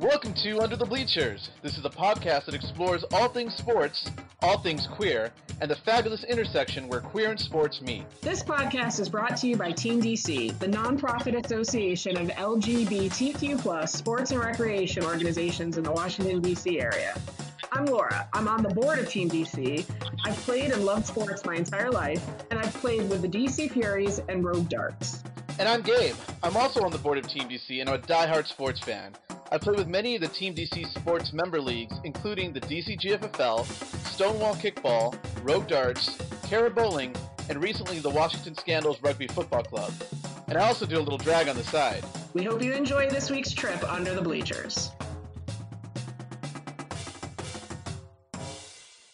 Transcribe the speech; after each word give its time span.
Welcome 0.00 0.34
to 0.42 0.60
Under 0.60 0.76
the 0.76 0.84
Bleachers. 0.84 1.50
This 1.62 1.78
is 1.78 1.84
a 1.84 1.90
podcast 1.90 2.46
that 2.46 2.54
explores 2.54 3.04
all 3.12 3.28
things 3.28 3.54
sports, 3.54 4.10
all 4.42 4.58
things 4.58 4.88
queer, 4.88 5.32
and 5.60 5.70
the 5.70 5.76
fabulous 5.76 6.24
intersection 6.24 6.88
where 6.88 7.00
queer 7.00 7.30
and 7.30 7.38
sports 7.38 7.80
meet. 7.80 8.04
This 8.20 8.42
podcast 8.42 8.98
is 8.98 9.08
brought 9.08 9.36
to 9.38 9.46
you 9.46 9.56
by 9.56 9.70
Team 9.70 10.02
DC, 10.02 10.58
the 10.58 10.66
nonprofit 10.66 11.42
association 11.42 12.16
of 12.16 12.28
LGBTQ 12.28 13.60
plus 13.60 13.92
sports 13.92 14.32
and 14.32 14.40
recreation 14.40 15.04
organizations 15.04 15.78
in 15.78 15.84
the 15.84 15.92
Washington, 15.92 16.40
D.C. 16.42 16.80
area. 16.80 17.16
I'm 17.70 17.86
Laura. 17.86 18.28
I'm 18.32 18.48
on 18.48 18.62
the 18.62 18.74
board 18.74 18.98
of 18.98 19.08
Team 19.08 19.30
DC. 19.30 19.88
I've 20.24 20.36
played 20.38 20.72
and 20.72 20.84
loved 20.84 21.06
sports 21.06 21.44
my 21.44 21.54
entire 21.54 21.90
life, 21.90 22.24
and 22.50 22.58
I've 22.58 22.74
played 22.74 23.08
with 23.08 23.22
the 23.22 23.28
DC 23.28 23.70
Furies 23.70 24.20
and 24.28 24.44
Rogue 24.44 24.68
Darts. 24.68 25.22
And 25.58 25.68
I'm 25.68 25.82
Gabe. 25.82 26.16
I'm 26.42 26.56
also 26.56 26.82
on 26.82 26.90
the 26.90 26.98
board 26.98 27.16
of 27.16 27.28
Team 27.28 27.48
DC 27.48 27.80
and 27.80 27.88
I'm 27.88 27.94
a 27.94 27.98
diehard 27.98 28.48
sports 28.48 28.80
fan. 28.80 29.12
I 29.52 29.58
play 29.58 29.74
with 29.74 29.88
many 29.88 30.14
of 30.14 30.22
the 30.22 30.28
Team 30.28 30.54
DC 30.54 30.88
sports 30.94 31.32
member 31.32 31.60
leagues, 31.60 31.94
including 32.02 32.52
the 32.52 32.60
DC 32.60 32.98
GFFL, 32.98 33.66
Stonewall 34.06 34.54
Kickball, 34.54 35.16
Rogue 35.42 35.68
Darts, 35.68 36.16
Cara 36.44 36.70
Bowling, 36.70 37.14
and 37.50 37.62
recently 37.62 37.98
the 37.98 38.10
Washington 38.10 38.54
Scandals 38.54 39.02
Rugby 39.02 39.26
Football 39.26 39.62
Club. 39.64 39.92
And 40.48 40.56
I 40.56 40.66
also 40.66 40.86
do 40.86 40.98
a 40.98 41.00
little 41.00 41.18
drag 41.18 41.48
on 41.48 41.56
the 41.56 41.64
side. 41.64 42.02
We 42.32 42.42
hope 42.42 42.62
you 42.62 42.72
enjoy 42.72 43.10
this 43.10 43.30
week's 43.30 43.52
trip 43.52 43.82
under 43.92 44.14
the 44.14 44.22
bleachers. 44.22 44.90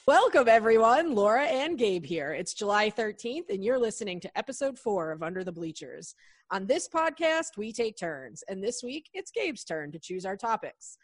Welcome, 0.06 0.48
everyone. 0.48 1.14
Laura 1.14 1.44
and 1.44 1.78
Gabe 1.78 2.04
here. 2.04 2.32
It's 2.32 2.54
July 2.54 2.90
13th, 2.90 3.48
and 3.48 3.64
you're 3.64 3.78
listening 3.78 4.20
to 4.20 4.38
episode 4.38 4.78
four 4.78 5.12
of 5.12 5.22
Under 5.22 5.44
the 5.44 5.52
Bleachers. 5.52 6.14
On 6.52 6.66
this 6.66 6.88
podcast, 6.88 7.56
we 7.56 7.72
take 7.72 7.96
turns, 7.96 8.42
and 8.48 8.60
this 8.62 8.82
week 8.82 9.08
it's 9.14 9.30
Gabe's 9.30 9.62
turn 9.62 9.92
to 9.92 10.00
choose 10.00 10.26
our 10.26 10.36
topics. 10.36 10.98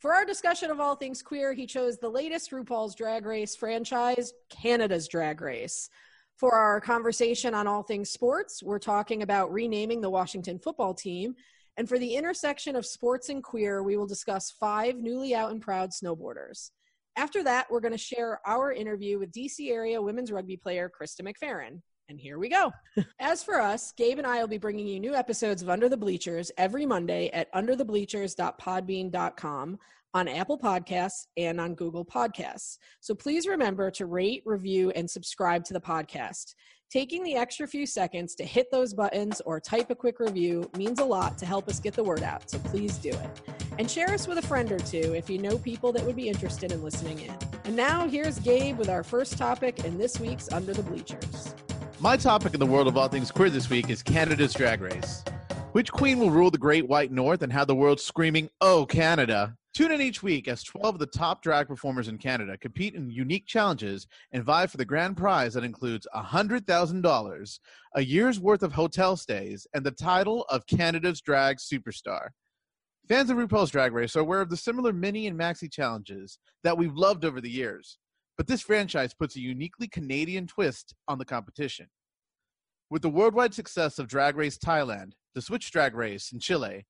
For 0.00 0.12
our 0.12 0.24
discussion 0.24 0.72
of 0.72 0.80
all 0.80 0.96
things 0.96 1.22
queer, 1.22 1.52
he 1.52 1.66
chose 1.66 1.98
the 1.98 2.08
latest 2.08 2.50
RuPaul's 2.50 2.96
Drag 2.96 3.24
Race 3.24 3.54
franchise, 3.54 4.32
Canada's 4.50 5.06
Drag 5.06 5.40
Race. 5.40 5.88
For 6.36 6.52
our 6.52 6.80
conversation 6.80 7.54
on 7.54 7.68
all 7.68 7.84
things 7.84 8.10
sports, 8.10 8.60
we're 8.60 8.80
talking 8.80 9.22
about 9.22 9.52
renaming 9.52 10.00
the 10.00 10.10
Washington 10.10 10.58
football 10.58 10.94
team. 10.94 11.36
And 11.76 11.88
for 11.88 12.00
the 12.00 12.16
intersection 12.16 12.74
of 12.74 12.84
sports 12.84 13.28
and 13.28 13.40
queer, 13.40 13.84
we 13.84 13.96
will 13.96 14.06
discuss 14.06 14.50
five 14.50 14.96
newly 14.96 15.32
out 15.32 15.52
and 15.52 15.62
proud 15.62 15.90
snowboarders. 15.90 16.70
After 17.14 17.44
that, 17.44 17.70
we're 17.70 17.80
going 17.80 17.92
to 17.92 17.98
share 17.98 18.40
our 18.44 18.72
interview 18.72 19.20
with 19.20 19.30
DC 19.30 19.70
area 19.70 20.02
women's 20.02 20.32
rugby 20.32 20.56
player 20.56 20.90
Krista 20.90 21.22
McFerrin. 21.22 21.82
And 22.08 22.18
here 22.18 22.38
we 22.38 22.48
go. 22.48 22.72
As 23.20 23.42
for 23.42 23.60
us, 23.60 23.92
Gabe 23.92 24.16
and 24.18 24.26
I 24.26 24.40
will 24.40 24.48
be 24.48 24.56
bringing 24.56 24.86
you 24.86 24.98
new 24.98 25.14
episodes 25.14 25.60
of 25.60 25.68
Under 25.68 25.90
the 25.90 25.96
Bleachers 25.96 26.50
every 26.56 26.86
Monday 26.86 27.28
at 27.34 27.52
underthebleachers.podbean.com 27.52 29.78
on 30.14 30.26
Apple 30.26 30.58
Podcasts 30.58 31.26
and 31.36 31.60
on 31.60 31.74
Google 31.74 32.06
Podcasts. 32.06 32.78
So 33.00 33.14
please 33.14 33.46
remember 33.46 33.90
to 33.90 34.06
rate, 34.06 34.42
review, 34.46 34.90
and 34.92 35.10
subscribe 35.10 35.64
to 35.64 35.74
the 35.74 35.80
podcast. 35.80 36.54
Taking 36.90 37.22
the 37.22 37.34
extra 37.34 37.68
few 37.68 37.84
seconds 37.84 38.34
to 38.36 38.44
hit 38.44 38.68
those 38.72 38.94
buttons 38.94 39.42
or 39.44 39.60
type 39.60 39.90
a 39.90 39.94
quick 39.94 40.18
review 40.18 40.70
means 40.78 41.00
a 41.00 41.04
lot 41.04 41.36
to 41.36 41.44
help 41.44 41.68
us 41.68 41.78
get 41.78 41.92
the 41.92 42.02
word 42.02 42.22
out, 42.22 42.48
so 42.48 42.58
please 42.60 42.96
do 42.96 43.10
it. 43.10 43.28
And 43.78 43.90
share 43.90 44.08
us 44.08 44.26
with 44.26 44.38
a 44.38 44.42
friend 44.42 44.72
or 44.72 44.78
two 44.78 45.14
if 45.14 45.28
you 45.28 45.36
know 45.36 45.58
people 45.58 45.92
that 45.92 46.02
would 46.02 46.16
be 46.16 46.30
interested 46.30 46.72
in 46.72 46.82
listening 46.82 47.20
in. 47.20 47.36
And 47.64 47.76
now 47.76 48.08
here's 48.08 48.38
Gabe 48.38 48.78
with 48.78 48.88
our 48.88 49.02
first 49.02 49.36
topic 49.36 49.84
in 49.84 49.98
this 49.98 50.18
week's 50.18 50.50
Under 50.50 50.72
the 50.72 50.82
Bleachers. 50.82 51.54
My 52.00 52.16
topic 52.16 52.54
in 52.54 52.60
the 52.60 52.66
world 52.66 52.86
of 52.86 52.96
all 52.96 53.08
things 53.08 53.32
queer 53.32 53.50
this 53.50 53.68
week 53.68 53.90
is 53.90 54.04
Canada's 54.04 54.54
Drag 54.54 54.80
Race. 54.80 55.24
Which 55.72 55.90
queen 55.90 56.20
will 56.20 56.30
rule 56.30 56.48
the 56.48 56.56
Great 56.56 56.86
White 56.86 57.10
North 57.10 57.42
and 57.42 57.52
have 57.52 57.66
the 57.66 57.74
world 57.74 57.98
screaming, 57.98 58.48
Oh, 58.60 58.86
Canada? 58.86 59.56
Tune 59.74 59.90
in 59.90 60.00
each 60.00 60.22
week 60.22 60.46
as 60.46 60.62
12 60.62 60.94
of 60.94 60.98
the 61.00 61.06
top 61.06 61.42
drag 61.42 61.66
performers 61.66 62.06
in 62.06 62.16
Canada 62.16 62.56
compete 62.56 62.94
in 62.94 63.10
unique 63.10 63.46
challenges 63.46 64.06
and 64.30 64.44
vie 64.44 64.68
for 64.68 64.76
the 64.76 64.84
grand 64.84 65.16
prize 65.16 65.54
that 65.54 65.64
includes 65.64 66.06
$100,000, 66.14 67.58
a 67.96 68.00
year's 68.00 68.38
worth 68.38 68.62
of 68.62 68.72
hotel 68.72 69.16
stays, 69.16 69.66
and 69.74 69.84
the 69.84 69.90
title 69.90 70.44
of 70.50 70.66
Canada's 70.68 71.20
Drag 71.20 71.56
Superstar. 71.56 72.28
Fans 73.08 73.28
of 73.28 73.38
RuPaul's 73.38 73.72
Drag 73.72 73.92
Race 73.92 74.14
are 74.14 74.20
aware 74.20 74.40
of 74.40 74.50
the 74.50 74.56
similar 74.56 74.92
mini 74.92 75.26
and 75.26 75.38
maxi 75.38 75.70
challenges 75.70 76.38
that 76.62 76.78
we've 76.78 76.94
loved 76.94 77.24
over 77.24 77.40
the 77.40 77.50
years, 77.50 77.98
but 78.36 78.46
this 78.46 78.62
franchise 78.62 79.12
puts 79.12 79.34
a 79.34 79.40
uniquely 79.40 79.88
Canadian 79.88 80.46
twist 80.46 80.94
on 81.08 81.18
the 81.18 81.24
competition. 81.24 81.88
With 82.90 83.02
the 83.02 83.10
worldwide 83.10 83.52
success 83.52 83.98
of 83.98 84.08
Drag 84.08 84.34
Race 84.34 84.56
Thailand, 84.56 85.12
the 85.34 85.42
Switch 85.42 85.70
Drag 85.70 85.94
Race 85.94 86.32
in 86.32 86.40
Chile, 86.40 86.86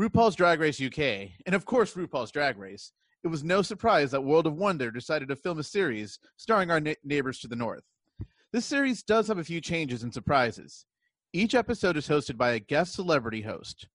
RuPaul's 0.00 0.34
Drag 0.34 0.58
Race 0.58 0.80
UK, 0.80 1.32
and 1.44 1.54
of 1.54 1.66
course 1.66 1.92
RuPaul's 1.92 2.30
Drag 2.30 2.56
Race, 2.56 2.92
it 3.22 3.28
was 3.28 3.44
no 3.44 3.60
surprise 3.60 4.10
that 4.12 4.24
World 4.24 4.46
of 4.46 4.54
Wonder 4.54 4.90
decided 4.90 5.28
to 5.28 5.36
film 5.36 5.58
a 5.58 5.62
series 5.62 6.18
starring 6.38 6.70
our 6.70 6.80
na- 6.80 6.94
neighbors 7.04 7.40
to 7.40 7.48
the 7.48 7.56
north. 7.56 7.82
This 8.54 8.64
series 8.64 9.02
does 9.02 9.28
have 9.28 9.36
a 9.36 9.44
few 9.44 9.60
changes 9.60 10.02
and 10.02 10.14
surprises. 10.14 10.86
Each 11.34 11.54
episode 11.54 11.98
is 11.98 12.08
hosted 12.08 12.38
by 12.38 12.52
a 12.52 12.58
guest 12.58 12.94
celebrity 12.94 13.42
host, 13.42 13.86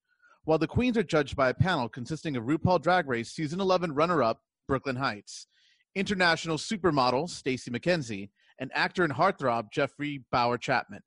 while 0.43 0.59
the 0.59 0.67
queens 0.67 0.99
are 0.99 1.03
judged 1.03 1.35
by 1.35 1.49
a 1.49 1.53
panel 1.55 1.89
consisting 1.89 2.37
of 2.37 2.43
RuPaul 2.43 2.79
Drag 2.79 3.07
Race 3.07 3.31
Season 3.31 3.59
11 3.59 3.95
runner-up 3.95 4.39
Brooke 4.67 4.85
Lynn 4.85 4.97
Hytes, 4.97 5.47
international 5.95 6.57
supermodel 6.57 7.27
Stacey 7.27 7.71
McKenzie, 7.71 8.29
and 8.59 8.69
actor 8.75 9.03
and 9.03 9.13
heartthrob 9.13 9.71
Jeffrey 9.71 10.23
Bowyer-Chapman. 10.31 11.01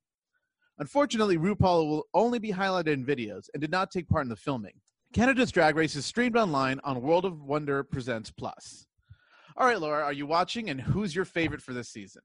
Unfortunately, 0.78 1.38
RuPaul 1.38 1.88
will 1.88 2.06
only 2.12 2.38
be 2.38 2.52
highlighted 2.52 2.88
in 2.88 3.04
videos 3.04 3.48
and 3.54 3.60
did 3.60 3.70
not 3.70 3.90
take 3.90 4.08
part 4.08 4.24
in 4.24 4.28
the 4.28 4.36
filming. 4.36 4.74
Canada's 5.12 5.50
Drag 5.50 5.76
Race 5.76 5.96
is 5.96 6.04
streamed 6.04 6.36
online 6.36 6.80
on 6.84 7.00
World 7.00 7.24
of 7.24 7.42
Wonder 7.42 7.82
Presents 7.82 8.30
Plus. 8.30 8.86
All 9.56 9.66
right, 9.66 9.80
Laura, 9.80 10.04
are 10.04 10.12
you 10.12 10.26
watching 10.26 10.68
and 10.68 10.78
who's 10.78 11.14
your 11.14 11.24
favorite 11.24 11.62
for 11.62 11.72
this 11.72 11.88
season? 11.88 12.20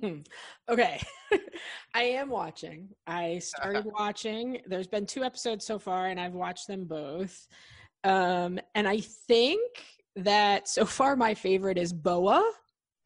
okay. 0.68 1.02
I 1.94 2.02
am 2.02 2.28
watching. 2.28 2.90
I 3.06 3.38
started 3.38 3.84
watching. 3.98 4.60
There's 4.66 4.86
been 4.86 5.06
two 5.06 5.24
episodes 5.24 5.64
so 5.64 5.78
far, 5.78 6.06
and 6.06 6.20
I've 6.20 6.34
watched 6.34 6.68
them 6.68 6.84
both. 6.84 7.48
Um, 8.04 8.60
and 8.74 8.86
I 8.86 9.00
think 9.00 9.60
that 10.16 10.68
so 10.68 10.84
far 10.84 11.16
my 11.16 11.34
favorite 11.34 11.78
is 11.78 11.92
Boa, 11.92 12.48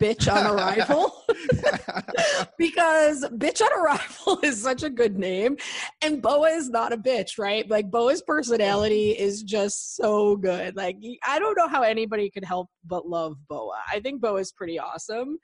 Bitch 0.00 0.32
on 0.32 0.46
Arrival. 0.58 1.24
because 2.58 3.24
Bitch 3.30 3.60
on 3.60 3.72
Arrival 3.80 4.38
is 4.42 4.62
such 4.62 4.82
a 4.82 4.90
good 4.90 5.18
name. 5.18 5.56
And 6.02 6.22
Boa 6.22 6.50
is 6.50 6.68
not 6.68 6.92
a 6.92 6.96
bitch, 6.96 7.38
right? 7.38 7.68
Like 7.68 7.90
Boa's 7.90 8.22
personality 8.22 9.10
is 9.10 9.42
just 9.42 9.96
so 9.96 10.36
good. 10.36 10.76
Like 10.76 10.96
I 11.26 11.38
don't 11.38 11.56
know 11.56 11.68
how 11.68 11.82
anybody 11.82 12.30
could 12.30 12.44
help 12.44 12.68
but 12.84 13.08
love 13.08 13.36
Boa. 13.48 13.78
I 13.92 14.00
think 14.00 14.20
Boa 14.20 14.40
is 14.40 14.52
pretty 14.52 14.78
awesome. 14.78 15.38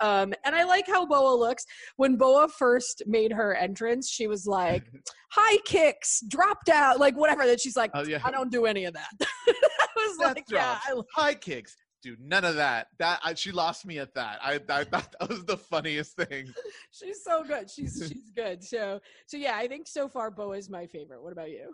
Um, 0.00 0.32
and 0.44 0.54
I 0.54 0.64
like 0.64 0.86
how 0.86 1.06
Boa 1.06 1.34
looks. 1.34 1.64
When 1.96 2.16
Boa 2.16 2.48
first 2.48 3.02
made 3.06 3.32
her 3.32 3.54
entrance, 3.54 4.08
she 4.08 4.28
was 4.28 4.46
like, 4.46 4.84
high 5.32 5.58
kicks, 5.64 6.22
dropped 6.28 6.68
out, 6.68 7.00
like 7.00 7.16
whatever. 7.16 7.46
That 7.46 7.60
she's 7.60 7.76
like, 7.76 7.90
oh, 7.94 8.04
yeah. 8.04 8.20
I 8.22 8.30
don't 8.30 8.50
do 8.50 8.66
any 8.66 8.84
of 8.84 8.94
that. 8.94 9.10
I 9.20 9.86
was 9.96 10.18
like, 10.18 10.44
yeah, 10.48 10.78
I, 10.86 11.00
high 11.14 11.34
kicks. 11.34 11.76
Dude, 12.02 12.20
none 12.20 12.44
of 12.44 12.56
that. 12.56 12.88
That 12.98 13.20
I, 13.24 13.34
she 13.34 13.50
lost 13.50 13.84
me 13.84 13.98
at 13.98 14.14
that. 14.14 14.38
I, 14.42 14.60
I 14.68 14.84
thought 14.84 15.14
that 15.18 15.28
was 15.28 15.44
the 15.44 15.56
funniest 15.56 16.16
thing. 16.16 16.52
she's 16.92 17.24
so 17.24 17.42
good. 17.44 17.70
She's 17.70 18.02
she's 18.08 18.30
good. 18.34 18.62
So 18.62 19.00
so 19.26 19.36
yeah, 19.36 19.56
I 19.56 19.66
think 19.66 19.88
so 19.88 20.08
far 20.08 20.30
bo 20.30 20.52
is 20.52 20.70
my 20.70 20.86
favorite. 20.86 21.22
What 21.22 21.32
about 21.32 21.50
you? 21.50 21.72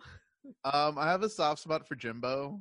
Um, 0.65 0.99
I 0.99 1.07
have 1.07 1.23
a 1.23 1.29
soft 1.29 1.63
spot 1.63 1.87
for 1.87 1.95
Jimbo. 1.95 2.61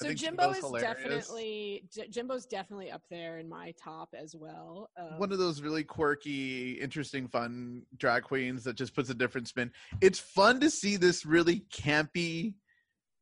So 0.00 0.14
Jimbo 0.14 0.50
is 0.50 0.58
hilarious. 0.58 0.96
definitely 0.96 1.84
Jimbo's 2.10 2.46
definitely 2.46 2.90
up 2.90 3.02
there 3.10 3.38
in 3.38 3.48
my 3.48 3.74
top 3.82 4.14
as 4.16 4.36
well. 4.36 4.90
Um, 4.96 5.18
One 5.18 5.32
of 5.32 5.38
those 5.38 5.60
really 5.60 5.82
quirky, 5.82 6.72
interesting, 6.74 7.26
fun 7.26 7.82
drag 7.96 8.22
queens 8.22 8.62
that 8.64 8.76
just 8.76 8.94
puts 8.94 9.10
a 9.10 9.14
different 9.14 9.48
spin. 9.48 9.72
It's 10.00 10.20
fun 10.20 10.60
to 10.60 10.70
see 10.70 10.96
this 10.96 11.26
really 11.26 11.64
campy 11.72 12.54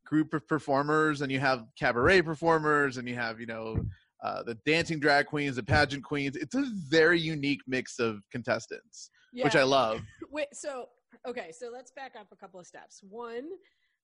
group 0.07 0.33
of 0.33 0.47
performers, 0.49 1.21
and 1.21 1.31
you 1.31 1.41
have 1.41 1.67
cabaret 1.79 2.23
performers, 2.23 2.97
and 2.97 3.09
you 3.09 3.15
have 3.15 3.41
you 3.41 3.47
know 3.47 3.79
uh, 4.23 4.43
the 4.43 4.55
dancing 4.67 4.99
drag 4.99 5.27
queens, 5.27 5.57
the 5.57 5.63
pageant 5.63 6.05
queens. 6.05 6.37
It's 6.37 6.55
a 6.55 6.65
very 6.89 7.21
unique 7.21 7.61
mix 7.67 7.99
of 7.99 8.21
contestants, 8.31 9.11
yeah. 9.33 9.45
which 9.45 9.57
I 9.57 9.63
love. 9.63 10.01
Wait, 10.31 10.49
so 10.53 10.89
okay, 11.27 11.53
so 11.53 11.71
let's 11.73 11.91
back 11.91 12.15
up 12.19 12.29
a 12.33 12.37
couple 12.37 12.59
of 12.59 12.67
steps. 12.67 13.01
One 13.09 13.49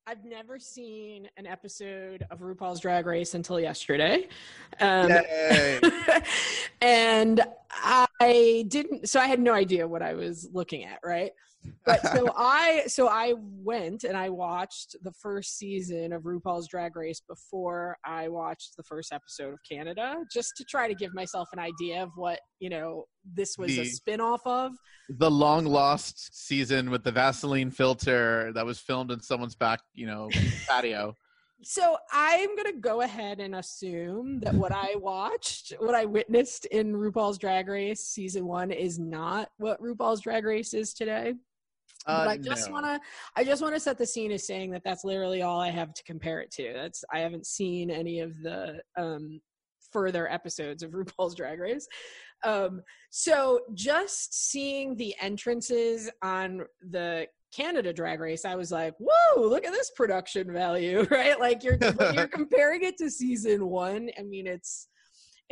I've 0.04 0.24
never 0.24 0.58
seen 0.58 1.28
an 1.36 1.46
episode 1.46 2.26
of 2.32 2.40
RuPaul's 2.40 2.80
Drag 2.80 3.06
Race 3.06 3.34
until 3.34 3.60
yesterday. 3.60 4.28
Um, 4.80 5.12
and 6.80 7.40
I 7.72 8.64
didn't, 8.66 9.08
so 9.08 9.20
I 9.20 9.26
had 9.26 9.38
no 9.38 9.52
idea 9.52 9.86
what 9.86 10.02
I 10.02 10.14
was 10.14 10.48
looking 10.52 10.82
at, 10.84 10.98
right? 11.04 11.30
But 11.84 12.00
so 12.02 12.32
I, 12.36 12.84
so 12.86 13.08
I 13.08 13.34
went 13.38 14.04
and 14.04 14.16
I 14.16 14.28
watched 14.28 14.96
the 15.02 15.12
first 15.12 15.58
season 15.58 16.12
of 16.12 16.22
RuPaul's 16.22 16.68
Drag 16.68 16.96
Race 16.96 17.20
before 17.20 17.96
I 18.04 18.28
watched 18.28 18.76
the 18.76 18.82
first 18.84 19.12
episode 19.12 19.52
of 19.52 19.58
Canada, 19.68 20.16
just 20.32 20.52
to 20.56 20.64
try 20.64 20.88
to 20.88 20.94
give 20.94 21.14
myself 21.14 21.48
an 21.52 21.58
idea 21.58 22.02
of 22.02 22.10
what, 22.14 22.40
you 22.60 22.70
know, 22.70 23.04
this 23.34 23.56
was 23.58 23.68
the, 23.68 23.80
a 23.80 23.84
spin 23.86 24.20
off 24.20 24.46
of. 24.46 24.72
The 25.08 25.30
long 25.30 25.66
lost 25.66 26.46
season 26.46 26.90
with 26.90 27.04
the 27.04 27.12
Vaseline 27.12 27.70
filter 27.70 28.52
that 28.54 28.64
was 28.64 28.78
filmed 28.78 29.10
in 29.10 29.20
someone's 29.20 29.56
back, 29.56 29.80
you 29.94 30.06
know, 30.06 30.28
patio. 30.68 31.16
so 31.62 31.96
I'm 32.12 32.56
gonna 32.56 32.72
go 32.80 33.02
ahead 33.02 33.40
and 33.40 33.56
assume 33.56 34.40
that 34.40 34.54
what 34.54 34.72
I 34.72 34.94
watched, 34.96 35.74
what 35.78 35.94
I 35.94 36.04
witnessed 36.04 36.66
in 36.66 36.94
RuPaul's 36.94 37.38
Drag 37.38 37.68
Race 37.68 38.00
season 38.00 38.46
one, 38.46 38.70
is 38.70 38.98
not 38.98 39.48
what 39.58 39.80
RuPaul's 39.80 40.20
Drag 40.20 40.44
Race 40.44 40.74
is 40.74 40.94
today. 40.94 41.34
Uh, 42.06 42.24
but 42.24 42.30
I 42.30 42.36
just 42.36 42.68
no. 42.68 42.74
want 42.74 42.86
to, 42.86 43.00
I 43.36 43.44
just 43.44 43.62
want 43.62 43.74
to 43.74 43.80
set 43.80 43.98
the 43.98 44.06
scene 44.06 44.32
as 44.32 44.46
saying 44.46 44.70
that 44.72 44.82
that's 44.84 45.04
literally 45.04 45.42
all 45.42 45.60
I 45.60 45.70
have 45.70 45.94
to 45.94 46.02
compare 46.04 46.40
it 46.40 46.50
to. 46.52 46.72
That's 46.74 47.04
I 47.12 47.20
haven't 47.20 47.46
seen 47.46 47.90
any 47.90 48.20
of 48.20 48.40
the 48.42 48.80
um, 48.96 49.40
further 49.92 50.30
episodes 50.30 50.82
of 50.82 50.90
RuPaul's 50.92 51.34
Drag 51.34 51.60
Race. 51.60 51.86
Um, 52.44 52.82
so 53.10 53.60
just 53.74 54.50
seeing 54.50 54.96
the 54.96 55.14
entrances 55.20 56.10
on 56.22 56.62
the 56.90 57.26
Canada 57.54 57.92
Drag 57.92 58.18
Race, 58.18 58.44
I 58.44 58.56
was 58.56 58.72
like, 58.72 58.94
"Whoa! 58.98 59.46
Look 59.46 59.64
at 59.64 59.72
this 59.72 59.90
production 59.90 60.52
value, 60.52 61.06
right?" 61.10 61.38
Like 61.38 61.62
you're 61.62 61.78
you're 62.14 62.26
comparing 62.32 62.82
it 62.82 62.96
to 62.98 63.10
season 63.10 63.66
one. 63.66 64.10
I 64.18 64.22
mean, 64.22 64.46
it's 64.46 64.88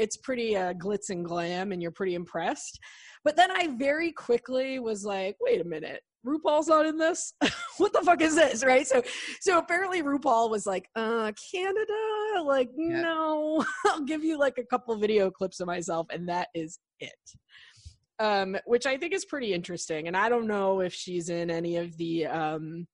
it's 0.01 0.17
pretty 0.17 0.57
uh, 0.57 0.73
glitz 0.75 1.11
and 1.11 1.25
glam, 1.25 1.73
and 1.73 1.83
you're 1.83 1.91
pretty 1.91 2.15
impressed. 2.15 2.79
But 3.25 3.37
then 3.37 3.51
I 3.51 3.69
very 3.79 4.13
quickly 4.13 4.79
was 4.79 5.05
like, 5.05 5.37
"Wait 5.41 5.61
a 5.61 5.65
minute." 5.65 6.01
RuPaul's 6.27 6.69
not 6.69 6.85
in 6.85 6.99
this. 6.99 7.33
what 7.79 7.95
the 7.95 8.03
fuck 8.03 8.21
is 8.21 8.35
this, 8.35 8.63
right? 8.63 8.87
So, 8.87 9.03
so 9.41 9.57
apparently 9.57 10.03
RuPaul 10.03 10.51
was 10.51 10.67
like, 10.67 10.89
"Uh, 10.97 11.33
Canada, 11.53 12.43
like, 12.45 12.71
Yeah. 12.77 13.01
no, 13.03 13.65
I'll 13.87 14.05
give 14.05 14.23
you 14.25 14.39
like 14.39 14.59
a 14.59 14.65
couple 14.65 14.95
video 14.97 15.31
clips 15.31 15.61
of 15.61 15.67
myself, 15.67 16.07
and 16.11 16.29
that 16.29 16.49
is 16.55 16.79
it." 16.99 17.13
um, 18.21 18.55
which 18.67 18.87
I 18.87 18.99
think 18.99 19.15
is 19.15 19.25
pretty 19.25 19.55
interesting. 19.55 20.07
And 20.07 20.17
I 20.17 20.29
don't 20.29 20.47
know 20.47 20.81
if 20.81 20.93
she's 20.93 21.31
in 21.31 21.51
any 21.51 21.79
of 21.79 21.97
the 21.97 22.27
um, 22.27 22.87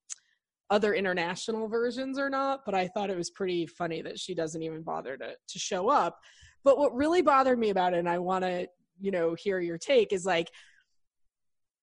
other 0.71 0.95
international 0.95 1.69
versions 1.69 2.19
or 2.19 2.31
not, 2.31 2.61
but 2.65 2.75
I 2.77 2.87
thought 2.89 3.11
it 3.11 3.17
was 3.17 3.31
pretty 3.31 3.67
funny 3.67 4.03
that 4.03 4.19
she 4.21 4.35
doesn't 4.35 4.63
even 4.63 4.83
bother 4.83 5.17
to 5.17 5.31
to 5.49 5.59
show 5.59 5.89
up. 5.89 6.19
But 6.67 6.79
what 6.79 6.93
really 6.97 7.23
bothered 7.23 7.61
me 7.61 7.71
about 7.71 7.95
it, 7.95 7.99
and 7.99 8.09
I 8.09 8.19
want 8.19 8.45
to 8.45 8.67
you 9.01 9.13
know 9.13 9.35
hear 9.35 9.61
your 9.61 9.79
take, 9.79 10.13
is 10.13 10.27
like 10.27 10.51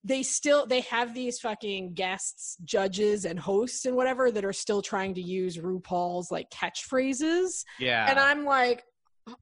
they 0.03 0.23
still 0.23 0.65
they 0.65 0.81
have 0.81 1.13
these 1.13 1.39
fucking 1.39 1.93
guests 1.93 2.57
judges 2.65 3.23
and 3.23 3.39
hosts 3.39 3.85
and 3.85 3.95
whatever 3.95 4.29
that 4.29 4.43
are 4.43 4.51
still 4.51 4.81
trying 4.81 5.13
to 5.13 5.21
use 5.21 5.57
rupaul's 5.57 6.29
like 6.29 6.49
catchphrases 6.49 7.63
Yeah. 7.79 8.09
and 8.09 8.19
I'm 8.19 8.43
like, 8.43 8.83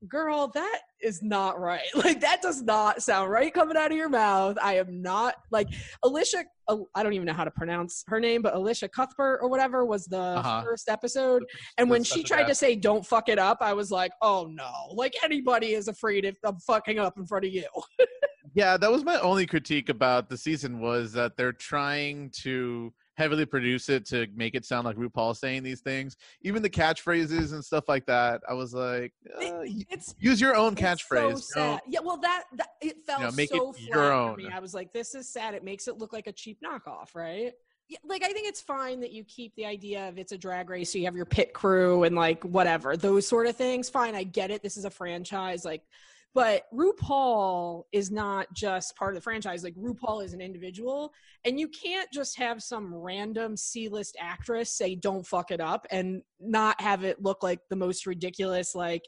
girl, 0.07 0.49
that 0.53 0.79
is 1.01 1.21
not 1.23 1.59
right. 1.59 1.81
Like 1.95 2.21
that 2.21 2.41
does 2.41 2.61
not 2.61 3.01
sound 3.01 3.29
right 3.31 3.53
coming 3.53 3.77
out 3.77 3.91
of 3.91 3.97
your 3.97 4.09
mouth. 4.09 4.57
I 4.61 4.75
am 4.77 5.01
not 5.01 5.35
like 5.51 5.67
Alicia. 6.03 6.43
uh, 6.67 6.77
I 6.95 7.03
don't 7.03 7.13
even 7.13 7.25
know 7.27 7.33
how 7.33 7.43
to 7.43 7.51
pronounce 7.51 8.03
her 8.07 8.19
name, 8.19 8.41
but 8.41 8.53
Alicia 8.55 8.87
Cuthbert 8.89 9.39
or 9.41 9.49
whatever 9.49 9.85
was 9.85 10.05
the 10.05 10.19
Uh-huh. 10.19 10.61
first 10.63 10.89
episode. 10.89 11.43
And 11.77 11.89
when 11.89 12.03
she 12.03 12.23
tried 12.23 12.47
to 12.47 12.55
say 12.55 12.75
"Don't 12.75 13.05
fuck 13.05 13.29
it 13.29 13.39
up," 13.39 13.59
I 13.61 13.73
was 13.73 13.91
like, 13.91 14.11
"Oh 14.21 14.47
no!" 14.51 14.71
Like 14.93 15.13
anybody 15.23 15.73
is 15.73 15.87
afraid 15.87 16.25
if 16.25 16.35
I'm 16.43 16.57
fucking 16.59 16.99
up 16.99 17.17
in 17.17 17.25
front 17.25 17.45
of 17.45 17.51
you. 17.51 17.65
Yeah, 18.53 18.75
that 18.75 18.91
was 18.91 19.05
my 19.05 19.17
only 19.21 19.45
critique 19.45 19.87
about 19.87 20.27
the 20.27 20.35
season 20.37 20.81
was 20.81 21.13
that 21.13 21.37
they're 21.37 21.53
trying 21.53 22.31
to 22.41 22.91
heavily 23.21 23.45
produce 23.45 23.87
it 23.87 24.05
to 24.07 24.27
make 24.35 24.55
it 24.55 24.65
sound 24.65 24.85
like 24.85 24.97
RuPaul 24.97 25.35
saying 25.35 25.61
these 25.61 25.81
things. 25.81 26.17
Even 26.41 26.63
the 26.63 26.69
catchphrases 26.69 27.53
and 27.53 27.63
stuff 27.63 27.85
like 27.87 28.05
that. 28.07 28.41
I 28.49 28.53
was 28.53 28.73
like, 28.73 29.13
uh, 29.35 29.61
It's 29.63 30.15
use 30.19 30.41
your 30.41 30.55
own 30.55 30.73
It's 30.73 30.81
catchphrase. 30.81 31.39
So 31.39 31.53
sad. 31.53 31.81
Yeah, 31.87 31.99
well, 32.03 32.17
that, 32.17 32.45
that 32.55 32.69
it 32.81 32.97
felt 33.05 33.21
know, 33.21 33.31
make 33.31 33.51
it 33.51 33.57
so 33.57 33.73
your 33.77 33.93
flat 33.93 33.93
for 33.93 34.11
own. 34.11 34.37
me. 34.37 34.49
I 34.51 34.59
was 34.59 34.73
like, 34.73 34.91
this 34.91 35.13
is 35.13 35.29
sad. 35.29 35.53
It 35.53 35.63
makes 35.63 35.87
it 35.87 35.99
look 35.99 36.13
like 36.13 36.25
a 36.25 36.31
cheap 36.31 36.57
knockoff, 36.65 37.13
right? 37.13 37.53
Yeah, 37.87 37.97
like 38.03 38.23
I 38.23 38.31
think 38.31 38.47
it's 38.47 38.61
fine 38.61 38.99
that 39.01 39.11
you 39.11 39.23
keep 39.25 39.53
the 39.55 39.65
idea 39.65 40.07
of 40.07 40.17
it's 40.17 40.31
a 40.31 40.37
drag 40.37 40.69
race, 40.69 40.91
so 40.91 40.97
you 40.97 41.05
have 41.05 41.15
your 41.15 41.25
pit 41.25 41.53
crew 41.53 42.03
and 42.03 42.15
like 42.15 42.41
whatever 42.43 42.97
those 42.97 43.27
sort 43.27 43.47
of 43.47 43.55
things. 43.55 43.89
Fine, 43.89 44.15
I 44.15 44.23
get 44.23 44.49
it. 44.49 44.63
This 44.63 44.77
is 44.77 44.85
a 44.85 44.89
franchise, 44.89 45.63
like. 45.63 45.83
But 46.33 46.63
RuPaul 46.73 47.83
is 47.91 48.09
not 48.09 48.47
just 48.53 48.95
part 48.95 49.11
of 49.11 49.15
the 49.15 49.21
franchise. 49.21 49.63
Like 49.63 49.75
RuPaul 49.75 50.23
is 50.23 50.33
an 50.33 50.41
individual, 50.41 51.11
and 51.43 51.59
you 51.59 51.67
can't 51.67 52.09
just 52.11 52.37
have 52.37 52.63
some 52.63 52.93
random 52.93 53.57
C-list 53.57 54.15
actress 54.19 54.71
say 54.71 54.95
"Don't 54.95 55.25
fuck 55.25 55.51
it 55.51 55.59
up" 55.59 55.85
and 55.91 56.21
not 56.39 56.79
have 56.79 57.03
it 57.03 57.21
look 57.21 57.43
like 57.43 57.59
the 57.69 57.75
most 57.75 58.05
ridiculous, 58.05 58.75
like 58.75 59.03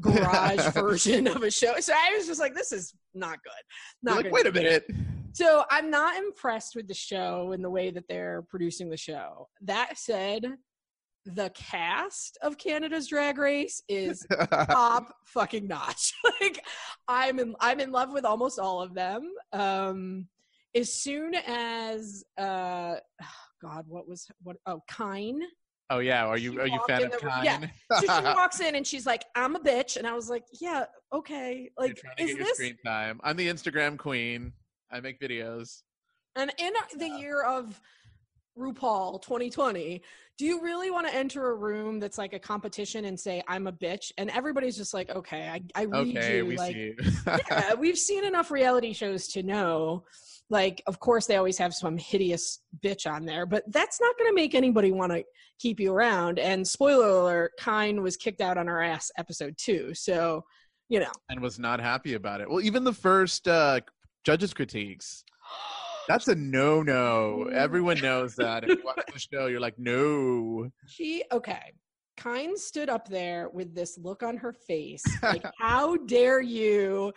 garage 0.00 0.66
version 0.74 1.26
of 1.26 1.42
a 1.42 1.50
show. 1.50 1.74
So 1.80 1.92
I 1.92 2.14
was 2.16 2.26
just 2.26 2.40
like, 2.40 2.54
this 2.54 2.72
is 2.72 2.94
not 3.14 3.38
good. 3.44 3.52
Not 4.02 4.16
like, 4.16 4.24
good. 4.24 4.32
wait 4.32 4.46
a 4.46 4.52
minute. 4.52 4.84
So 5.32 5.64
I'm 5.70 5.90
not 5.90 6.16
impressed 6.16 6.76
with 6.76 6.86
the 6.86 6.94
show 6.94 7.52
and 7.52 7.64
the 7.64 7.70
way 7.70 7.90
that 7.90 8.04
they're 8.08 8.42
producing 8.48 8.88
the 8.88 8.96
show. 8.96 9.48
That 9.62 9.98
said, 9.98 10.44
the 11.26 11.50
cast 11.54 12.38
of 12.42 12.58
Canada's 12.58 13.08
Drag 13.08 13.38
Race 13.38 13.82
is 13.88 14.26
top 14.50 15.14
fucking 15.26 15.66
notch. 15.66 16.12
like 16.40 16.60
I'm 17.08 17.38
in 17.38 17.54
I'm 17.60 17.80
in 17.80 17.90
love 17.92 18.12
with 18.12 18.24
almost 18.24 18.58
all 18.58 18.82
of 18.82 18.94
them. 18.94 19.32
Um 19.52 20.28
as 20.74 20.92
soon 20.92 21.34
as 21.34 22.24
uh 22.36 22.96
God, 23.62 23.84
what 23.86 24.08
was 24.08 24.26
what 24.42 24.56
oh 24.66 24.82
Kyne 24.88 25.40
oh 25.90 25.98
yeah, 25.98 26.26
are 26.26 26.36
She 26.36 26.44
you 26.44 26.60
are 26.60 26.66
you 26.66 26.80
fan 26.86 27.04
of 27.04 27.12
the 27.12 27.18
Kyne? 27.18 27.44
yeah. 27.44 27.66
so 28.00 28.00
she 28.00 28.24
walks 28.24 28.60
in 28.60 28.74
and 28.74 28.86
she's 28.86 29.06
like, 29.06 29.24
"I'm 29.34 29.56
a 29.56 29.60
bitch," 29.60 29.96
and 29.96 30.06
I 30.06 30.12
was 30.12 30.28
like, 30.28 30.44
"Yeah, 30.60 30.84
okay." 31.12 31.70
You're 31.78 31.88
Like, 31.88 31.96
trying 31.96 32.16
to 32.16 32.22
is 32.22 32.30
get 32.30 32.36
your 32.38 32.46
this 32.46 32.56
screen 32.56 32.76
time. 32.84 33.20
I'm 33.22 33.36
the 33.36 33.48
Instagram 33.48 33.96
queen. 33.98 34.52
I 34.90 35.00
make 35.00 35.20
videos. 35.20 35.82
and 36.36 36.52
in 36.58 36.72
the 36.98 37.08
year 37.08 37.42
of 37.42 37.80
RuPaul 38.58 39.20
2020, 39.22 40.02
do 40.36 40.44
you 40.44 40.62
really 40.62 40.90
want 40.90 41.06
to 41.06 41.14
enter 41.14 41.50
a 41.50 41.54
room 41.54 42.00
that's 42.00 42.18
like 42.18 42.32
a 42.32 42.38
competition 42.38 43.04
and 43.04 43.18
say, 43.18 43.42
"I'm 43.46 43.66
a 43.66 43.72
bitch," 43.72 44.10
and 44.18 44.30
everybody's 44.30 44.76
just 44.76 44.92
like, 44.92 45.10
"Okay, 45.10 45.48
I, 45.48 45.62
I 45.80 45.84
read 45.84 46.08
Okay, 46.08 46.38
you." 46.38 46.46
we 46.46 46.56
like, 46.56 46.72
see 46.74 46.94
you. 46.98 47.12
yeah, 47.50 47.74
we've 47.74 47.98
seen 47.98 48.24
enough 48.24 48.50
reality 48.50 48.92
shows 48.92 49.28
to 49.28 49.42
know. 49.42 50.04
Like, 50.50 50.82
of 50.86 50.98
course, 51.00 51.26
they 51.26 51.36
always 51.36 51.58
have 51.58 51.72
some 51.74 51.96
hideous 51.96 52.60
bitch 52.82 53.10
on 53.10 53.24
there, 53.24 53.46
but 53.46 53.64
that's 53.68 54.00
not 54.00 54.18
going 54.18 54.30
to 54.30 54.34
make 54.34 54.54
anybody 54.54 54.92
want 54.92 55.12
to 55.12 55.24
keep 55.58 55.80
you 55.80 55.92
around. 55.92 56.38
And 56.38 56.66
spoiler 56.66 57.08
alert: 57.08 57.52
Kyne 57.58 58.02
was 58.02 58.16
kicked 58.16 58.40
out 58.40 58.58
on 58.58 58.66
her 58.66 58.82
ass 58.82 59.10
episode 59.16 59.54
two. 59.56 59.94
So, 59.94 60.44
you 60.88 61.00
know, 61.00 61.12
and 61.28 61.40
was 61.40 61.58
not 61.58 61.80
happy 61.80 62.14
about 62.14 62.40
it. 62.40 62.50
Well, 62.50 62.60
even 62.60 62.82
the 62.82 62.92
first 62.92 63.46
uh, 63.46 63.80
judges' 64.24 64.52
critiques. 64.52 65.24
That's 66.08 66.28
a 66.28 66.34
no 66.34 66.82
no. 66.82 67.46
Mm. 67.48 67.52
Everyone 67.52 68.00
knows 68.00 68.34
that. 68.36 68.64
If 68.64 68.78
you 68.78 68.84
watch 68.84 69.04
the 69.12 69.18
show, 69.18 69.46
you're 69.46 69.60
like, 69.60 69.78
no. 69.78 70.70
she 70.86 71.22
okay. 71.32 71.72
Kyne 72.16 72.56
stood 72.56 72.88
up 72.88 73.08
there 73.08 73.48
with 73.48 73.74
this 73.74 73.98
look 73.98 74.22
on 74.22 74.36
her 74.36 74.52
face, 74.52 75.04
like, 75.22 75.44
"How 75.58 75.96
dare 75.96 76.40
you!" 76.40 77.12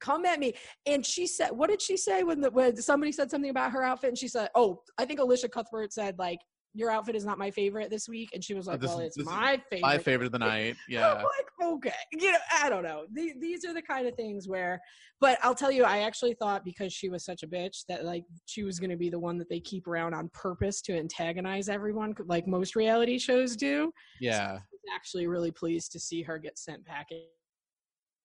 Come 0.00 0.24
at 0.24 0.40
me, 0.40 0.54
and 0.86 1.04
she 1.04 1.26
said, 1.26 1.50
"What 1.50 1.70
did 1.70 1.80
she 1.80 1.96
say 1.96 2.22
when 2.22 2.40
the 2.40 2.50
when 2.50 2.76
somebody 2.76 3.12
said 3.12 3.30
something 3.30 3.50
about 3.50 3.70
her 3.72 3.82
outfit?" 3.82 4.08
And 4.08 4.18
she 4.18 4.28
said, 4.28 4.48
"Oh, 4.54 4.82
I 4.98 5.04
think 5.04 5.20
Alicia 5.20 5.48
Cuthbert 5.48 5.92
said 5.92 6.18
like 6.18 6.40
your 6.74 6.90
outfit 6.90 7.16
is 7.16 7.24
not 7.24 7.38
my 7.38 7.50
favorite 7.50 7.90
this 7.90 8.08
week," 8.08 8.30
and 8.34 8.42
she 8.44 8.54
was 8.54 8.68
uh, 8.68 8.72
like, 8.72 8.80
Oh, 8.80 8.82
this 8.82 8.90
"Well, 8.90 9.00
it's 9.00 9.18
my 9.18 9.60
favorite." 9.70 9.82
My 9.82 9.98
favorite 9.98 10.26
of 10.26 10.32
the 10.32 10.38
night. 10.38 10.76
Yeah. 10.88 11.10
I'm 11.12 11.16
Yeah. 11.18 11.22
like, 11.24 11.72
okay, 11.74 11.92
you 12.12 12.32
know, 12.32 12.38
I 12.62 12.68
don't 12.68 12.82
know. 12.82 13.06
The- 13.12 13.34
These 13.40 13.64
are 13.64 13.74
the 13.74 13.82
kind 13.82 14.06
of 14.06 14.14
things 14.14 14.48
where, 14.48 14.80
but 15.20 15.38
I'll 15.42 15.54
tell 15.54 15.70
you, 15.72 15.84
I 15.84 15.98
actually 15.98 16.34
thought 16.34 16.64
because 16.64 16.92
she 16.92 17.08
was 17.08 17.24
such 17.24 17.42
a 17.42 17.46
bitch 17.46 17.84
that 17.88 18.04
like 18.04 18.24
she 18.46 18.62
was 18.62 18.78
going 18.78 18.90
to 18.90 18.96
be 18.96 19.10
the 19.10 19.18
one 19.18 19.36
that 19.38 19.48
they 19.48 19.60
keep 19.60 19.86
around 19.86 20.14
on 20.14 20.28
purpose 20.32 20.80
to 20.82 20.96
antagonize 20.96 21.68
everyone, 21.68 22.14
like 22.26 22.46
most 22.46 22.76
reality 22.76 23.18
shows 23.18 23.56
do. 23.56 23.92
Yeah. 24.20 24.50
I 24.52 24.54
was 24.54 24.80
actually 24.94 25.26
really 25.26 25.50
pleased 25.50 25.92
to 25.92 26.00
see 26.00 26.22
her 26.22 26.38
get 26.38 26.58
sent 26.58 26.84
packing. 26.84 27.24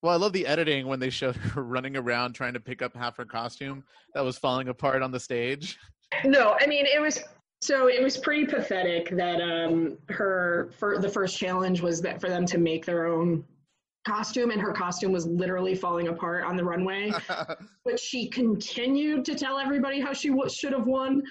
Well, 0.04 0.14
I 0.14 0.18
love 0.18 0.34
the 0.34 0.46
editing 0.46 0.86
when 0.88 1.00
they 1.00 1.10
showed 1.10 1.36
her 1.36 1.64
running 1.64 1.98
around 1.98 2.34
trying 2.34 2.54
to 2.54 2.60
pick 2.60 2.82
up 2.84 2.96
half 2.96 3.18
her 3.18 3.26
costume 3.26 3.84
that 4.14 4.22
was 4.24 4.38
falling 4.38 4.68
apart 4.68 5.02
on 5.02 5.12
the 5.12 5.20
stage. 5.20 5.78
No, 6.24 6.56
I 6.62 6.68
mean 6.68 6.86
it 6.86 7.02
was 7.02 7.24
so 7.62 7.88
it 7.88 8.02
was 8.02 8.18
pretty 8.18 8.46
pathetic 8.46 9.10
that 9.10 9.42
um 9.42 9.98
her 10.10 10.72
for 10.78 11.00
the 11.00 11.10
first 11.10 11.38
challenge 11.38 11.82
was 11.82 12.02
that 12.02 12.20
for 12.22 12.30
them 12.30 12.46
to 12.46 12.58
make 12.58 12.86
their 12.86 13.08
own 13.08 13.44
costume 14.08 14.52
and 14.52 14.62
her 14.62 14.72
costume 14.72 15.12
was 15.12 15.26
literally 15.26 15.74
falling 15.74 16.10
apart 16.10 16.44
on 16.44 16.56
the 16.56 16.64
runway 16.64 17.12
but 17.86 18.00
she 18.00 18.28
continued 18.28 19.26
to 19.26 19.36
tell 19.36 19.58
everybody 19.58 20.00
how 20.00 20.14
she 20.14 20.30
w- 20.30 20.48
should 20.50 20.74
have 20.74 20.86
won. 20.86 21.24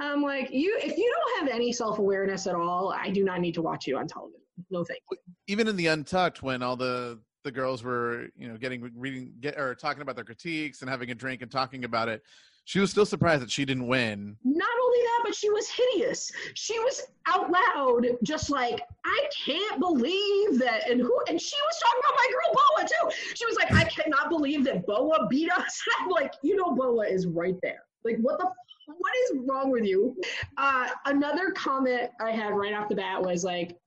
I'm 0.00 0.22
like 0.22 0.50
you 0.50 0.78
if 0.82 0.96
you 0.96 1.14
don't 1.16 1.40
have 1.40 1.54
any 1.54 1.72
self-awareness 1.72 2.46
at 2.46 2.54
all 2.54 2.92
i 2.92 3.10
do 3.10 3.24
not 3.24 3.40
need 3.40 3.54
to 3.54 3.62
watch 3.62 3.86
you 3.86 3.96
on 3.96 4.06
television. 4.06 4.42
No 4.70 4.84
thank 4.84 5.00
you. 5.10 5.18
Even 5.46 5.68
in 5.68 5.76
the 5.76 5.86
Untucked, 5.86 6.42
when 6.42 6.62
all 6.62 6.76
the 6.76 7.20
the 7.44 7.52
girls 7.52 7.82
were, 7.82 8.26
you 8.36 8.48
know, 8.48 8.56
getting 8.56 8.90
reading 8.94 9.32
get 9.40 9.58
or 9.58 9.74
talking 9.74 10.02
about 10.02 10.16
their 10.16 10.24
critiques 10.24 10.80
and 10.80 10.90
having 10.90 11.10
a 11.10 11.14
drink 11.14 11.42
and 11.42 11.50
talking 11.50 11.84
about 11.84 12.08
it, 12.08 12.22
she 12.68 12.80
was 12.80 12.90
still 12.90 13.06
surprised 13.06 13.40
that 13.40 13.50
she 13.50 13.64
didn't 13.64 13.86
win. 13.86 14.36
not 14.44 14.68
only 14.84 14.98
that, 14.98 15.20
but 15.24 15.34
she 15.34 15.48
was 15.48 15.66
hideous. 15.70 16.30
She 16.52 16.78
was 16.80 17.00
out 17.26 17.50
loud, 17.50 18.04
just 18.22 18.50
like, 18.50 18.82
I 19.06 19.28
can't 19.46 19.80
believe 19.80 20.58
that. 20.58 20.90
And 20.90 21.00
who? 21.00 21.18
And 21.30 21.40
she 21.40 21.56
was 21.56 21.82
talking 21.82 22.00
about 22.00 22.16
my 22.16 22.28
girl 22.30 22.52
Boa 22.52 22.86
too. 22.86 23.16
She 23.36 23.46
was 23.46 23.56
like, 23.56 23.72
I 23.72 23.84
cannot 23.84 24.28
believe 24.28 24.64
that 24.64 24.86
Boa 24.86 25.26
beat 25.30 25.50
us. 25.50 25.82
I'm 25.98 26.10
like, 26.10 26.34
you 26.42 26.56
know, 26.56 26.74
Boa 26.74 27.06
is 27.06 27.26
right 27.26 27.56
there. 27.62 27.84
Like, 28.04 28.18
what 28.20 28.38
the? 28.38 28.50
What 28.98 29.12
is 29.24 29.38
wrong 29.46 29.70
with 29.70 29.84
you? 29.84 30.14
Uh, 30.58 30.88
another 31.06 31.52
comment 31.52 32.10
I 32.20 32.32
had 32.32 32.52
right 32.52 32.74
off 32.74 32.90
the 32.90 32.96
bat 32.96 33.22
was 33.22 33.44
like, 33.44 33.78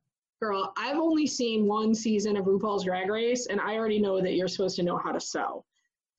girl, 0.42 0.74
I've 0.76 0.98
only 0.98 1.28
seen 1.28 1.68
one 1.68 1.94
season 1.94 2.36
of 2.36 2.46
RuPaul's 2.46 2.86
Drag 2.86 3.12
Race, 3.12 3.46
and 3.46 3.62
I 3.62 3.76
already 3.76 4.00
know 4.00 4.22
that 4.22 4.34
you're 4.34 4.48
supposed 4.48 4.76
to 4.78 4.84
know 4.84 4.98
how 4.98 5.12
to 5.12 5.20
sew. 5.20 5.64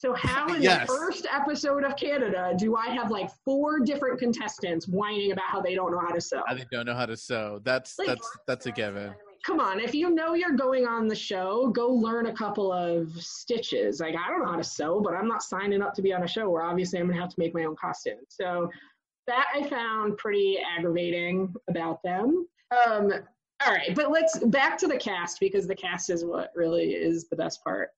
So 0.02 0.14
how 0.14 0.52
in 0.52 0.60
Yes. 0.60 0.88
the 0.88 0.96
first 0.96 1.26
episode 1.32 1.84
of 1.84 1.94
Canada 1.94 2.52
do 2.58 2.74
I 2.74 2.86
have 2.88 3.12
like 3.12 3.30
four 3.44 3.78
different 3.78 4.18
contestants 4.18 4.88
whining 4.88 5.30
about 5.30 5.44
how 5.44 5.60
they 5.60 5.76
don't 5.76 5.92
know 5.92 6.00
how 6.00 6.10
to 6.12 6.20
sew? 6.20 6.42
I 6.48 6.56
don't 6.72 6.86
know 6.86 6.94
how 6.94 7.06
to 7.06 7.16
sew. 7.16 7.60
That's 7.62 7.96
Like- 8.00 8.08
that's 8.08 8.38
that's 8.48 8.66
a 8.66 8.72
given. 8.72 9.14
Come 9.46 9.60
on, 9.60 9.78
if 9.78 9.94
you 9.94 10.10
know 10.10 10.34
you're 10.34 10.56
going 10.56 10.88
on 10.88 11.06
the 11.06 11.14
show, 11.14 11.68
go 11.68 11.88
learn 11.88 12.26
a 12.26 12.32
couple 12.32 12.72
of 12.72 13.12
stitches. 13.12 14.00
Like 14.00 14.16
I 14.16 14.28
don't 14.28 14.40
know 14.40 14.50
how 14.50 14.56
to 14.56 14.64
sew, 14.64 15.00
but 15.00 15.14
I'm 15.14 15.28
not 15.28 15.40
signing 15.44 15.82
up 15.82 15.94
to 15.94 16.02
be 16.02 16.12
on 16.12 16.24
a 16.24 16.28
show 16.28 16.50
where 16.50 16.62
obviously 16.64 16.98
I'm 16.98 17.06
gonna 17.06 17.20
have 17.20 17.30
to 17.30 17.38
make 17.38 17.54
my 17.54 17.62
own 17.62 17.76
costume. 17.76 18.18
So 18.26 18.72
that 19.28 19.46
I 19.54 19.62
found 19.68 20.18
pretty 20.18 20.58
aggravating 20.58 21.54
about 21.68 22.02
them. 22.02 22.48
Um, 22.72 23.12
all 23.64 23.72
right, 23.72 23.94
but 23.94 24.10
let's 24.10 24.36
back 24.46 24.76
to 24.78 24.88
the 24.88 24.96
cast 24.96 25.38
because 25.38 25.68
the 25.68 25.76
cast 25.76 26.10
is 26.10 26.24
what 26.24 26.50
really 26.56 26.94
is 26.94 27.28
the 27.28 27.36
best 27.36 27.62
part. 27.62 27.90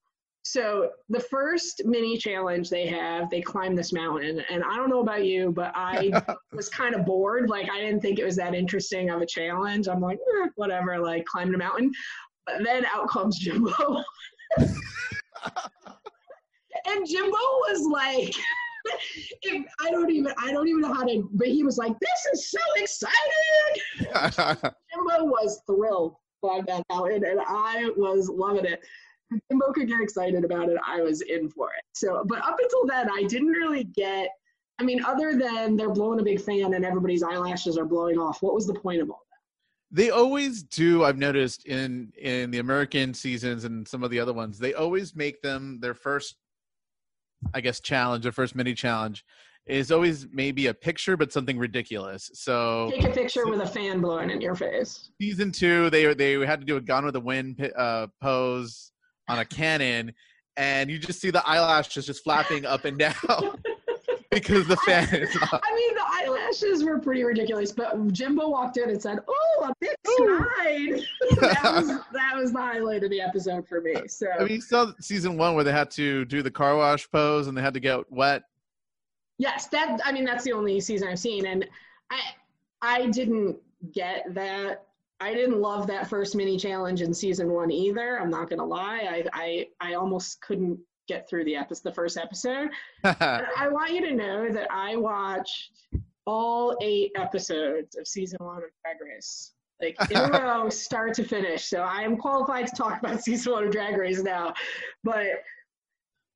So 0.46 0.90
the 1.08 1.20
first 1.20 1.80
mini 1.86 2.18
challenge 2.18 2.68
they 2.68 2.86
have, 2.86 3.30
they 3.30 3.40
climb 3.40 3.74
this 3.74 3.94
mountain, 3.94 4.42
and 4.50 4.62
I 4.62 4.76
don't 4.76 4.90
know 4.90 5.00
about 5.00 5.24
you, 5.24 5.52
but 5.52 5.72
I 5.74 6.22
was 6.52 6.68
kind 6.68 6.94
of 6.94 7.06
bored. 7.06 7.48
Like 7.48 7.70
I 7.70 7.80
didn't 7.80 8.02
think 8.02 8.18
it 8.18 8.26
was 8.26 8.36
that 8.36 8.54
interesting 8.54 9.08
of 9.08 9.22
a 9.22 9.26
challenge. 9.26 9.88
I'm 9.88 10.02
like, 10.02 10.18
eh, 10.18 10.48
whatever, 10.56 10.98
like 10.98 11.24
climbing 11.24 11.54
a 11.54 11.58
mountain. 11.58 11.90
But 12.46 12.62
then 12.62 12.84
out 12.84 13.08
comes 13.08 13.38
Jimbo. 13.38 13.72
and 14.58 14.76
Jimbo 17.06 17.30
was 17.30 17.88
like, 17.90 18.34
if, 19.42 19.64
I 19.80 19.90
don't 19.90 20.10
even 20.10 20.34
I 20.36 20.52
don't 20.52 20.68
even 20.68 20.82
know 20.82 20.92
how 20.92 21.04
to 21.04 21.28
but 21.32 21.48
he 21.48 21.64
was 21.64 21.78
like, 21.78 21.94
This 22.00 22.26
is 22.34 22.50
so 22.50 22.58
exciting. 22.76 23.14
Jimbo 24.92 25.24
was 25.24 25.62
thrilled 25.66 26.16
by 26.42 26.60
that 26.66 26.84
mountain 26.90 27.24
and 27.24 27.40
I 27.46 27.90
was 27.96 28.28
loving 28.28 28.66
it. 28.66 28.84
Jimbo 29.50 29.72
could 29.72 29.88
get 29.88 30.00
excited 30.00 30.44
about 30.44 30.68
it, 30.68 30.78
I 30.86 31.00
was 31.00 31.20
in 31.22 31.48
for 31.48 31.68
it. 31.68 31.84
So 31.94 32.24
but 32.26 32.38
up 32.44 32.56
until 32.60 32.86
then 32.86 33.08
I 33.10 33.24
didn't 33.24 33.48
really 33.48 33.84
get 33.84 34.28
I 34.80 34.82
mean, 34.82 35.04
other 35.04 35.38
than 35.38 35.76
they're 35.76 35.92
blowing 35.92 36.18
a 36.18 36.24
big 36.24 36.40
fan 36.40 36.74
and 36.74 36.84
everybody's 36.84 37.22
eyelashes 37.22 37.78
are 37.78 37.84
blowing 37.84 38.18
off, 38.18 38.42
what 38.42 38.54
was 38.54 38.66
the 38.66 38.74
point 38.74 39.00
of 39.00 39.08
all 39.08 39.20
that? 39.30 39.34
they 39.94 40.10
always 40.10 40.64
do. 40.64 41.04
I've 41.04 41.18
noticed 41.18 41.66
in 41.66 42.12
in 42.18 42.50
the 42.50 42.58
American 42.58 43.14
seasons 43.14 43.64
and 43.64 43.86
some 43.86 44.02
of 44.02 44.10
the 44.10 44.18
other 44.18 44.32
ones, 44.32 44.58
they 44.58 44.74
always 44.74 45.14
make 45.14 45.40
them 45.40 45.78
their 45.80 45.94
first, 45.94 46.34
I 47.54 47.60
guess, 47.60 47.78
challenge, 47.78 48.24
their 48.24 48.32
first 48.32 48.56
mini 48.56 48.74
challenge, 48.74 49.24
is 49.66 49.92
always 49.92 50.26
maybe 50.32 50.66
a 50.66 50.74
picture, 50.74 51.16
but 51.16 51.32
something 51.32 51.56
ridiculous. 51.58 52.28
So? 52.34 52.90
Take 52.92 53.04
a 53.04 53.10
picture 53.10 53.46
with 53.46 53.60
a 53.60 53.66
fan 53.66 54.00
blowing 54.00 54.30
in 54.30 54.40
your 54.40 54.56
face. 54.56 55.10
season 55.20 55.52
two, 55.52 55.90
they 55.90 56.12
they 56.12 56.44
had 56.44 56.60
to 56.60 56.66
do 56.66 56.76
a 56.76 56.80
Gone 56.80 57.04
with 57.04 57.14
the 57.14 57.20
Wind 57.20 57.70
uh, 57.76 58.08
pose 58.20 58.90
on 59.28 59.38
a 59.38 59.44
cannon, 59.44 60.12
and 60.56 60.90
you 60.90 60.98
just 60.98 61.20
see 61.20 61.30
the 61.30 61.46
eyelashes 61.46 62.06
just 62.06 62.22
flapping 62.22 62.64
up 62.64 62.84
and 62.84 62.98
down 62.98 63.14
because 64.30 64.66
the 64.66 64.76
fan 64.78 65.08
is 65.14 65.36
on. 65.52 65.60
I 65.62 65.74
mean, 65.74 65.94
the 65.94 66.04
eyelashes 66.04 66.84
were 66.84 66.98
pretty 66.98 67.24
ridiculous, 67.24 67.72
but 67.72 68.12
Jimbo 68.12 68.48
walked 68.48 68.76
in 68.76 68.90
and 68.90 69.00
said, 69.00 69.20
"Oh, 69.26 69.68
a 69.70 69.74
big 69.80 69.96
slide." 70.06 71.06
that, 71.40 71.72
was, 71.76 71.86
that 72.12 72.32
was 72.36 72.52
the 72.52 72.58
highlight 72.58 73.04
of 73.04 73.10
the 73.10 73.20
episode 73.20 73.66
for 73.66 73.80
me. 73.80 73.94
So 74.08 74.26
I 74.38 74.44
mean, 74.44 74.54
you 74.54 74.60
saw 74.60 74.92
season 75.00 75.36
one 75.36 75.54
where 75.54 75.64
they 75.64 75.72
had 75.72 75.90
to 75.92 76.24
do 76.26 76.42
the 76.42 76.50
car 76.50 76.76
wash 76.76 77.10
pose 77.10 77.46
and 77.46 77.56
they 77.56 77.62
had 77.62 77.74
to 77.74 77.80
get 77.80 78.10
wet. 78.10 78.42
yes, 79.38 79.66
that 79.68 80.00
I 80.04 80.12
mean 80.12 80.24
that's 80.24 80.44
the 80.44 80.52
only 80.52 80.80
season 80.80 81.08
I've 81.08 81.18
seen, 81.18 81.46
and 81.46 81.66
I 82.10 82.20
I 82.82 83.06
didn't 83.06 83.56
get 83.92 84.34
that. 84.34 84.86
I 85.20 85.32
didn't 85.32 85.60
love 85.60 85.86
that 85.86 86.08
first 86.08 86.34
mini 86.34 86.58
challenge 86.58 87.02
in 87.02 87.14
season 87.14 87.52
one 87.52 87.70
either. 87.70 88.20
I'm 88.20 88.30
not 88.30 88.50
gonna 88.50 88.64
lie. 88.64 89.00
I 89.08 89.24
I, 89.32 89.66
I 89.80 89.94
almost 89.94 90.40
couldn't 90.40 90.78
get 91.08 91.28
through 91.28 91.44
the 91.44 91.56
episode, 91.56 91.84
the 91.84 91.94
first 91.94 92.16
episode. 92.16 92.70
I 93.04 93.68
want 93.70 93.92
you 93.92 94.00
to 94.02 94.14
know 94.14 94.50
that 94.50 94.68
I 94.70 94.96
watched 94.96 95.70
all 96.26 96.76
eight 96.82 97.12
episodes 97.16 97.96
of 97.96 98.06
season 98.06 98.38
one 98.40 98.58
of 98.58 98.70
Drag 98.82 98.96
Race, 99.00 99.52
like 99.80 99.96
in 100.10 100.16
a 100.16 100.30
row, 100.30 100.68
start 100.68 101.14
to 101.14 101.24
finish. 101.24 101.64
So 101.64 101.80
I 101.80 102.02
am 102.02 102.16
qualified 102.16 102.66
to 102.68 102.76
talk 102.76 102.98
about 103.00 103.20
season 103.22 103.52
one 103.52 103.64
of 103.64 103.70
Drag 103.70 103.96
Race 103.96 104.22
now. 104.22 104.54
But 105.02 105.26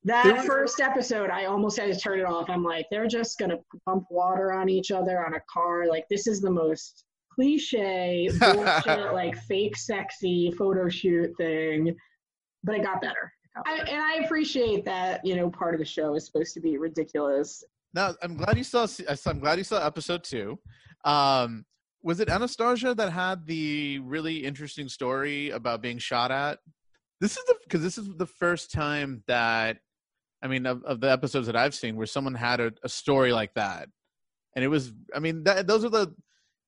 that 0.04 0.44
first 0.44 0.80
episode, 0.80 1.30
I 1.30 1.47
almost 1.47 1.78
had 1.78 1.92
to 1.92 1.99
turn 1.99 2.20
it 2.20 2.25
off. 2.25 2.49
I'm 2.49 2.62
like, 2.62 2.87
they're 2.90 3.08
just 3.08 3.38
gonna 3.38 3.58
pump 3.87 4.04
water 4.11 4.52
on 4.52 4.68
each 4.68 4.90
other 4.90 5.25
on 5.25 5.35
a 5.35 5.40
car. 5.52 5.87
Like 5.88 6.04
this 6.08 6.26
is 6.26 6.40
the 6.40 6.50
most 6.50 7.04
cliche 7.38 8.28
bullshit, 8.40 9.12
like 9.12 9.37
fake 9.37 9.76
sexy 9.76 10.50
photo 10.59 10.88
shoot 10.88 11.33
thing. 11.37 11.95
But 12.64 12.76
it 12.76 12.83
got 12.83 13.00
better. 13.00 13.33
I, 13.64 13.78
and 13.78 14.02
I 14.02 14.25
appreciate 14.25 14.85
that, 14.85 15.25
you 15.25 15.37
know, 15.37 15.49
part 15.50 15.75
of 15.75 15.78
the 15.78 15.85
show 15.85 16.14
is 16.14 16.26
supposed 16.26 16.54
to 16.54 16.61
be 16.61 16.78
ridiculous. 16.78 17.62
now, 17.95 18.14
I'm 18.23 18.37
glad 18.37 18.57
you 18.57 18.64
saw. 18.64 18.87
I'm 19.26 19.38
glad 19.38 19.59
you 19.59 19.64
saw 19.64 19.85
episode 19.85 20.25
two. 20.25 20.59
Um, 21.04 21.64
was 22.02 22.21
it 22.21 22.28
Anastarzia 22.28 22.97
that 22.97 23.12
had 23.12 23.47
the 23.47 24.00
really 24.00 24.45
interesting 24.45 24.88
story 24.88 25.50
about 25.50 25.83
being 25.83 25.99
shot 25.99 26.30
at? 26.30 26.59
This 27.21 27.37
is 27.37 27.45
the 27.45 27.54
because 27.64 27.83
this 27.83 27.99
is 27.99 28.09
the 28.16 28.26
first 28.26 28.73
time 28.73 29.23
that 29.26 29.78
I 30.42 30.49
mean 30.49 30.66
of, 30.66 30.85
of 30.85 31.00
the 31.00 31.11
episodes 31.11 31.47
that 31.47 31.57
I've 31.57 31.75
seen 31.75 31.97
where 31.97 32.07
someone 32.07 32.35
had 32.35 32.61
a, 32.61 32.73
a 32.85 32.88
story 32.88 33.33
like 33.33 33.54
that, 33.54 33.88
and 34.54 34.64
it 34.64 34.68
was. 34.68 34.92
I 35.14 35.21
mean, 35.21 35.45
that, 35.45 35.66
those 35.66 35.85
are 35.85 35.90
the 35.90 36.14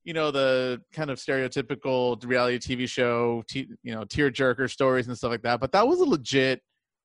you 0.05 0.13
know 0.13 0.31
the 0.31 0.81
kind 0.93 1.11
of 1.11 1.19
stereotypical 1.19 2.23
reality 2.25 2.59
TV 2.59 2.89
show, 2.89 3.43
you 3.53 3.95
know, 3.95 4.05
tearjerker 4.05 4.71
stories 4.71 5.09
and 5.09 5.17
stuff 5.17 5.31
like 5.31 5.43
that. 5.43 5.61
But 5.61 5.73
that 5.73 5.87
was 5.87 6.01
a 6.01 6.05
legit 6.05 6.63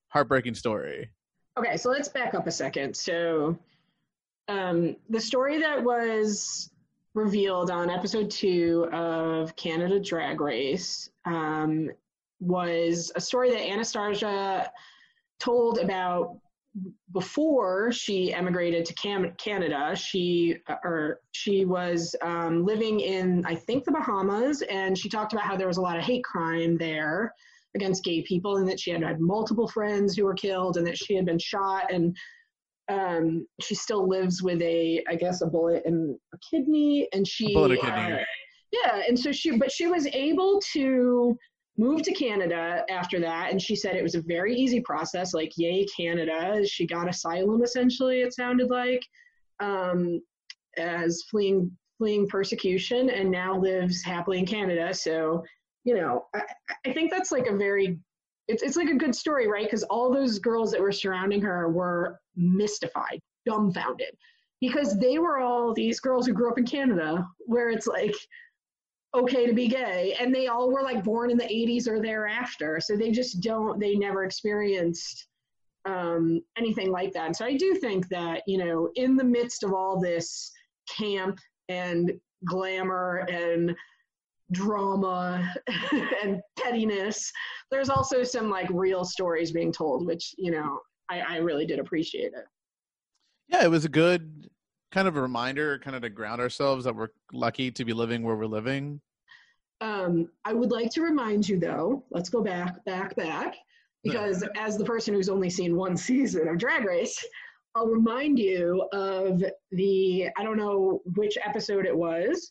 heartbreaking 0.10 0.56
story. 0.56 1.10
Okay, 1.58 1.78
so 1.78 1.90
let's 1.90 2.10
back 2.10 2.34
up 2.34 2.48
a 2.48 2.52
second. 2.52 2.96
So, 2.96 3.58
um, 4.48 4.96
the 5.10 5.20
story 5.20 5.60
that 5.60 5.84
was 5.84 6.70
revealed 7.14 7.72
on 7.72 7.90
episode 7.90 8.30
two 8.30 8.88
of 8.92 9.56
Canada 9.56 10.00
Drag 10.00 10.40
Race 10.42 11.10
um, 11.26 11.90
was 12.42 13.12
a 13.16 13.22
story 13.22 13.52
that 13.52 13.62
Anastarzia 13.62 14.68
told 15.40 15.80
about 15.80 16.38
before 17.14 17.92
she 17.92 18.34
emigrated 18.34 18.86
to 18.86 18.94
Cam- 18.96 19.34
Canada. 19.38 19.96
She 19.96 20.58
or 20.84 21.22
she 21.32 21.66
was 21.66 22.16
um, 22.22 22.66
living 22.66 23.00
in 23.00 23.46
I 23.46 23.56
think 23.56 23.86
the 23.86 23.92
Bahamas, 23.92 24.62
and 24.64 24.98
she 24.98 25.10
talked 25.10 25.34
about 25.34 25.46
how 25.46 25.56
there 25.56 25.68
was 25.68 25.78
a 25.78 25.82
lot 25.82 25.98
of 25.98 26.04
hate 26.04 26.24
crime 26.24 26.78
there 26.78 27.34
against 27.76 28.04
gay 28.04 28.22
people 28.22 28.58
and 28.58 28.68
that 28.68 28.80
she 28.80 28.90
had 28.90 29.04
had 29.04 29.20
multiple 29.20 29.68
friends 29.68 30.16
who 30.16 30.24
were 30.24 30.34
killed 30.34 30.78
and 30.78 30.88
that 30.88 30.98
she 30.98 31.14
had 31.14 31.26
been 31.26 31.38
shot 31.38 31.92
and 31.94 32.16
um, 32.88 33.46
she 33.62 33.76
still 33.76 34.08
lives 34.08 34.42
with 34.42 34.62
a 34.62 35.04
i 35.10 35.16
guess 35.16 35.42
a 35.42 35.48
bullet 35.48 35.84
in 35.86 36.18
a 36.34 36.38
kidney 36.50 37.08
and 37.14 37.28
she 37.28 37.54
bullet 37.54 37.72
in 37.72 37.78
a 37.78 37.82
kidney. 37.82 38.14
uh, 38.14 38.18
yeah 38.72 39.02
and 39.08 39.20
so 39.20 39.32
she 39.32 39.58
but 39.58 39.72
she 39.72 39.88
was 39.88 40.08
able 40.08 40.62
to 40.74 41.38
move 41.78 42.02
to 42.02 42.14
canada 42.14 42.84
after 42.90 43.20
that 43.20 43.52
and 43.52 43.62
she 43.62 43.76
said 43.76 43.96
it 43.96 44.04
was 44.04 44.16
a 44.16 44.22
very 44.22 44.56
easy 44.56 44.80
process 44.82 45.34
like 45.34 45.52
yay 45.58 45.86
canada 45.86 46.66
she 46.66 46.86
got 46.88 47.10
asylum 47.10 47.64
essentially 47.64 48.22
it 48.22 48.34
sounded 48.34 48.70
like 48.70 49.02
um, 49.60 50.22
as 50.78 51.24
fleeing 51.30 51.72
fleeing 51.98 52.28
persecution 52.28 53.10
and 53.10 53.30
now 53.30 53.58
lives 53.58 54.04
happily 54.04 54.40
in 54.40 54.46
canada 54.46 54.94
so 54.94 55.44
you 55.86 55.96
know, 55.96 56.26
I, 56.36 56.42
I 56.86 56.94
think 56.94 57.12
that's 57.12 57.32
like 57.32 57.46
a 57.48 57.56
very, 57.56 57.98
it's, 58.48 58.64
it's 58.64 58.76
like 58.76 58.90
a 58.90 58.96
good 58.96 59.16
story, 59.16 59.48
right? 59.48 59.66
Because 59.66 59.84
all 59.84 60.12
those 60.12 60.40
girls 60.40 60.72
that 60.72 60.82
were 60.82 60.92
surrounding 60.92 61.42
her 61.44 61.70
were 61.70 62.20
mystified, 62.36 63.22
dumbfounded, 63.46 64.18
because 64.60 65.00
they 65.00 65.20
were 65.20 65.40
all 65.40 65.74
these 65.74 66.00
girls 66.00 66.26
who 66.26 66.34
grew 66.34 66.52
up 66.52 66.58
in 66.58 66.66
Canada, 66.66 67.26
where 67.46 67.70
it's 67.70 67.88
like 67.88 68.16
okay 69.16 69.46
to 69.46 69.54
be 69.54 69.68
gay, 69.68 70.16
and 70.20 70.34
they 70.34 70.48
all 70.48 70.72
were 70.72 70.84
like 70.84 71.04
born 71.04 71.32
in 71.32 71.38
the 71.38 71.46
80s 71.46 71.88
or 71.88 72.02
thereafter, 72.02 72.80
so 72.82 72.96
they 72.96 73.12
just 73.12 73.42
don't, 73.42 73.80
they 73.80 73.96
never 73.96 74.24
experienced 74.24 75.28
um, 75.86 76.42
anything 76.58 76.92
like 76.92 77.14
that. 77.14 77.28
And 77.28 77.36
so 77.36 77.46
I 77.46 77.56
do 77.56 77.76
think 77.76 78.08
that, 78.10 78.42
you 78.48 78.58
know, 78.58 78.90
in 78.96 79.16
the 79.16 79.24
midst 79.24 79.64
of 79.64 79.74
all 79.74 80.00
this 80.00 80.52
camp 80.90 81.40
and 81.70 82.12
glamour 82.46 83.26
and 83.30 83.76
drama 84.52 85.54
and 86.24 86.42
pettiness. 86.60 87.32
There's 87.72 87.90
also 87.90 88.24
some 88.24 88.50
like 88.50 88.70
real 88.72 89.04
stories 89.04 89.52
being 89.52 89.72
told, 89.72 90.06
which 90.06 90.34
you 90.38 90.52
know 90.52 90.80
I, 91.10 91.20
I 91.22 91.38
really 91.38 91.66
did 91.66 91.80
appreciate 91.80 92.34
it. 92.34 92.46
Yeah, 93.48 93.64
it 93.64 93.72
was 93.72 93.86
a 93.86 93.90
good 93.90 94.50
kind 94.92 95.08
of 95.08 95.16
a 95.18 95.22
reminder, 95.22 95.80
kind 95.80 95.96
of 95.96 96.02
to 96.04 96.10
ground 96.10 96.42
ourselves 96.42 96.86
that 96.86 96.96
we're 96.96 97.10
lucky 97.34 97.72
to 97.72 97.86
be 97.86 97.94
living 97.94 98.24
where 98.24 98.36
we're 98.36 98.46
living. 98.46 99.02
Um, 99.82 100.30
I 100.46 100.54
would 100.54 100.72
like 100.72 100.90
to 100.92 101.02
remind 101.02 101.48
you 101.48 101.60
though. 101.60 102.04
Let's 102.12 102.30
go 102.30 102.42
back, 102.42 102.84
back, 102.86 103.16
back, 103.16 103.56
because 104.04 104.44
as 104.56 104.78
the 104.78 104.86
person 104.86 105.14
who's 105.14 105.30
only 105.30 105.50
seen 105.50 105.76
one 105.76 105.98
season 105.98 106.48
of 106.48 106.58
Drag 106.58 106.86
Race, 106.86 107.24
I'll 107.76 107.88
remind 107.88 108.40
you 108.40 108.88
of 108.94 109.44
the 109.72 110.30
I 110.38 110.44
don't 110.44 110.58
know 110.58 111.02
which 111.16 111.38
episode 111.46 111.86
it 111.86 111.96
was, 111.96 112.50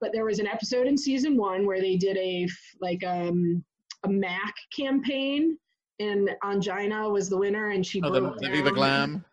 but 0.00 0.12
there 0.12 0.24
was 0.24 0.40
an 0.40 0.48
episode 0.48 0.88
in 0.88 0.98
season 0.98 1.36
one 1.36 1.64
where 1.64 1.80
they 1.80 1.96
did 1.96 2.16
a 2.16 2.48
like 2.80 3.04
um 3.04 3.64
a 4.02 4.08
Mac 4.08 4.54
campaign, 4.76 5.56
and 6.00 6.28
Ongina 6.42 7.10
was 7.10 7.30
the 7.30 7.36
winner, 7.38 7.70
and 7.70 7.86
she 7.86 8.02
Oh, 8.02 8.10
the, 8.10 8.20
broke 8.20 8.38
the 8.40 8.48
Viva 8.48 8.64
down. 8.70 8.74
Glam. 8.74 9.24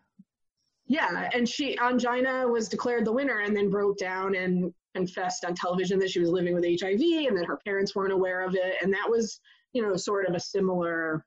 Yeah, 0.91 1.29
and 1.33 1.47
she 1.47 1.77
Ongina 1.77 2.51
was 2.51 2.67
declared 2.67 3.05
the 3.05 3.13
winner, 3.13 3.39
and 3.39 3.55
then 3.55 3.69
broke 3.69 3.97
down 3.97 4.35
and 4.35 4.73
confessed 4.93 5.45
on 5.45 5.55
television 5.55 5.97
that 5.99 6.09
she 6.09 6.19
was 6.19 6.29
living 6.29 6.53
with 6.53 6.65
HIV, 6.65 6.99
and 7.29 7.37
that 7.37 7.45
her 7.45 7.57
parents 7.63 7.95
weren't 7.95 8.11
aware 8.11 8.41
of 8.41 8.55
it, 8.55 8.75
and 8.81 8.93
that 8.93 9.09
was 9.09 9.39
you 9.71 9.81
know 9.81 9.95
sort 9.95 10.27
of 10.27 10.35
a 10.35 10.39
similar 10.39 11.25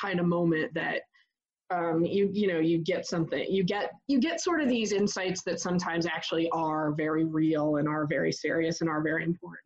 kind 0.00 0.20
of 0.20 0.26
moment 0.26 0.72
that 0.74 1.02
um, 1.70 2.04
you 2.04 2.30
you 2.32 2.46
know 2.46 2.60
you 2.60 2.78
get 2.78 3.04
something 3.04 3.44
you 3.50 3.64
get 3.64 3.90
you 4.06 4.20
get 4.20 4.40
sort 4.40 4.60
of 4.60 4.68
these 4.68 4.92
insights 4.92 5.42
that 5.42 5.58
sometimes 5.58 6.06
actually 6.06 6.48
are 6.50 6.92
very 6.92 7.24
real 7.24 7.78
and 7.78 7.88
are 7.88 8.06
very 8.06 8.30
serious 8.30 8.80
and 8.80 8.88
are 8.88 9.02
very 9.02 9.24
important 9.24 9.64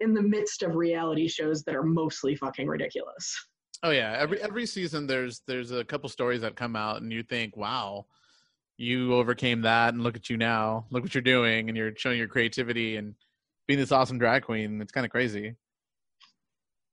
in 0.00 0.12
the 0.12 0.20
midst 0.22 0.62
of 0.62 0.74
reality 0.74 1.28
shows 1.28 1.62
that 1.62 1.74
are 1.74 1.82
mostly 1.82 2.36
fucking 2.36 2.66
ridiculous. 2.66 3.34
Oh 3.82 3.90
yeah, 3.90 4.16
every 4.18 4.42
every 4.42 4.66
season 4.66 5.06
there's 5.06 5.40
there's 5.46 5.70
a 5.70 5.82
couple 5.82 6.10
stories 6.10 6.42
that 6.42 6.56
come 6.56 6.76
out 6.76 7.00
and 7.00 7.10
you 7.10 7.22
think, 7.22 7.56
wow, 7.56 8.04
you 8.80 9.14
overcame 9.14 9.60
that 9.62 9.92
and 9.92 10.02
look 10.02 10.16
at 10.16 10.30
you 10.30 10.38
now. 10.38 10.86
Look 10.90 11.02
what 11.02 11.14
you're 11.14 11.20
doing 11.20 11.68
and 11.68 11.76
you're 11.76 11.94
showing 11.96 12.16
your 12.16 12.28
creativity 12.28 12.96
and 12.96 13.14
being 13.68 13.78
this 13.78 13.92
awesome 13.92 14.18
drag 14.18 14.42
queen. 14.42 14.80
It's 14.80 14.90
kind 14.90 15.04
of 15.04 15.12
crazy. 15.12 15.54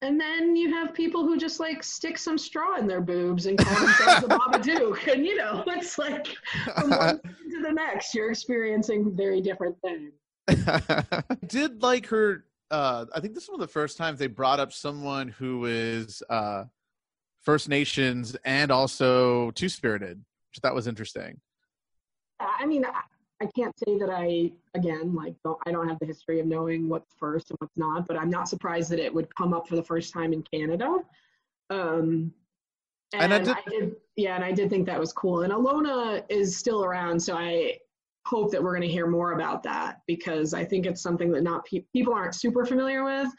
And 0.01 0.19
then 0.19 0.55
you 0.55 0.71
have 0.73 0.93
people 0.93 1.23
who 1.23 1.37
just 1.37 1.61
like 1.61 1.81
stick 1.83 2.17
some 2.17 2.37
straw 2.37 2.77
in 2.77 2.87
their 2.87 2.99
boobs 2.99 3.45
and 3.45 3.57
call 3.57 3.85
themselves 3.85 4.21
the 4.21 4.27
Babadook. 4.27 5.11
And 5.11 5.25
you 5.25 5.37
know, 5.37 5.63
it's 5.67 5.97
like 5.97 6.27
from 6.75 6.89
one 6.89 7.21
to 7.51 7.61
the 7.63 7.71
next, 7.71 8.13
you're 8.13 8.29
experiencing 8.29 9.15
very 9.15 9.39
different 9.39 9.77
things. 9.81 10.11
I 10.49 11.23
did 11.47 11.81
like 11.81 12.05
her 12.07 12.43
uh 12.69 13.05
I 13.15 13.21
think 13.21 13.33
this 13.33 13.43
is 13.43 13.49
one 13.49 13.61
of 13.61 13.67
the 13.67 13.71
first 13.71 13.97
times 13.97 14.19
they 14.19 14.27
brought 14.27 14.59
up 14.59 14.73
someone 14.73 15.29
who 15.29 15.65
is 15.65 16.21
uh 16.29 16.65
First 17.43 17.69
Nations 17.69 18.35
and 18.43 18.71
also 18.71 19.51
two 19.51 19.69
spirited, 19.69 20.17
which 20.17 20.59
I 20.61 20.67
thought 20.67 20.75
was 20.75 20.87
interesting. 20.87 21.39
I 22.39 22.65
mean, 22.65 22.85
I, 22.85 23.01
I 23.41 23.47
can't 23.55 23.73
say 23.79 23.97
that 23.99 24.09
I, 24.09 24.51
again, 24.73 25.13
like, 25.15 25.35
don't, 25.43 25.57
I 25.65 25.71
don't 25.71 25.87
have 25.87 25.99
the 25.99 26.05
history 26.05 26.39
of 26.39 26.47
knowing 26.47 26.89
what's 26.89 27.13
first 27.19 27.49
and 27.51 27.57
what's 27.59 27.77
not, 27.77 28.07
but 28.07 28.17
I'm 28.17 28.29
not 28.29 28.49
surprised 28.49 28.89
that 28.91 28.99
it 28.99 29.13
would 29.13 29.33
come 29.35 29.53
up 29.53 29.67
for 29.67 29.75
the 29.75 29.83
first 29.83 30.13
time 30.13 30.33
in 30.33 30.43
Canada. 30.51 30.97
Um, 31.69 32.33
And 33.13 33.31
and, 33.31 33.33
I 33.33 33.37
I, 33.37 33.39
did- 33.39 33.79
did, 33.79 33.95
yeah, 34.15 34.35
and 34.35 34.43
I 34.43 34.51
did 34.51 34.69
think 34.69 34.85
that 34.87 34.99
was 34.99 35.13
cool. 35.13 35.41
And 35.41 35.53
Ilona 35.53 36.23
is 36.29 36.57
still 36.57 36.83
around, 36.83 37.19
so 37.21 37.35
I 37.35 37.77
hope 38.25 38.51
that 38.51 38.61
we're 38.61 38.71
going 38.75 38.81
to 38.87 38.93
hear 38.93 39.07
more 39.07 39.31
about 39.33 39.63
that 39.63 40.01
because 40.07 40.53
I 40.53 40.65
think 40.65 40.85
it's 40.85 41.01
something 41.01 41.31
that 41.31 41.43
not 41.43 41.65
pe- 41.65 41.85
people 41.93 42.13
aren't 42.13 42.35
super 42.35 42.65
familiar 42.65 43.03
with. 43.05 43.29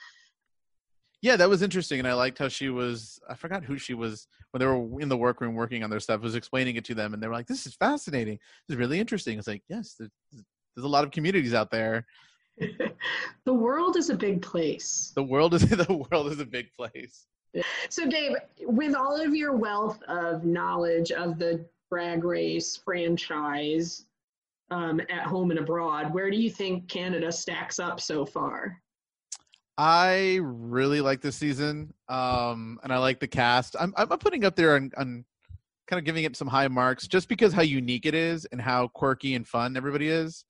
Yeah, 1.20 1.36
that 1.36 1.48
was 1.48 1.62
interesting, 1.62 1.98
and 1.98 2.06
I 2.06 2.14
liked 2.14 2.38
how 2.38 2.48
she 2.48 2.68
was. 2.68 3.18
I 3.28 3.34
forgot 3.34 3.64
who 3.64 3.76
she 3.76 3.94
was 3.94 4.28
when 4.52 4.60
they 4.60 4.66
were 4.66 5.00
in 5.00 5.08
the 5.08 5.16
workroom 5.16 5.54
working 5.54 5.82
on 5.82 5.90
their 5.90 6.00
stuff. 6.00 6.20
Was 6.20 6.36
explaining 6.36 6.76
it 6.76 6.84
to 6.86 6.94
them, 6.94 7.12
and 7.12 7.22
they 7.22 7.26
were 7.26 7.34
like, 7.34 7.48
"This 7.48 7.66
is 7.66 7.74
fascinating. 7.74 8.38
This 8.68 8.74
is 8.74 8.78
really 8.78 9.00
interesting." 9.00 9.38
It's 9.38 9.48
like, 9.48 9.62
yes, 9.68 9.96
there's, 9.98 10.10
there's 10.32 10.84
a 10.84 10.88
lot 10.88 11.04
of 11.04 11.10
communities 11.10 11.54
out 11.54 11.72
there. 11.72 12.06
the 13.44 13.52
world 13.52 13.96
is 13.96 14.10
a 14.10 14.16
big 14.16 14.42
place. 14.42 15.12
The 15.16 15.22
world 15.22 15.54
is 15.54 15.62
the 15.68 16.06
world 16.10 16.30
is 16.32 16.38
a 16.38 16.46
big 16.46 16.72
place. 16.76 17.26
So, 17.88 18.08
Dave, 18.08 18.36
with 18.60 18.94
all 18.94 19.20
of 19.20 19.34
your 19.34 19.56
wealth 19.56 20.00
of 20.04 20.44
knowledge 20.44 21.10
of 21.10 21.38
the 21.38 21.64
drag 21.90 22.22
race 22.22 22.76
franchise 22.76 24.04
um, 24.70 25.00
at 25.00 25.24
home 25.24 25.50
and 25.50 25.58
abroad, 25.58 26.12
where 26.12 26.30
do 26.30 26.36
you 26.36 26.50
think 26.50 26.88
Canada 26.88 27.32
stacks 27.32 27.78
up 27.78 28.00
so 28.00 28.24
far? 28.24 28.80
I 29.78 30.40
really 30.42 31.00
like 31.00 31.20
this 31.20 31.36
season, 31.36 31.94
um, 32.08 32.80
and 32.82 32.92
I 32.92 32.98
like 32.98 33.20
the 33.20 33.28
cast. 33.28 33.76
I'm 33.78 33.94
I'm 33.96 34.08
putting 34.08 34.44
up 34.44 34.56
there 34.56 34.74
on, 34.74 34.90
on 34.96 35.24
kind 35.86 35.98
of 35.98 36.04
giving 36.04 36.24
it 36.24 36.36
some 36.36 36.48
high 36.48 36.66
marks 36.68 37.06
just 37.06 37.28
because 37.28 37.52
how 37.52 37.62
unique 37.62 38.04
it 38.04 38.14
is 38.14 38.44
and 38.46 38.60
how 38.60 38.88
quirky 38.88 39.36
and 39.36 39.46
fun 39.46 39.76
everybody 39.76 40.08
is. 40.08 40.44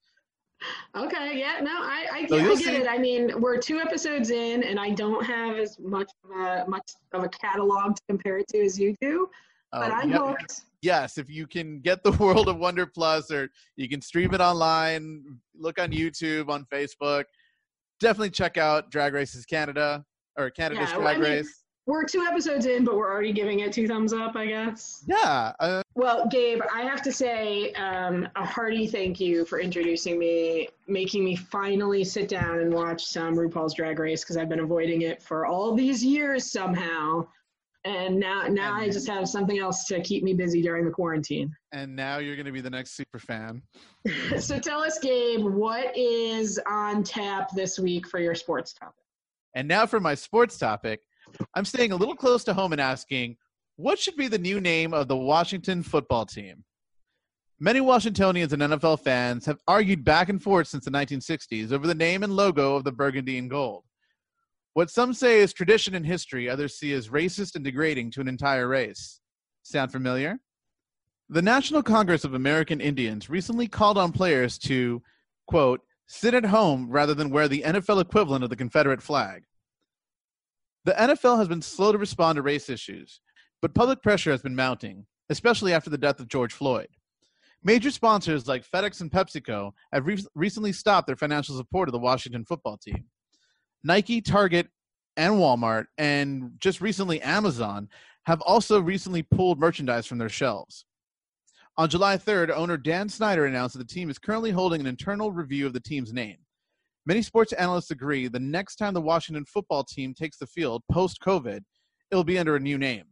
Okay, 0.97 1.39
yeah, 1.39 1.59
no, 1.61 1.71
I, 1.71 2.07
I, 2.11 2.27
So 2.27 2.37
get, 2.37 2.45
I 2.45 2.49
get 2.55 2.57
see- 2.57 2.75
it. 2.75 2.87
I 2.89 2.97
mean, 2.97 3.39
we're 3.39 3.57
two 3.59 3.79
episodes 3.79 4.31
in, 4.31 4.63
and 4.63 4.79
I 4.79 4.89
don't 4.89 5.23
have 5.23 5.57
as 5.57 5.77
much 5.79 6.09
of 6.25 6.31
a 6.37 6.65
much 6.67 6.91
of 7.13 7.23
a 7.23 7.29
catalog 7.29 7.95
to 7.97 8.01
compare 8.09 8.39
it 8.39 8.47
to 8.49 8.65
as 8.65 8.79
you 8.79 8.95
do, 8.99 9.29
but 9.71 9.91
Uh, 9.91 9.95
I'm 9.95 10.09
yep. 10.09 10.19
hooked. 10.21 10.61
yes, 10.81 11.19
if 11.19 11.29
you 11.29 11.45
can 11.45 11.79
get 11.81 12.03
the 12.03 12.11
World 12.23 12.49
of 12.49 12.57
Wonder 12.57 12.87
Plus, 12.87 13.31
or 13.31 13.47
you 13.77 13.87
can 13.87 14.01
stream 14.01 14.33
it 14.33 14.41
online, 14.41 15.23
look 15.55 15.79
on 15.79 15.91
YouTube, 15.91 16.49
on 16.49 16.65
Facebook. 16.65 17.25
Definitely 17.99 18.29
check 18.31 18.57
out 18.57 18.89
Drag 18.91 19.13
Races 19.13 19.45
Canada 19.45 20.05
or 20.37 20.49
Canada's 20.49 20.89
Yeah, 20.89 20.95
Drag 20.97 21.17
I 21.17 21.19
mean- 21.19 21.31
Race. 21.31 21.55
We're 21.85 22.03
two 22.05 22.21
episodes 22.21 22.67
in, 22.67 22.85
but 22.85 22.95
we're 22.95 23.11
already 23.11 23.33
giving 23.33 23.61
it 23.61 23.73
two 23.73 23.87
thumbs 23.87 24.13
up, 24.13 24.35
I 24.35 24.45
guess. 24.45 25.03
Yeah, 25.07 25.53
uh, 25.59 25.81
Well, 25.95 26.27
Gabe, 26.27 26.61
I 26.71 26.83
have 26.83 27.01
to 27.01 27.11
say 27.11 27.73
um, 27.73 28.27
a 28.35 28.45
hearty 28.45 28.85
thank 28.85 29.19
you 29.19 29.43
for 29.43 29.59
introducing 29.59 30.19
me, 30.19 30.69
making 30.87 31.25
me 31.25 31.35
finally 31.35 32.03
sit 32.03 32.27
down 32.29 32.59
and 32.59 32.71
watch 32.71 33.03
some 33.05 33.33
RuPaul's 33.35 33.73
Drag 33.73 33.97
Race 33.97 34.21
because 34.23 34.37
I've 34.37 34.49
been 34.49 34.59
avoiding 34.59 35.01
it 35.01 35.23
for 35.23 35.47
all 35.47 35.73
these 35.73 36.05
years 36.05 36.51
somehow. 36.51 37.27
And 37.85 38.19
now, 38.19 38.45
now 38.47 38.73
I 38.73 38.89
just 38.89 39.07
have 39.07 39.29
something 39.29 39.59
else 39.59 39.85
to 39.85 40.01
keep 40.01 40.23
me 40.23 40.33
busy 40.33 40.61
during 40.61 40.83
the 40.83 40.91
quarantine. 40.91 41.53
and 41.71 41.95
now 41.95 42.17
you're 42.17 42.35
going 42.35 42.45
to 42.45 42.51
be 42.51 42.61
the 42.61 42.69
next 42.69 42.95
super 42.95 43.19
fan. 43.19 43.61
so 44.39 44.59
tell 44.59 44.81
us, 44.81 44.99
Gabe, 44.99 45.45
what 45.45 45.95
is 45.95 46.59
on 46.67 47.03
tap 47.03 47.51
this 47.55 47.79
week 47.79 48.07
for 48.07 48.19
your 48.19 48.35
sports 48.35 48.73
topic? 48.73 48.95
And 49.55 49.67
now 49.67 49.85
for 49.85 49.99
my 49.99 50.13
sports 50.13 50.57
topic, 50.57 50.99
I'm 51.55 51.65
staying 51.65 51.91
a 51.91 51.95
little 51.95 52.15
close 52.15 52.43
to 52.45 52.53
home 52.53 52.73
and 52.73 52.81
asking, 52.81 53.37
what 53.77 53.97
should 53.97 54.17
be 54.17 54.27
the 54.27 54.37
new 54.37 54.59
name 54.59 54.93
of 54.93 55.07
the 55.07 55.15
Washington 55.15 55.81
football 55.83 56.25
team? 56.25 56.65
Many 57.61 57.81
Washingtonians 57.81 58.53
and 58.53 58.61
NFL 58.61 59.01
fans 59.01 59.45
have 59.45 59.59
argued 59.67 60.03
back 60.03 60.29
and 60.29 60.41
forth 60.41 60.67
since 60.67 60.85
the 60.85 60.91
1960s 60.91 61.71
over 61.71 61.87
the 61.87 61.95
name 61.95 62.23
and 62.23 62.35
logo 62.35 62.75
of 62.75 62.83
the 62.83 62.91
burgundy 62.91 63.37
and 63.37 63.49
gold. 63.49 63.83
What 64.73 64.89
some 64.89 65.13
say 65.13 65.39
is 65.39 65.51
tradition 65.51 65.95
and 65.95 66.05
history, 66.05 66.49
others 66.49 66.77
see 66.77 66.93
as 66.93 67.09
racist 67.09 67.55
and 67.55 67.63
degrading 67.63 68.11
to 68.11 68.21
an 68.21 68.27
entire 68.27 68.67
race. 68.67 69.19
Sound 69.63 69.91
familiar? 69.91 70.39
The 71.29 71.41
National 71.41 71.83
Congress 71.83 72.23
of 72.23 72.33
American 72.33 72.81
Indians 72.81 73.29
recently 73.29 73.67
called 73.67 73.97
on 73.97 74.11
players 74.11 74.57
to, 74.59 75.01
quote, 75.47 75.81
sit 76.07 76.33
at 76.33 76.45
home 76.45 76.89
rather 76.89 77.13
than 77.13 77.29
wear 77.29 77.47
the 77.47 77.61
NFL 77.61 78.01
equivalent 78.01 78.43
of 78.43 78.49
the 78.49 78.55
Confederate 78.55 79.01
flag. 79.01 79.43
The 80.85 80.93
NFL 80.93 81.37
has 81.37 81.47
been 81.47 81.61
slow 81.61 81.91
to 81.91 81.97
respond 81.97 82.37
to 82.37 82.41
race 82.41 82.69
issues, 82.69 83.21
but 83.61 83.75
public 83.75 84.01
pressure 84.01 84.31
has 84.31 84.41
been 84.41 84.55
mounting, 84.55 85.05
especially 85.29 85.73
after 85.73 85.89
the 85.89 85.97
death 85.97 86.19
of 86.19 86.27
George 86.27 86.53
Floyd. 86.53 86.87
Major 87.63 87.91
sponsors 87.91 88.47
like 88.47 88.67
FedEx 88.67 89.01
and 89.01 89.11
PepsiCo 89.11 89.71
have 89.91 90.07
re- 90.07 90.25
recently 90.33 90.71
stopped 90.71 91.05
their 91.05 91.15
financial 91.15 91.57
support 91.57 91.89
of 91.89 91.93
the 91.93 91.99
Washington 91.99 92.45
football 92.45 92.77
team. 92.77 93.05
Nike, 93.83 94.21
Target, 94.21 94.67
and 95.17 95.35
Walmart, 95.35 95.85
and 95.97 96.51
just 96.59 96.81
recently 96.81 97.21
Amazon, 97.21 97.89
have 98.25 98.41
also 98.41 98.79
recently 98.79 99.23
pulled 99.23 99.59
merchandise 99.59 100.05
from 100.05 100.17
their 100.17 100.29
shelves. 100.29 100.85
On 101.77 101.89
July 101.89 102.17
3rd, 102.17 102.51
owner 102.51 102.77
Dan 102.77 103.07
Snyder 103.07 103.45
announced 103.45 103.77
that 103.77 103.87
the 103.87 103.93
team 103.93 104.09
is 104.09 104.19
currently 104.19 104.51
holding 104.51 104.81
an 104.81 104.87
internal 104.87 105.31
review 105.31 105.65
of 105.65 105.73
the 105.73 105.79
team's 105.79 106.11
name. 106.13 106.37
Many 107.05 107.21
sports 107.21 107.53
analysts 107.53 107.91
agree 107.91 108.27
the 108.27 108.39
next 108.39 108.75
time 108.75 108.93
the 108.93 109.01
Washington 109.01 109.45
football 109.45 109.83
team 109.83 110.13
takes 110.13 110.37
the 110.37 110.45
field 110.45 110.83
post 110.91 111.19
COVID, 111.21 111.61
it'll 112.11 112.23
be 112.23 112.37
under 112.37 112.55
a 112.55 112.59
new 112.59 112.77
name. 112.77 113.05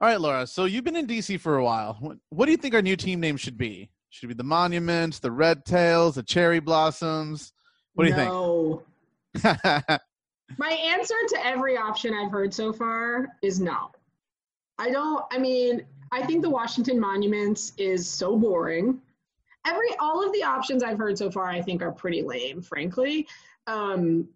All 0.00 0.08
right, 0.08 0.20
Laura. 0.20 0.46
So 0.46 0.66
you've 0.66 0.84
been 0.84 0.94
in 0.94 1.06
DC 1.06 1.40
for 1.40 1.56
a 1.56 1.64
while. 1.64 1.98
What, 2.28 2.44
do 2.46 2.52
you 2.52 2.56
think 2.56 2.74
our 2.74 2.82
new 2.82 2.96
team 2.96 3.18
name 3.18 3.36
should 3.36 3.58
be? 3.58 3.90
Should 4.10 4.26
it 4.26 4.28
be 4.28 4.34
the 4.34 4.44
Monuments, 4.44 5.18
the 5.18 5.32
Red 5.32 5.64
Tails, 5.64 6.14
the 6.14 6.22
Cherry 6.22 6.60
Blossoms? 6.60 7.52
What 7.94 8.04
do 8.04 8.10
you 8.10 8.16
no. 8.16 8.76
think? 8.76 8.88
My 10.58 10.70
answer 10.70 11.14
to 11.28 11.46
every 11.46 11.76
option 11.76 12.14
I've 12.14 12.30
heard 12.30 12.52
so 12.54 12.72
far 12.72 13.28
is 13.42 13.60
no. 13.60 13.90
I 14.78 14.90
don't, 14.90 15.24
I 15.30 15.38
mean, 15.38 15.84
I 16.12 16.24
think 16.24 16.42
the 16.42 16.50
Washington 16.50 16.98
Monuments 16.98 17.72
is 17.76 18.08
so 18.08 18.36
boring. 18.36 19.00
Every, 19.66 19.88
all 20.00 20.24
of 20.24 20.32
the 20.32 20.42
options 20.42 20.82
I've 20.82 20.98
heard 20.98 21.18
so 21.18 21.30
far, 21.30 21.48
I 21.48 21.60
think 21.60 21.82
are 21.82 21.92
pretty 21.92 22.22
lame, 22.22 22.62
frankly. 22.62 23.26
Um, 23.66 24.28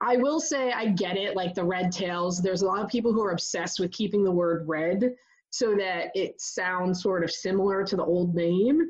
I 0.00 0.16
will 0.16 0.40
say 0.40 0.72
I 0.72 0.86
get 0.86 1.16
it, 1.16 1.36
like 1.36 1.54
the 1.54 1.64
red 1.64 1.92
tails. 1.92 2.40
There's 2.40 2.62
a 2.62 2.66
lot 2.66 2.82
of 2.82 2.88
people 2.88 3.12
who 3.12 3.22
are 3.22 3.32
obsessed 3.32 3.80
with 3.80 3.92
keeping 3.92 4.24
the 4.24 4.30
word 4.30 4.66
red 4.66 5.14
so 5.50 5.74
that 5.76 6.10
it 6.14 6.40
sounds 6.40 7.02
sort 7.02 7.24
of 7.24 7.30
similar 7.30 7.84
to 7.84 7.96
the 7.96 8.04
old 8.04 8.34
name 8.34 8.86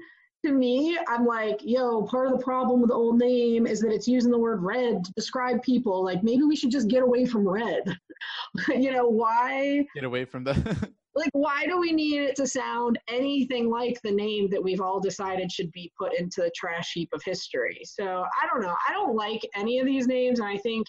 to 0.46 0.52
me, 0.52 0.98
I'm 1.09 1.26
like, 1.26 1.61
yo, 1.62 2.02
part 2.04 2.26
of 2.26 2.38
the 2.38 2.44
problem 2.44 2.80
with 2.80 2.90
the 2.90 2.94
old 2.96 3.18
name 3.18 3.66
is 3.66 3.80
that 3.80 3.92
it's 3.92 4.09
using 4.09 4.30
the 4.30 4.38
word 4.38 4.62
red 4.62 5.04
to 5.04 5.12
describe 5.12 5.62
people. 5.62 6.04
Like, 6.04 6.22
maybe 6.22 6.44
we 6.44 6.56
should 6.56 6.70
just 6.70 6.88
get 6.88 7.02
away 7.02 7.26
from 7.26 7.46
red. 7.46 7.82
you 8.68 8.92
know, 8.92 9.06
why? 9.06 9.87
Get 9.94 10.04
away 10.04 10.24
from 10.24 10.44
the. 10.44 10.90
like 11.16 11.30
why 11.32 11.64
do 11.64 11.78
we 11.78 11.92
need 11.92 12.20
it 12.20 12.37
to 12.37 12.46
sound 12.46 12.98
anything 13.09 13.70
like 13.70 13.98
the 14.02 14.12
name 14.12 14.50
that 14.50 14.62
we've 14.62 14.82
all 14.82 15.00
decided 15.00 15.50
should 15.50 15.72
be 15.72 15.90
put 15.98 16.12
into 16.18 16.42
the 16.42 16.52
trash 16.54 16.92
heap 16.92 17.09
of 17.14 17.22
history 17.24 17.80
so 17.85 18.22
i 18.42 18.46
don't 18.46 18.61
know 18.61 18.76
i 18.87 18.92
don't 18.92 19.16
like 19.16 19.40
any 19.54 19.78
of 19.78 19.87
these 19.87 20.06
names 20.06 20.40
and 20.40 20.48
i 20.48 20.59
think 20.59 20.87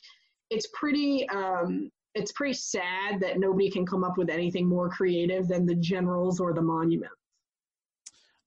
it's 0.49 0.67
pretty 0.73 1.27
um 1.29 1.89
it's 2.13 2.33
pretty 2.33 2.53
sad 2.53 3.21
that 3.21 3.39
nobody 3.39 3.69
can 3.69 3.85
come 3.85 4.03
up 4.03 4.17
with 4.17 4.29
anything 4.29 4.67
more 4.67 4.89
creative 4.89 5.47
than 5.47 5.65
the 5.65 5.75
generals 5.75 6.41
or 6.41 6.53
the 6.53 6.61
monuments 6.61 7.15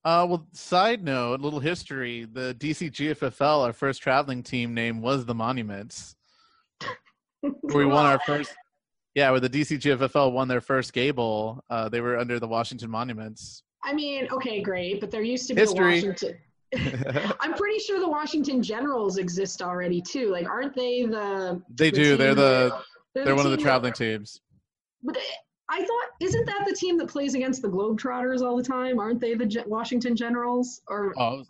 Uh, 0.04 0.26
well, 0.28 0.46
side 0.52 1.04
note, 1.04 1.40
little 1.40 1.60
history: 1.60 2.24
the 2.32 2.54
DC 2.58 2.90
GFFL, 2.90 3.64
our 3.64 3.72
first 3.72 4.00
traveling 4.02 4.42
team 4.42 4.72
name 4.74 5.02
was 5.02 5.24
the 5.26 5.34
Monuments. 5.34 6.16
we 7.42 7.84
won 7.84 8.06
our 8.06 8.18
first. 8.20 8.54
Yeah, 9.14 9.30
where 9.32 9.40
the 9.40 9.50
DC 9.50 9.78
GFFL 9.80 10.32
won 10.32 10.48
their 10.48 10.60
first 10.60 10.92
Gay 10.92 11.10
Bowl, 11.10 11.60
uh, 11.68 11.88
they 11.88 12.00
were 12.00 12.16
under 12.18 12.38
the 12.38 12.48
Washington 12.48 12.90
Monuments. 12.90 13.62
i 13.84 13.92
mean 13.94 14.28
okay 14.30 14.60
great 14.62 15.00
but 15.00 15.10
there 15.10 15.22
used 15.22 15.48
to 15.48 15.54
be 15.54 15.60
History. 15.62 15.98
a 16.00 16.06
washington 16.06 16.34
i'm 17.40 17.54
pretty 17.54 17.78
sure 17.78 17.98
the 17.98 18.08
washington 18.08 18.62
generals 18.62 19.16
exist 19.16 19.62
already 19.62 20.00
too 20.02 20.28
like 20.30 20.46
aren't 20.46 20.74
they 20.74 21.04
the 21.06 21.60
they 21.74 21.90
the 21.90 21.96
do. 21.96 22.16
They're 22.18 22.34
the 22.34 22.70
that- 23.14 23.24
they're 23.24 23.34
one 23.34 23.46
of 23.46 23.52
the 23.52 23.56
traveling 23.66 23.92
that- 23.92 24.04
teams. 24.18 24.40
But 25.02 25.16
I 25.70 25.78
thought, 25.78 26.08
isn't 26.20 26.46
that 26.46 26.64
the 26.66 26.74
team 26.74 26.98
that 26.98 27.08
plays 27.08 27.34
against 27.34 27.62
the 27.62 27.68
Globetrotters 27.68 28.42
all 28.42 28.56
the 28.56 28.62
time? 28.62 28.98
Aren't 28.98 29.20
they 29.20 29.34
the 29.34 29.46
Ge- 29.46 29.64
Washington 29.66 30.16
Generals? 30.16 30.82
Or 30.88 31.14
Oh, 31.16 31.44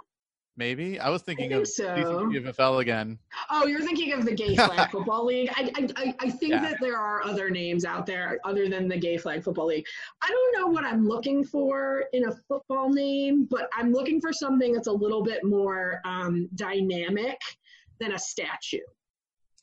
maybe 0.57 1.01
I 1.01 1.09
was 1.09 1.23
thinking 1.23 1.49
think 1.49 1.63
of 1.63 1.69
so. 1.69 1.87
GFFL 2.31 2.81
again. 2.83 3.19
oh, 3.51 3.67
you're 3.67 3.81
thinking 3.81 4.13
of 4.13 4.27
the 4.27 4.35
Gay 4.35 4.55
Flag 4.67 4.91
Football 4.91 5.25
League. 5.25 5.49
I, 5.57 5.73
I, 5.75 5.89
I- 5.97 6.15
I 6.21 6.31
think 6.31 6.53
Yeah. 6.53 6.61
that 6.61 6.77
there 6.83 6.99
are 6.99 7.25
other 7.25 7.49
names 7.49 7.87
out 7.87 8.05
there 8.05 8.39
other 8.45 8.69
than 8.69 8.89
the 8.89 8.99
Gay 8.99 9.17
Flag 9.17 9.43
Football 9.43 9.67
League. 9.69 9.87
I 10.23 10.29
don't 10.29 10.59
know 10.61 10.67
what 10.67 10.85
I'm 10.85 11.09
looking 11.09 11.43
for 11.43 12.05
in 12.13 12.29
a 12.29 12.33
football 12.47 12.91
name, 12.91 13.47
but 13.51 13.71
I'm 13.75 13.91
looking 13.93 14.21
for 14.21 14.33
something 14.35 14.73
that's 14.75 14.89
a 14.89 14.93
little 14.93 15.23
bit 15.23 15.45
more 15.45 16.01
um, 16.05 16.47
dynamic 16.57 17.41
than 18.01 18.13
a 18.13 18.19
statue. 18.19 18.81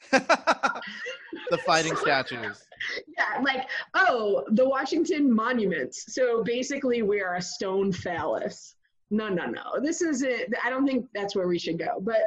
the 0.12 1.57
fighting 1.65 1.95
statues. 1.95 2.63
Yeah, 3.07 3.41
like, 3.41 3.67
oh, 3.93 4.43
the 4.49 4.67
Washington 4.67 5.33
monuments. 5.33 6.13
So 6.13 6.43
basically, 6.43 7.01
we 7.01 7.21
are 7.21 7.36
a 7.36 7.41
stone 7.41 7.91
phallus. 7.91 8.75
No, 9.10 9.29
no, 9.29 9.45
no. 9.45 9.63
This 9.81 10.01
is 10.01 10.21
it. 10.21 10.53
I 10.63 10.69
don't 10.69 10.86
think 10.86 11.07
that's 11.13 11.36
where 11.36 11.47
we 11.47 11.57
should 11.57 11.79
go. 11.79 11.99
But 12.01 12.21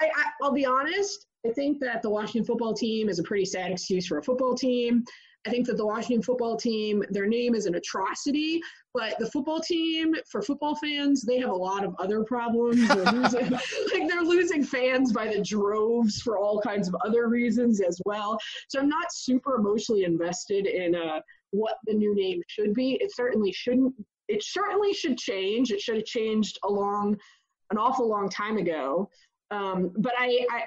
I, 0.00 0.06
I, 0.06 0.24
I'll 0.42 0.52
be 0.52 0.66
honest. 0.66 1.26
I 1.46 1.50
think 1.50 1.80
that 1.80 2.02
the 2.02 2.10
Washington 2.10 2.44
football 2.44 2.72
team 2.72 3.08
is 3.08 3.18
a 3.18 3.22
pretty 3.22 3.44
sad 3.44 3.72
excuse 3.72 4.06
for 4.06 4.18
a 4.18 4.22
football 4.22 4.54
team. 4.54 5.04
I 5.46 5.50
think 5.50 5.66
that 5.66 5.76
the 5.76 5.86
Washington 5.86 6.22
football 6.22 6.56
team, 6.56 7.02
their 7.10 7.26
name 7.26 7.54
is 7.54 7.66
an 7.66 7.74
atrocity, 7.74 8.60
but 8.94 9.18
the 9.18 9.28
football 9.30 9.60
team, 9.60 10.14
for 10.28 10.40
football 10.40 10.76
fans, 10.76 11.22
they 11.22 11.38
have 11.38 11.50
a 11.50 11.54
lot 11.54 11.84
of 11.84 11.94
other 11.98 12.22
problems. 12.22 12.86
They're 12.94 13.04
losing, 13.12 13.50
like 13.50 14.08
they're 14.08 14.22
losing 14.22 14.62
fans 14.62 15.12
by 15.12 15.26
the 15.26 15.42
droves 15.42 16.20
for 16.22 16.38
all 16.38 16.60
kinds 16.60 16.88
of 16.88 16.94
other 17.04 17.28
reasons 17.28 17.80
as 17.80 18.00
well. 18.04 18.38
So 18.68 18.78
I'm 18.78 18.88
not 18.88 19.12
super 19.12 19.56
emotionally 19.56 20.04
invested 20.04 20.66
in 20.66 20.94
uh, 20.94 21.20
what 21.50 21.76
the 21.86 21.94
new 21.94 22.14
name 22.14 22.40
should 22.46 22.74
be. 22.74 22.92
It 23.00 23.14
certainly 23.14 23.52
shouldn't. 23.52 23.94
It 24.28 24.44
certainly 24.44 24.92
should 24.94 25.18
change. 25.18 25.72
It 25.72 25.80
should 25.80 25.96
have 25.96 26.04
changed 26.04 26.58
along 26.64 27.18
an 27.70 27.78
awful 27.78 28.08
long 28.08 28.28
time 28.28 28.58
ago. 28.58 29.08
Um, 29.50 29.92
but 29.98 30.12
I, 30.18 30.46
I, 30.50 30.62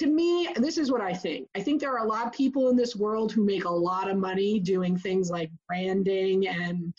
to 0.00 0.06
me, 0.06 0.48
this 0.56 0.78
is 0.78 0.90
what 0.90 1.02
I 1.02 1.12
think. 1.12 1.46
I 1.54 1.60
think 1.60 1.78
there 1.78 1.92
are 1.92 2.06
a 2.06 2.08
lot 2.08 2.26
of 2.26 2.32
people 2.32 2.70
in 2.70 2.76
this 2.76 2.96
world 2.96 3.32
who 3.32 3.44
make 3.44 3.66
a 3.66 3.70
lot 3.70 4.10
of 4.10 4.16
money 4.16 4.58
doing 4.58 4.96
things 4.96 5.30
like 5.30 5.50
branding 5.68 6.48
and, 6.48 6.94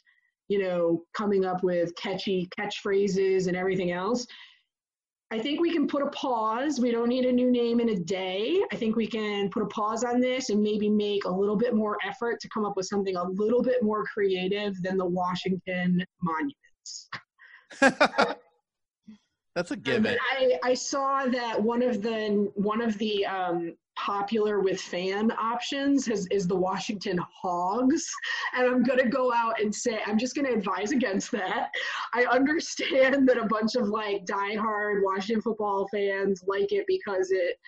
you 0.49 0.61
know, 0.61 1.03
coming 1.17 1.43
up 1.43 1.63
with 1.63 1.95
catchy 1.95 2.47
catchphrases 2.59 3.47
and 3.47 3.57
everything 3.57 3.91
else. 3.91 4.27
I 5.31 5.39
think 5.39 5.59
we 5.59 5.71
can 5.71 5.87
put 5.87 6.03
a 6.03 6.11
pause. 6.11 6.79
We 6.79 6.91
don't 6.91 7.09
need 7.09 7.25
a 7.25 7.31
new 7.31 7.49
name 7.49 7.79
in 7.79 7.89
a 7.89 7.97
day. 7.97 8.61
I 8.71 8.75
think 8.75 8.95
we 8.95 9.07
can 9.07 9.49
put 9.49 9.63
a 9.63 9.67
pause 9.67 10.03
on 10.03 10.21
this 10.21 10.51
and 10.51 10.61
maybe 10.61 10.87
make 10.87 11.25
a 11.25 11.31
little 11.31 11.55
bit 11.55 11.73
more 11.73 11.97
effort 12.07 12.39
to 12.41 12.49
come 12.49 12.65
up 12.65 12.77
with 12.77 12.85
something 12.85 13.15
a 13.15 13.23
little 13.23 13.63
bit 13.63 13.81
more 13.81 14.03
creative 14.13 14.79
than 14.83 14.97
the 14.97 15.07
Washington 15.07 16.05
Monuments. 16.21 17.09
That's 19.55 19.71
a 19.71 19.73
And 19.73 19.83
given. 19.83 20.17
I, 20.37 20.57
I 20.63 20.73
saw 20.73 21.25
that 21.25 21.61
one 21.61 21.81
of 21.81 22.01
the 22.01 22.51
one 22.55 22.81
of 22.81 22.97
the 22.97 23.25
um, 23.25 23.73
popular 23.97 24.61
with 24.61 24.79
fan 24.79 25.31
options 25.31 26.07
is, 26.07 26.25
is 26.31 26.47
the 26.47 26.55
Washington 26.55 27.19
Hogs, 27.41 28.09
and 28.55 28.65
I'm 28.65 28.83
gonna 28.83 29.09
go 29.09 29.33
out 29.33 29.59
and 29.59 29.73
say 29.73 29.99
I'm 30.05 30.17
just 30.17 30.35
gonna 30.35 30.51
advise 30.51 30.91
against 30.91 31.31
that. 31.31 31.69
I 32.13 32.25
understand 32.25 33.27
that 33.27 33.37
a 33.37 33.45
bunch 33.45 33.75
of 33.75 33.89
like 33.89 34.25
diehard 34.25 35.01
Washington 35.03 35.41
football 35.41 35.87
fans 35.91 36.43
like 36.47 36.71
it 36.71 36.85
because 36.87 37.31
it 37.31 37.59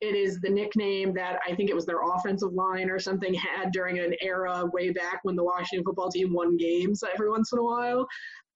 it 0.00 0.14
is 0.14 0.40
the 0.40 0.48
nickname 0.48 1.12
that 1.14 1.40
I 1.46 1.54
think 1.54 1.70
it 1.70 1.74
was 1.74 1.84
their 1.84 2.02
offensive 2.02 2.52
line 2.52 2.88
or 2.88 3.00
something 3.00 3.34
had 3.34 3.72
during 3.72 3.98
an 3.98 4.14
era 4.22 4.64
way 4.72 4.90
back 4.90 5.20
when 5.24 5.34
the 5.34 5.42
Washington 5.42 5.84
football 5.84 6.08
team 6.08 6.32
won 6.32 6.56
games 6.56 7.02
every 7.12 7.28
once 7.28 7.52
in 7.52 7.58
a 7.58 7.64
while. 7.64 8.06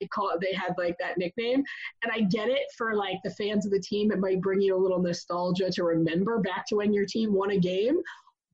They 0.03 0.09
call 0.09 0.31
it, 0.31 0.41
they 0.41 0.53
had 0.53 0.75
like 0.77 0.97
that 0.99 1.17
nickname. 1.17 1.63
And 2.03 2.13
I 2.13 2.23
get 2.23 2.49
it 2.49 2.67
for 2.77 2.95
like 2.95 3.19
the 3.23 3.31
fans 3.31 3.65
of 3.65 3.71
the 3.71 3.79
team. 3.79 4.11
It 4.11 4.19
might 4.19 4.41
bring 4.41 4.61
you 4.61 4.77
a 4.77 4.81
little 4.81 5.01
nostalgia 5.01 5.71
to 5.71 5.85
remember 5.85 6.41
back 6.41 6.67
to 6.69 6.77
when 6.77 6.93
your 6.93 7.07
team 7.07 7.33
won 7.33 7.53
a 7.53 7.59
game. 7.59 7.99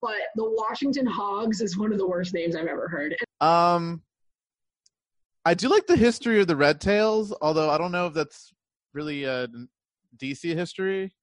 But 0.03 0.21
the 0.37 0.45
Washington 0.45 1.07
Hogs 1.07 1.63
is 1.63 1.79
one 1.79 1.91
of 1.91 1.99
the 1.99 2.07
worst 2.07 2.35
names 2.35 2.55
I've 2.55 2.67
ever 2.67 2.87
heard. 2.87 3.17
Um, 3.41 4.03
I 5.47 5.55
do 5.55 5.69
like 5.69 5.87
the 5.87 5.97
history 5.97 6.41
of 6.41 6.47
the 6.47 6.55
Red 6.55 6.81
Tails, 6.81 7.35
although 7.41 7.71
I 7.71 7.79
don't 7.79 7.93
know 7.93 8.07
if 8.07 8.15
that's 8.15 8.53
really 8.93 9.25
a 9.25 9.49
DC 10.19 10.55
history. 10.55 11.15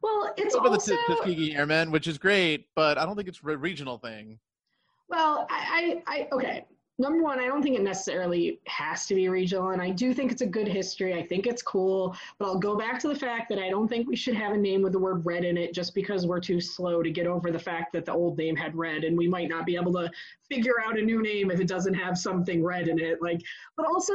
Well, 0.00 0.32
it's 0.36 0.54
Over 0.54 0.68
the 0.68 0.74
also 0.74 0.94
Tus- 0.94 1.04
Tuskegee 1.08 1.56
Airmen, 1.56 1.90
which 1.90 2.06
is 2.06 2.18
great, 2.18 2.66
but 2.76 2.96
I 2.96 3.04
don't 3.04 3.16
think 3.16 3.28
it's 3.28 3.40
a 3.44 3.56
regional 3.56 3.98
thing. 3.98 4.38
Well, 5.08 5.46
I, 5.50 6.00
I, 6.06 6.14
I, 6.14 6.28
okay. 6.32 6.64
Number 7.00 7.22
one, 7.22 7.38
I 7.38 7.46
don't 7.46 7.62
think 7.62 7.76
it 7.76 7.82
necessarily 7.82 8.60
has 8.66 9.06
to 9.06 9.14
be 9.14 9.28
regional, 9.28 9.70
and 9.70 9.80
I 9.80 9.90
do 9.90 10.12
think 10.12 10.32
it's 10.32 10.42
a 10.42 10.46
good 10.46 10.66
history. 10.66 11.14
I 11.14 11.24
think 11.24 11.46
it's 11.46 11.62
cool, 11.62 12.16
but 12.38 12.46
I'll 12.46 12.58
go 12.58 12.76
back 12.76 12.98
to 13.00 13.08
the 13.08 13.14
fact 13.14 13.48
that 13.50 13.60
I 13.60 13.70
don't 13.70 13.86
think 13.86 14.08
we 14.08 14.16
should 14.16 14.34
have 14.34 14.52
a 14.52 14.56
name 14.56 14.82
with 14.82 14.92
the 14.92 14.98
word 14.98 15.24
red 15.24 15.44
in 15.44 15.56
it 15.56 15.72
just 15.72 15.94
because 15.94 16.26
we're 16.26 16.40
too 16.40 16.60
slow 16.60 17.00
to 17.04 17.10
get 17.10 17.28
over 17.28 17.52
the 17.52 17.58
fact 17.58 17.92
that 17.92 18.04
the 18.04 18.12
old 18.12 18.36
name 18.36 18.56
had 18.56 18.74
red, 18.74 19.04
and 19.04 19.16
we 19.16 19.28
might 19.28 19.48
not 19.48 19.64
be 19.64 19.76
able 19.76 19.92
to 19.92 20.10
figure 20.50 20.80
out 20.84 20.98
a 20.98 21.02
new 21.02 21.22
name 21.22 21.52
if 21.52 21.60
it 21.60 21.68
doesn't 21.68 21.94
have 21.94 22.18
something 22.18 22.64
red 22.64 22.88
in 22.88 22.98
it. 22.98 23.22
Like, 23.22 23.40
but 23.76 23.86
also, 23.86 24.12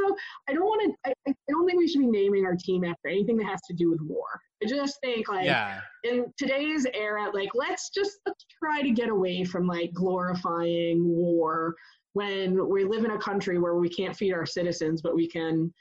I 0.50 0.54
don't 0.54 0.66
want 0.66 0.98
to. 1.06 1.10
I, 1.10 1.32
I 1.32 1.34
don't 1.48 1.66
think 1.66 1.80
we 1.80 1.88
should 1.88 2.02
be 2.02 2.08
naming 2.08 2.46
our 2.46 2.56
team 2.56 2.84
after 2.84 3.08
anything 3.08 3.38
that 3.38 3.46
has 3.46 3.62
to 3.70 3.74
do 3.74 3.92
with 3.92 4.02
war. 4.02 4.42
I 4.62 4.66
just 4.68 5.00
think 5.00 5.30
like 5.30 5.46
Yeah. 5.46 5.80
in 6.04 6.26
today's 6.38 6.86
era, 6.94 7.30
like 7.34 7.50
let's 7.54 7.90
just 7.90 8.20
let's 8.26 8.46
try 8.60 8.82
to 8.82 8.92
get 8.92 9.08
away 9.08 9.46
from 9.46 9.68
like 9.68 9.94
glorifying 9.94 11.06
war 11.08 11.76
when 12.14 12.70
we 12.70 12.86
live 12.86 13.06
in 13.06 13.12
a 13.12 13.18
country 13.18 13.60
where 13.60 13.76
we 13.76 13.90
can't 13.90 14.16
feed 14.16 14.34
our 14.34 14.46
citizens, 14.46 15.02
but 15.02 15.16
we 15.16 15.28
can, 15.28 15.74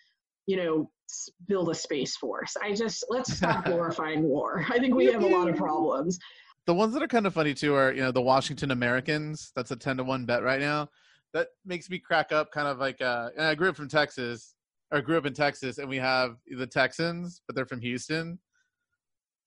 you 0.46 0.56
know, 0.56 0.90
s- 1.08 1.30
build 1.46 1.70
a 1.70 1.74
space 1.74 2.16
force. 2.16 2.56
I 2.62 2.74
just 2.74 3.04
let's 3.08 3.34
stop 3.34 3.64
glorifying 3.66 4.22
war. 4.22 4.64
I 4.70 4.78
think 4.78 4.94
we 4.94 5.06
have 5.06 5.22
a 5.22 5.26
lot 5.26 5.48
of 5.48 5.56
problems. 5.56 6.18
The 6.66 6.74
ones 6.74 6.94
that 6.94 7.02
are 7.02 7.08
kind 7.08 7.26
of 7.26 7.34
funny 7.34 7.54
too 7.54 7.74
are, 7.74 7.92
you 7.92 8.00
know, 8.00 8.12
the 8.12 8.22
Washington 8.22 8.70
Americans. 8.70 9.52
That's 9.54 9.70
a 9.70 9.76
10 9.76 9.98
to 9.98 10.04
1 10.04 10.26
bet 10.26 10.42
right 10.42 10.60
now. 10.60 10.88
That 11.34 11.48
makes 11.64 11.90
me 11.90 11.98
crack 11.98 12.32
up 12.32 12.50
kind 12.50 12.68
of 12.68 12.78
like 12.78 13.00
uh 13.00 13.30
and 13.36 13.46
I 13.46 13.54
grew 13.54 13.68
up 13.68 13.76
from 13.76 13.88
Texas 13.88 14.54
or 14.90 15.00
grew 15.00 15.16
up 15.18 15.26
in 15.26 15.34
Texas 15.34 15.78
and 15.78 15.88
we 15.88 15.96
have 15.96 16.36
the 16.46 16.66
Texans, 16.66 17.42
but 17.46 17.56
they're 17.56 17.66
from 17.66 17.80
Houston. 17.80 18.38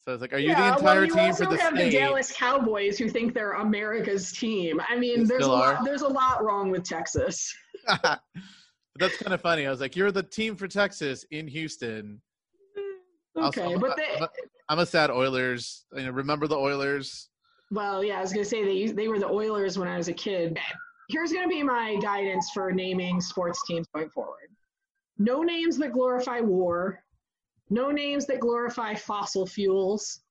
So 0.05 0.13
it's 0.13 0.21
like, 0.21 0.33
are 0.33 0.37
you 0.37 0.49
yeah, 0.49 0.69
the 0.71 0.77
entire 0.77 0.95
well, 0.99 1.05
you 1.05 1.11
team 1.13 1.19
also 1.25 1.45
for 1.45 1.49
the 1.51 1.57
have 1.57 1.73
state? 1.75 1.91
the 1.91 1.97
Dallas 1.97 2.31
Cowboys 2.31 2.97
who 2.99 3.09
think 3.09 3.33
they're 3.33 3.53
America's 3.53 4.31
team. 4.31 4.79
I 4.87 4.95
mean, 4.97 5.21
They 5.21 5.25
there's 5.25 5.45
a 5.45 5.51
lot. 5.51 5.77
are. 5.77 5.83
There's 5.85 6.03
a 6.03 6.07
lot 6.07 6.43
wrong 6.43 6.69
with 6.69 6.83
Texas. 6.83 7.53
but 7.87 8.21
that's 8.99 9.17
kind 9.17 9.33
of 9.33 9.41
funny. 9.41 9.65
I 9.65 9.71
was 9.71 9.81
like, 9.81 9.95
you're 9.95 10.11
the 10.11 10.21
team 10.21 10.55
for 10.55 10.67
Texas 10.67 11.25
in 11.31 11.47
Houston. 11.47 12.21
Mm, 12.77 13.43
also, 13.43 13.63
Okay, 13.63 13.73
I'm, 13.73 13.79
but 13.79 13.93
a- 13.93 13.95
they, 13.97 14.15
I'm 14.17 14.23
a- 14.23 14.29
I'm 14.69 14.79
a 14.79 14.85
sad 14.85 15.09
Oilers. 15.09 15.85
You 15.95 16.03
know, 16.05 16.11
remember 16.11 16.45
the 16.47 16.57
Oilers? 16.57 17.29
Well, 17.71 18.03
yeah, 18.03 18.17
I 18.19 18.21
was 18.21 18.31
gonna 18.31 18.45
say 18.45 18.63
they 18.63 18.91
they 18.93 19.07
were 19.07 19.17
the 19.19 19.27
Oilers 19.29 19.77
when 19.79 19.87
I 19.87 19.97
was 19.97 20.07
a 20.07 20.13
kid. 20.13 20.59
Here's 21.09 21.31
gonna 21.33 21.47
be 21.47 21.61
my 21.63 21.97
guidance 22.01 22.51
for 22.51 22.71
naming 22.71 23.21
sports 23.21 23.59
teams 23.67 23.87
going 23.93 24.09
forward. 24.11 24.49
No 25.17 25.41
names 25.41 25.77
that 25.77 25.93
glorify 25.93 26.41
war. 26.41 27.03
No 27.69 27.91
names 27.91 28.25
that 28.27 28.39
glorify 28.39 28.93
fossil 28.93 29.45
fuels. 29.45 30.21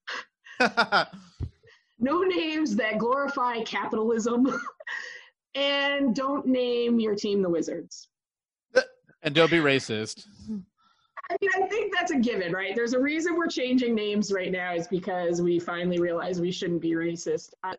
No 1.99 2.23
names 2.23 2.77
that 2.77 2.99
glorify 2.99 3.63
capitalism. 3.63 4.61
and 5.55 6.15
don't 6.15 6.47
name 6.47 6.99
your 6.99 7.15
team 7.15 7.41
the 7.43 7.49
Wizards. 7.49 8.09
and 9.23 9.35
don't 9.35 9.51
be 9.51 9.59
racist. 9.59 10.25
I 11.31 11.37
mean, 11.41 11.51
I 11.55 11.67
think 11.69 11.95
that's 11.95 12.11
a 12.11 12.19
given, 12.19 12.53
right? 12.53 12.77
There's 12.77 12.93
a 12.93 13.01
reason 13.01 13.37
we're 13.37 13.47
changing 13.47 13.95
names 13.95 14.33
right 14.33 14.53
now 14.53 14.75
is 14.75 14.87
because 14.89 15.41
we 15.41 15.59
finally 15.59 15.99
realize 15.99 16.41
we 16.41 16.53
shouldn't 16.53 16.83
be 16.83 16.91
racist. 16.91 17.55
I, 17.63 17.77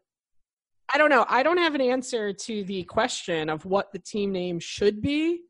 I 0.91 0.97
don't 0.97 1.11
know. 1.11 1.25
I 1.29 1.43
don't 1.43 1.59
have 1.59 1.75
an 1.75 1.81
answer 1.81 2.33
to 2.33 2.63
the 2.63 2.83
question 2.83 3.49
of 3.49 3.65
what 3.65 3.91
the 3.91 3.99
team 3.99 4.31
name 4.31 4.59
should 4.59 5.01
be. 5.01 5.41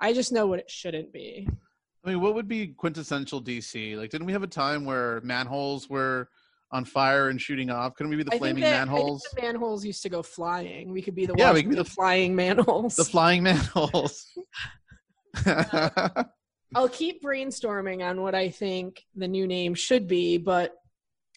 I 0.00 0.12
just 0.12 0.32
know 0.32 0.46
what 0.46 0.58
it 0.58 0.70
shouldn't 0.70 1.12
be. 1.12 1.48
I 2.04 2.10
mean, 2.10 2.20
what 2.20 2.34
would 2.34 2.48
be 2.48 2.68
quintessential 2.68 3.40
DC? 3.40 3.96
Like, 3.96 4.10
didn't 4.10 4.26
we 4.26 4.32
have 4.32 4.42
a 4.42 4.48
time 4.48 4.84
where 4.84 5.20
manholes 5.22 5.88
were 5.88 6.28
on 6.72 6.84
fire 6.84 7.28
and 7.28 7.40
shooting 7.40 7.70
off? 7.70 7.94
Couldn't 7.94 8.10
we 8.10 8.16
be 8.16 8.22
the 8.24 8.34
I 8.34 8.38
flaming 8.38 8.62
that- 8.62 8.74
I 8.74 8.78
think 8.84 8.90
manholes? 8.90 9.22
the 9.34 9.42
manholes 9.42 9.84
used 9.84 10.02
to 10.02 10.08
go 10.08 10.22
flying. 10.22 10.90
We 10.90 11.00
could 11.02 11.14
be 11.14 11.26
the 11.26 11.34
Yeah, 11.36 11.52
we 11.52 11.62
could 11.62 11.70
be 11.70 11.76
Washington 11.76 11.84
the- 11.84 11.90
flying 11.90 12.34
manholes. 12.34 12.96
The 12.96 13.04
flying 13.04 13.42
manholes. 13.42 14.26
I'll 16.74 16.88
keep 16.90 17.22
brainstorming 17.22 18.02
on 18.02 18.20
what 18.22 18.34
I 18.34 18.48
think 18.48 19.04
the 19.14 19.28
new 19.28 19.46
name 19.46 19.74
should 19.74 20.08
be, 20.08 20.38
but 20.38 20.74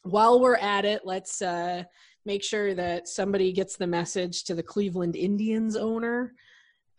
while 0.04 0.40
we're 0.40 0.56
at 0.58 0.86
it, 0.86 1.02
let's 1.06 1.42
uh, 1.42 1.84
make 2.26 2.44
sure 2.44 2.74
that 2.74 3.08
somebody 3.08 3.52
gets 3.52 3.76
the 3.76 3.88
message 3.88 4.44
to 4.46 4.56
the 4.56 4.64
Cleveland 4.64 5.16
Indians 5.16 5.76
owner. 5.76 6.34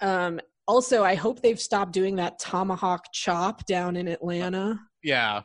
Um, 0.00 0.40
also, 0.66 1.02
I 1.04 1.14
hope 1.14 1.40
they've 1.40 1.60
stopped 1.60 1.92
doing 1.92 2.16
that 2.16 2.38
tomahawk 2.38 3.06
chop 3.12 3.64
down 3.66 3.96
in 3.96 4.08
Atlanta. 4.08 4.78
yeah. 5.02 5.42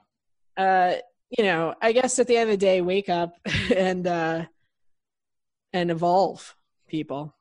Uh, 0.57 0.95
you 1.37 1.45
know, 1.45 1.73
I 1.81 1.93
guess 1.93 2.19
at 2.19 2.27
the 2.27 2.35
end 2.35 2.49
of 2.49 2.59
the 2.59 2.65
day, 2.65 2.81
wake 2.81 3.07
up 3.07 3.33
and 3.75 4.05
uh, 4.05 4.45
and 5.73 5.89
evolve, 5.89 6.55
people. 6.87 7.33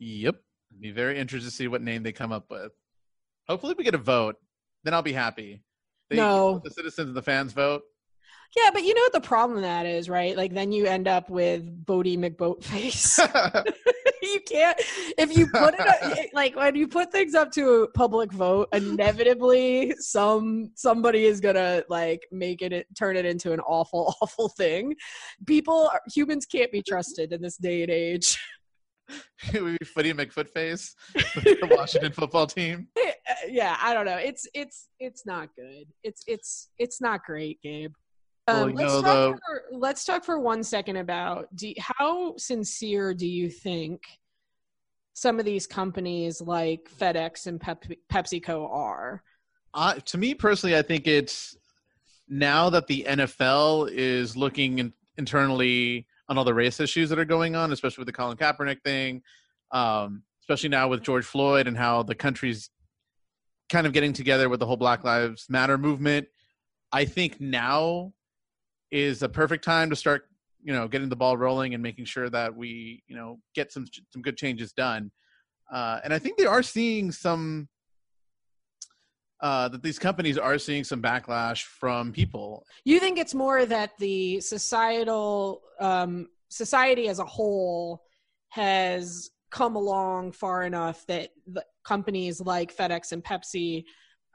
Yep. 0.00 0.36
Be 0.80 0.90
very 0.90 1.16
interested 1.18 1.48
to 1.48 1.54
see 1.54 1.68
what 1.68 1.82
name 1.82 2.02
they 2.02 2.12
come 2.12 2.32
up 2.32 2.50
with. 2.50 2.72
Hopefully, 3.48 3.74
we 3.78 3.84
get 3.84 3.94
a 3.94 3.98
vote. 3.98 4.36
Then 4.82 4.92
I'll 4.92 5.02
be 5.02 5.12
happy. 5.12 5.62
They, 6.10 6.16
No. 6.16 6.60
the 6.64 6.70
citizens 6.70 7.08
and 7.08 7.16
the 7.16 7.22
fans 7.22 7.52
vote. 7.52 7.82
Yeah, 8.56 8.70
but 8.72 8.82
you 8.84 8.94
know 8.94 9.02
what 9.02 9.12
the 9.12 9.20
problem 9.20 9.54
with 9.56 9.64
that 9.64 9.86
is, 9.86 10.08
right? 10.08 10.36
Like 10.36 10.52
then 10.52 10.72
you 10.72 10.86
end 10.86 11.06
up 11.08 11.30
with 11.30 11.84
Boaty 11.86 12.18
McBoatface. 12.18 13.18
you 14.26 14.40
can't 14.40 14.78
if 15.18 15.36
you 15.36 15.46
put 15.48 15.74
it 15.78 16.30
like 16.34 16.56
when 16.56 16.74
you 16.74 16.86
put 16.88 17.10
things 17.12 17.34
up 17.34 17.50
to 17.50 17.82
a 17.82 17.88
public 17.88 18.32
vote 18.32 18.68
inevitably 18.72 19.94
some 19.98 20.70
somebody 20.74 21.24
is 21.24 21.40
gonna 21.40 21.82
like 21.88 22.26
make 22.32 22.62
it 22.62 22.86
turn 22.96 23.16
it 23.16 23.24
into 23.24 23.52
an 23.52 23.60
awful 23.60 24.14
awful 24.22 24.48
thing. 24.48 24.94
People 25.46 25.90
humans 26.12 26.46
can't 26.46 26.72
be 26.72 26.82
trusted 26.82 27.32
in 27.32 27.42
this 27.42 27.56
day 27.56 27.82
and 27.82 27.90
age. 27.90 28.38
It 29.54 29.62
would 29.62 29.78
be 29.78 29.86
Footy 29.86 30.12
McFootface, 30.12 30.94
the 31.14 31.68
Washington 31.70 32.10
football 32.10 32.48
team. 32.48 32.88
Uh, 32.98 33.12
yeah 33.48 33.76
i 33.80 33.94
don't 33.94 34.04
know. 34.04 34.16
It's 34.16 34.48
it's 34.52 34.88
it's 34.98 35.24
not 35.24 35.50
good. 35.54 35.86
It's 36.02 36.24
it's 36.26 36.70
it's 36.78 37.00
not 37.00 37.22
great 37.24 37.60
gabe 37.62 37.92
um, 38.48 38.74
let's, 38.74 38.92
talk 38.92 39.02
the- 39.02 39.38
for, 39.46 39.62
let's 39.72 40.04
talk 40.04 40.24
for 40.24 40.38
one 40.38 40.62
second 40.62 40.96
about 40.96 41.54
do, 41.54 41.72
how 41.78 42.34
sincere 42.36 43.14
do 43.14 43.26
you 43.26 43.50
think 43.50 44.02
some 45.14 45.38
of 45.38 45.44
these 45.44 45.66
companies 45.66 46.40
like 46.40 46.88
fedex 46.98 47.46
and 47.46 47.60
Pep, 47.60 47.84
pepsico 48.12 48.70
are 48.70 49.22
Uh, 49.74 49.94
to 49.94 50.18
me 50.18 50.34
personally, 50.34 50.76
I 50.76 50.82
think 50.82 51.06
it's 51.06 51.56
now 52.28 52.70
that 52.70 52.86
the 52.86 53.04
NFL 53.08 53.90
is 53.90 54.36
looking 54.36 54.78
in, 54.78 54.92
internally 55.16 56.06
on 56.28 56.38
all 56.38 56.44
the 56.44 56.54
race 56.54 56.80
issues 56.80 57.08
that 57.10 57.18
are 57.18 57.24
going 57.24 57.56
on, 57.56 57.72
especially 57.72 58.02
with 58.02 58.06
the 58.06 58.12
Colin 58.12 58.36
Kaepernick 58.36 58.82
thing, 58.82 59.22
um, 59.70 60.22
especially 60.42 60.68
now 60.68 60.88
with 60.88 61.02
George 61.02 61.24
Floyd 61.24 61.66
and 61.66 61.76
how 61.76 62.02
the 62.02 62.14
country's 62.14 62.70
kind 63.68 63.86
of 63.86 63.92
getting 63.92 64.12
together 64.12 64.48
with 64.48 64.60
the 64.60 64.66
whole 64.66 64.76
Black 64.76 65.04
Lives 65.04 65.46
Matter 65.48 65.78
movement. 65.78 66.28
I 66.92 67.04
think 67.04 67.40
now 67.40 68.12
is 68.90 69.22
a 69.22 69.28
perfect 69.28 69.64
time 69.64 69.90
to 69.90 69.96
start, 69.96 70.28
you 70.62 70.72
know, 70.72 70.88
getting 70.88 71.08
the 71.08 71.16
ball 71.16 71.36
rolling 71.36 71.74
and 71.74 71.82
making 71.82 72.04
sure 72.04 72.28
that 72.30 72.54
we, 72.54 73.02
you 73.08 73.16
know, 73.16 73.38
get 73.54 73.72
some 73.72 73.86
some 74.10 74.22
good 74.22 74.36
changes 74.36 74.72
done. 74.72 75.10
Uh, 75.72 76.00
and 76.04 76.14
I 76.14 76.18
think 76.18 76.38
they 76.38 76.46
are 76.46 76.62
seeing 76.62 77.10
some 77.10 77.68
uh, 79.40 79.68
that 79.68 79.82
these 79.82 79.98
companies 79.98 80.38
are 80.38 80.58
seeing 80.58 80.84
some 80.84 81.02
backlash 81.02 81.62
from 81.62 82.12
people. 82.12 82.64
You 82.84 82.98
think 83.00 83.18
it's 83.18 83.34
more 83.34 83.66
that 83.66 83.92
the 83.98 84.40
societal 84.40 85.62
um, 85.80 86.28
society 86.48 87.08
as 87.08 87.18
a 87.18 87.24
whole 87.24 88.02
has 88.50 89.30
come 89.50 89.76
along 89.76 90.32
far 90.32 90.62
enough 90.64 91.06
that 91.06 91.30
companies 91.84 92.40
like 92.40 92.74
FedEx 92.74 93.12
and 93.12 93.22
Pepsi 93.22 93.84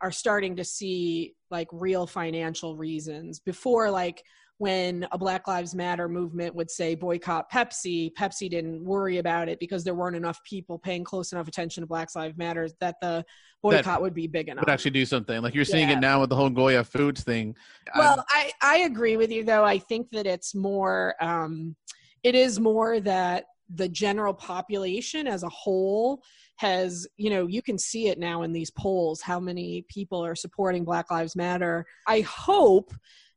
are 0.01 0.11
starting 0.11 0.55
to 0.55 0.63
see 0.63 1.35
like 1.49 1.67
real 1.71 2.07
financial 2.07 2.75
reasons 2.77 3.39
before 3.39 3.89
like 3.91 4.23
when 4.62 5.08
a 5.12 5.17
black 5.17 5.47
lives 5.47 5.74
matter 5.74 6.08
movement 6.08 6.54
would 6.54 6.69
say 6.69 6.93
boycott 6.93 7.52
pepsi 7.52 8.13
pepsi 8.13 8.47
didn't 8.47 8.84
worry 8.84 9.17
about 9.17 9.50
it 9.50 9.60
because 9.60 9.84
there 9.84 9.95
weren't 9.95 10.15
enough 10.15 10.39
people 10.43 10.78
paying 10.78 11.04
close 11.04 11.32
enough 11.32 11.47
attention 11.47 11.82
to 11.82 11.88
black 11.88 12.08
lives 12.15 12.38
matter 12.38 12.69
that 12.80 12.95
the 13.02 13.26
boycott 13.63 14.00
would 14.04 14.13
be 14.13 14.28
big 14.28 14.50
enough 14.50 14.62
Would 14.63 14.71
actually 14.71 14.91
do 14.91 15.04
something 15.04 15.41
like 15.41 15.56
you're 15.56 15.65
seeing 15.65 15.89
Yeah. 15.89 15.97
it 15.97 16.00
now 16.00 16.21
with 16.21 16.30
the 16.30 16.36
whole 16.36 16.52
Goya 16.52 16.84
Foods 16.84 17.24
thing. 17.24 17.56
well 17.97 18.24
I, 18.30 18.52
I 18.62 18.78
agree 18.80 19.17
with 19.17 19.32
you 19.32 19.43
though 19.43 19.65
i 19.65 19.80
think 19.80 20.12
that 20.12 20.28
it's 20.28 20.54
more 20.54 21.15
um, 21.19 21.76
it 22.21 22.36
is 22.36 22.60
more 22.60 23.00
that 23.00 23.45
the 23.74 23.89
general 23.89 24.34
population 24.36 25.26
as 25.26 25.41
a 25.41 25.50
whole 25.50 26.21
has 26.58 27.08
you 27.17 27.32
know 27.32 27.47
you 27.47 27.63
can 27.63 27.80
see 27.80 28.10
it 28.10 28.19
now 28.19 28.43
in 28.43 28.52
these 28.52 28.69
polls 28.69 29.21
how 29.21 29.39
many 29.39 29.86
people 29.89 30.24
are 30.24 30.36
supporting 30.36 30.84
black 30.84 31.10
lives 31.10 31.36
matter 31.36 31.84
i 32.08 32.19
hope 32.21 32.93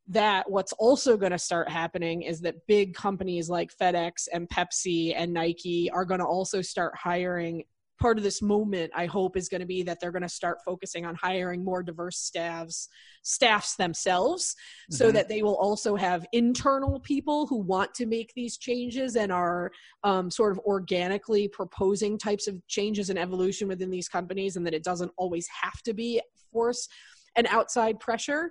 that 0.09 0.51
what's 0.51 0.73
also 0.75 1.17
going 1.17 1.33
to 1.33 1.39
start 1.39 1.69
happening 1.71 2.23
is 2.23 2.41
that 2.41 2.67
big 2.67 2.95
companies 2.95 3.49
like 3.49 3.71
FedEx 3.77 4.29
and 4.33 4.49
Pepsi 4.49 5.15
and 5.17 5.33
Nike 5.33 5.91
are 5.91 6.05
going 6.05 6.21
to 6.21 6.27
also 6.27 6.61
start 6.61 6.95
hiring 6.97 7.65
part 8.01 8.19
of 8.19 8.25
this 8.25 8.43
movement 8.43 8.91
i 8.95 9.07
hope 9.07 9.37
is 9.37 9.49
going 9.49 9.61
to 9.61 9.67
be 9.67 9.83
that 9.83 10.01
they're 10.01 10.11
going 10.11 10.21
to 10.21 10.29
start 10.29 10.59
focusing 10.65 11.07
on 11.07 11.15
hiring 11.15 11.65
more 11.65 11.81
diverse 11.81 12.19
staffs 12.19 12.89
staffs 13.23 13.77
themselves 13.77 14.57
so 14.91 15.11
Mhm. 15.11 15.15
that 15.15 15.29
they 15.29 15.43
will 15.43 15.57
also 15.57 15.95
have 15.95 16.27
internal 16.33 16.99
people 17.01 17.47
who 17.47 17.57
want 17.57 17.95
to 17.95 18.07
make 18.07 18.33
these 18.35 18.59
changes 18.59 19.15
and 19.15 19.31
are 19.31 19.71
um, 20.03 20.29
sort 20.31 20.51
of 20.53 20.59
organically 20.67 21.47
proposing 21.47 22.19
types 22.19 22.49
of 22.49 22.61
changes 22.67 23.11
and 23.11 23.19
evolution 23.19 23.69
within 23.69 23.91
these 23.91 24.09
companies 24.09 24.57
and 24.57 24.67
that 24.67 24.75
it 24.75 24.83
doesn't 24.83 25.13
always 25.17 25.47
have 25.63 25.81
to 25.83 25.95
be 25.95 26.21
force 26.53 26.89
and 27.37 27.47
outside 27.47 28.01
pressure 28.01 28.51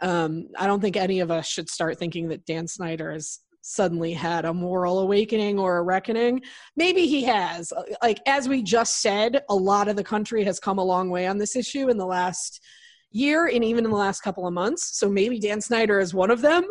um, 0.00 0.48
i 0.58 0.66
don't 0.66 0.80
think 0.80 0.96
any 0.96 1.20
of 1.20 1.30
us 1.30 1.46
should 1.46 1.68
start 1.68 1.98
thinking 1.98 2.28
that 2.28 2.44
dan 2.46 2.66
snyder 2.66 3.12
has 3.12 3.40
suddenly 3.66 4.12
had 4.12 4.44
a 4.44 4.52
moral 4.52 4.98
awakening 4.98 5.58
or 5.58 5.78
a 5.78 5.82
reckoning 5.82 6.40
maybe 6.76 7.06
he 7.06 7.24
has 7.24 7.72
like 8.02 8.20
as 8.26 8.46
we 8.46 8.62
just 8.62 9.00
said 9.00 9.42
a 9.48 9.54
lot 9.54 9.88
of 9.88 9.96
the 9.96 10.04
country 10.04 10.44
has 10.44 10.60
come 10.60 10.78
a 10.78 10.84
long 10.84 11.08
way 11.08 11.26
on 11.26 11.38
this 11.38 11.56
issue 11.56 11.88
in 11.88 11.96
the 11.96 12.04
last 12.04 12.60
year 13.14 13.46
and 13.46 13.64
even 13.64 13.84
in 13.84 13.90
the 13.90 13.96
last 13.96 14.20
couple 14.20 14.46
of 14.46 14.52
months. 14.52 14.98
So 14.98 15.08
maybe 15.08 15.38
Dan 15.38 15.60
Snyder 15.60 16.00
is 16.00 16.12
one 16.12 16.30
of 16.30 16.42
them. 16.42 16.64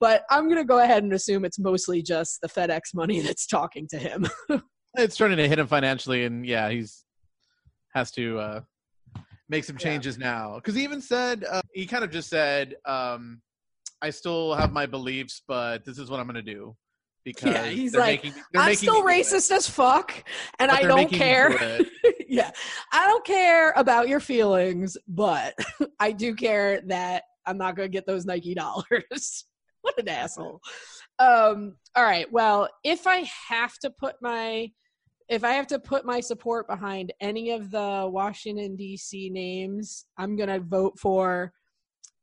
But 0.00 0.24
I'm 0.30 0.44
going 0.44 0.56
to 0.56 0.64
go 0.64 0.78
ahead 0.78 1.02
and 1.02 1.12
assume 1.12 1.44
it's 1.44 1.58
mostly 1.58 2.02
just 2.02 2.40
the 2.40 2.48
FedEx 2.48 2.94
money 2.94 3.20
that's 3.24 3.46
talking 3.46 3.86
to 3.88 3.98
him. 3.98 4.26
it's 4.96 5.14
starting 5.14 5.36
to 5.36 5.46
hit 5.46 5.58
him 5.58 5.66
financially, 5.66 6.24
and 6.24 6.44
yeah, 6.44 6.70
he's 6.70 7.04
has 7.94 8.10
to 8.12 8.38
uh, 8.38 8.60
make 9.50 9.64
some 9.64 9.76
Yeah. 9.78 9.84
changes 9.84 10.16
now. 10.16 10.54
Because 10.56 10.74
he 10.74 10.84
even 10.84 11.02
said 11.02 11.44
uh, 11.44 11.60
he 11.74 11.86
kind 11.86 12.04
of 12.04 12.10
just 12.10 12.30
said, 12.30 12.76
um, 12.86 13.42
"I 14.00 14.10
still 14.10 14.54
have 14.54 14.72
my 14.72 14.86
beliefs, 14.86 15.42
but 15.46 15.84
this 15.84 15.98
is 15.98 16.08
what 16.10 16.20
I'm 16.20 16.26
going 16.26 16.42
to 16.42 16.54
do." 16.54 16.76
Because 17.22 17.50
Yeah, 17.52 17.66
he's 17.66 17.94
like, 17.94 18.24
making, 18.24 18.42
I'm 18.56 18.74
still 18.74 19.04
me 19.04 19.12
do 19.12 19.18
it, 19.18 19.26
racist 19.26 19.50
as 19.50 19.68
fuck, 19.68 20.24
and 20.58 20.70
I 20.70 20.82
don't 20.84 20.96
making 21.12 21.18
me 21.18 21.24
do 21.26 21.58
care. 21.58 21.80
yeah, 22.28 22.50
I 22.92 23.06
don't 23.06 23.24
care 23.26 23.72
about 23.76 24.08
your 24.08 24.20
feelings, 24.20 24.96
but 25.06 25.54
I 26.00 26.12
do 26.12 26.34
care 26.34 26.80
that 26.86 27.24
I'm 27.44 27.58
not 27.58 27.76
going 27.76 27.86
to 27.86 27.92
get 27.92 28.06
those 28.06 28.24
Nike 28.24 28.54
dollars. 28.54 29.44
what 29.82 29.98
an 29.98 30.08
asshole. 30.08 30.60
Um, 31.18 31.76
all 31.94 32.04
right. 32.04 32.30
Well, 32.32 32.68
if 32.84 33.06
I 33.06 33.28
have 33.48 33.78
to 33.80 33.90
put 33.90 34.16
my 34.22 34.70
if 35.30 35.44
I 35.44 35.52
have 35.52 35.68
to 35.68 35.78
put 35.78 36.04
my 36.04 36.20
support 36.20 36.66
behind 36.66 37.12
any 37.20 37.52
of 37.52 37.70
the 37.70 38.06
Washington 38.10 38.74
D.C. 38.74 39.30
names, 39.30 40.04
I'm 40.18 40.36
going 40.36 40.48
to 40.48 40.58
vote 40.58 40.98
for 40.98 41.52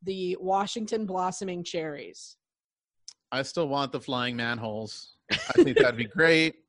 the 0.04 0.38
Washington 0.40 1.06
Blossoming 1.06 1.64
Cherries. 1.64 2.36
I 3.32 3.42
still 3.44 3.70
want 3.70 3.94
the 3.94 4.02
flying 4.02 4.36
manholes. 4.36 5.16
I 5.32 5.64
think 5.64 5.78
that'd 5.78 5.98
be 5.98 6.06
great. 6.06 6.56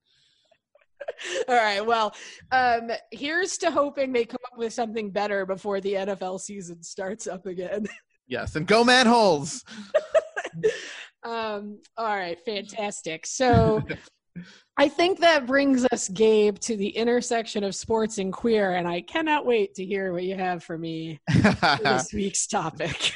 All 1.48 1.55
right. 1.55 1.85
Well, 1.85 2.14
um, 2.53 2.90
here's 3.11 3.59
to 3.59 3.70
hoping 3.70 4.12
they 4.12 4.24
come 4.24 4.40
up 4.53 4.59
with 4.59 4.72
something 4.72 5.11
better 5.11 5.46
before 5.46 5.81
the 5.81 5.94
NFL 5.94 6.40
season 6.40 6.83
starts 6.83 7.27
up 7.27 7.46
again. 7.46 7.87
Yes, 8.31 8.57
and 8.57 8.66
go 8.66 8.85
manholes. 8.85 9.64
Um, 11.22 11.81
all 11.96 12.14
right, 12.14 12.38
fantastic. 12.44 13.24
So 13.24 13.83
I 14.77 14.88
think 14.88 15.18
that 15.20 15.46
brings 15.46 15.87
us, 15.92 16.09
Gabe, 16.09 16.59
to 16.61 16.77
the 16.77 16.88
intersection 16.88 17.64
of 17.64 17.74
sports 17.74 18.18
and 18.18 18.33
queer, 18.33 18.74
and 18.74 18.87
I 18.87 19.01
cannot 19.01 19.44
wait 19.44 19.74
to 19.74 19.85
hear 19.85 20.12
what 20.12 20.22
you 20.22 20.37
have 20.37 20.62
for 20.62 20.79
me 20.79 21.18
for 21.42 21.79
this 21.83 22.12
week's 22.14 22.46
topic. 22.46 23.12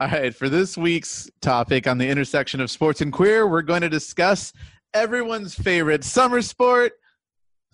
All 0.00 0.08
right, 0.08 0.34
for 0.34 0.48
this 0.48 0.76
week's 0.76 1.30
topic 1.40 1.86
on 1.86 1.98
the 1.98 2.08
intersection 2.08 2.60
of 2.60 2.70
sports 2.70 3.02
and 3.02 3.12
queer, 3.12 3.46
we're 3.46 3.62
going 3.62 3.82
to 3.82 3.88
discuss 3.88 4.52
everyone's 4.94 5.54
favorite 5.54 6.02
summer 6.04 6.42
sport, 6.42 6.92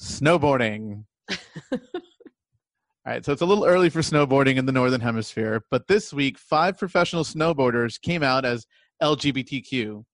snowboarding. 0.01 1.05
All 1.73 1.79
right, 3.07 3.25
so 3.25 3.33
it's 3.33 3.43
a 3.43 3.47
little 3.47 3.65
early 3.65 3.89
for 3.89 4.01
snowboarding 4.01 4.57
in 4.57 4.67
the 4.67 4.73
Northern 4.73 5.01
Hemisphere, 5.01 5.62
but 5.71 5.87
this 5.87 6.12
week, 6.12 6.37
five 6.37 6.77
professional 6.77 7.23
snowboarders 7.23 8.01
came 8.01 8.23
out 8.25 8.45
as 8.45 8.67
LGBTQ. 9.01 10.05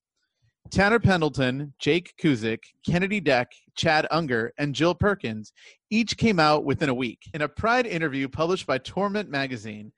Tanner 0.73 0.99
Pendleton, 0.99 1.75
Jake 1.79 2.15
Kuzyk, 2.19 2.61
Kennedi 2.83 3.21
Deck, 3.21 3.53
Chad 3.77 4.07
Unger, 4.11 4.55
and 4.57 4.75
Jill 4.75 4.95
Perkins 4.95 5.53
each 5.91 6.17
came 6.17 6.41
out 6.41 6.65
within 6.65 6.89
a 6.89 6.95
week. 6.95 7.19
In 7.35 7.43
a 7.43 7.49
Pride 7.49 7.87
interview 7.87 8.27
published 8.27 8.67
by 8.67 8.79
Torment 8.79 9.29
magazine, 9.29 9.93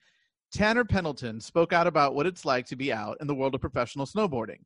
Tanner 0.52 0.84
Pendleton 0.84 1.40
spoke 1.40 1.72
out 1.72 1.86
about 1.86 2.16
what 2.16 2.26
it's 2.26 2.44
like 2.44 2.66
to 2.66 2.76
be 2.76 2.92
out 2.92 3.16
in 3.20 3.28
the 3.28 3.34
world 3.36 3.54
of 3.54 3.60
professional 3.60 4.04
snowboarding. 4.04 4.58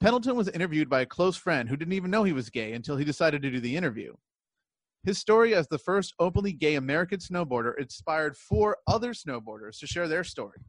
Pendleton 0.00 0.36
was 0.36 0.46
interviewed 0.46 0.88
by 0.88 1.00
a 1.00 1.06
close 1.06 1.36
friend 1.36 1.68
who 1.68 1.76
didn't 1.76 1.94
even 1.94 2.12
know 2.12 2.22
he 2.22 2.32
was 2.32 2.48
gay 2.48 2.74
until 2.74 2.96
he 2.96 3.04
decided 3.04 3.42
to 3.42 3.50
do 3.50 3.58
the 3.58 3.76
interview. 3.76 4.14
His 5.02 5.18
story 5.18 5.56
as 5.56 5.66
the 5.66 5.76
first 5.76 6.14
openly 6.20 6.52
gay 6.52 6.76
American 6.76 7.18
snowboarder 7.18 7.72
inspired 7.80 8.36
four 8.36 8.76
other 8.86 9.12
snowboarders 9.12 9.80
to 9.80 9.88
share 9.88 10.06
their 10.06 10.22
story. 10.22 10.60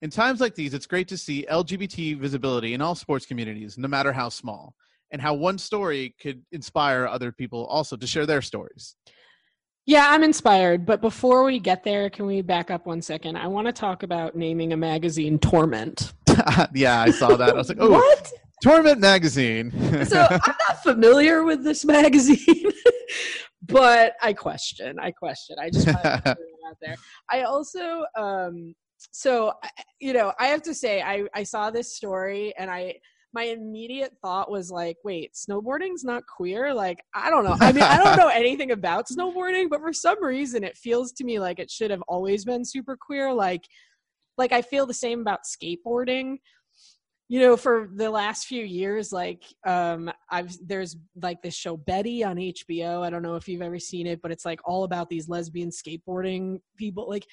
In 0.00 0.10
times 0.10 0.40
like 0.40 0.54
these, 0.54 0.74
it's 0.74 0.86
great 0.86 1.08
to 1.08 1.18
see 1.18 1.46
LGBT 1.50 2.18
visibility 2.18 2.74
in 2.74 2.80
all 2.80 2.94
sports 2.94 3.26
communities, 3.26 3.76
no 3.76 3.88
matter 3.88 4.12
how 4.12 4.28
small, 4.28 4.74
and 5.10 5.20
how 5.20 5.34
one 5.34 5.58
story 5.58 6.14
could 6.20 6.42
inspire 6.52 7.06
other 7.06 7.32
people 7.32 7.66
also 7.66 7.96
to 7.96 8.06
share 8.06 8.26
their 8.26 8.42
stories. 8.42 8.94
Yeah, 9.86 10.06
I'm 10.08 10.22
inspired. 10.22 10.84
But 10.84 11.00
before 11.00 11.44
we 11.44 11.58
get 11.58 11.82
there, 11.82 12.10
can 12.10 12.26
we 12.26 12.42
back 12.42 12.70
up 12.70 12.86
one 12.86 13.00
second? 13.00 13.36
I 13.36 13.46
want 13.46 13.66
to 13.66 13.72
talk 13.72 14.02
about 14.02 14.36
naming 14.36 14.74
a 14.74 14.76
magazine 14.76 15.38
Torment. 15.38 16.12
yeah, 16.74 17.00
I 17.00 17.10
saw 17.10 17.36
that. 17.36 17.50
I 17.50 17.54
was 17.54 17.70
like, 17.70 17.78
oh, 17.80 17.90
what? 17.90 18.32
Torment 18.62 19.00
magazine. 19.00 19.70
so 20.04 20.26
I'm 20.30 20.54
not 20.68 20.82
familiar 20.82 21.42
with 21.42 21.64
this 21.64 21.84
magazine, 21.84 22.70
but 23.62 24.12
I 24.20 24.32
question. 24.34 24.98
I 25.00 25.10
question. 25.10 25.56
I 25.58 25.70
just 25.70 25.86
want 25.86 26.02
to 26.02 26.20
put 26.24 26.38
it 26.38 26.68
out 26.68 26.76
there. 26.82 26.96
I 27.30 27.42
also, 27.42 28.04
um, 28.14 28.74
so 29.10 29.52
you 30.00 30.12
know, 30.12 30.32
I 30.38 30.48
have 30.48 30.62
to 30.62 30.74
say, 30.74 31.02
I 31.02 31.24
I 31.34 31.42
saw 31.42 31.70
this 31.70 31.94
story 31.94 32.54
and 32.58 32.70
I 32.70 32.96
my 33.34 33.44
immediate 33.44 34.12
thought 34.22 34.50
was 34.50 34.70
like, 34.70 34.96
wait, 35.04 35.34
snowboarding's 35.34 36.02
not 36.02 36.22
queer? 36.26 36.72
Like, 36.72 37.04
I 37.14 37.28
don't 37.28 37.44
know. 37.44 37.56
I 37.60 37.72
mean, 37.72 37.84
I 37.84 38.02
don't 38.02 38.16
know 38.16 38.28
anything 38.34 38.70
about 38.70 39.06
snowboarding, 39.06 39.68
but 39.68 39.80
for 39.80 39.92
some 39.92 40.22
reason 40.24 40.64
it 40.64 40.76
feels 40.78 41.12
to 41.12 41.24
me 41.24 41.38
like 41.38 41.58
it 41.58 41.70
should 41.70 41.90
have 41.90 42.02
always 42.08 42.44
been 42.44 42.64
super 42.64 42.96
queer. 42.96 43.32
Like 43.32 43.64
like 44.38 44.52
I 44.52 44.62
feel 44.62 44.86
the 44.86 44.94
same 44.94 45.20
about 45.20 45.40
skateboarding. 45.44 46.38
You 47.30 47.40
know, 47.40 47.58
for 47.58 47.90
the 47.94 48.08
last 48.08 48.46
few 48.46 48.64
years, 48.64 49.12
like 49.12 49.42
um 49.66 50.10
I've 50.30 50.56
there's 50.66 50.96
like 51.20 51.42
this 51.42 51.54
show 51.54 51.76
Betty 51.76 52.24
on 52.24 52.36
HBO. 52.36 53.02
I 53.02 53.10
don't 53.10 53.22
know 53.22 53.36
if 53.36 53.46
you've 53.46 53.60
ever 53.60 53.78
seen 53.78 54.06
it, 54.06 54.22
but 54.22 54.32
it's 54.32 54.46
like 54.46 54.60
all 54.64 54.84
about 54.84 55.10
these 55.10 55.28
lesbian 55.28 55.68
skateboarding 55.68 56.60
people. 56.78 57.06
Like 57.06 57.26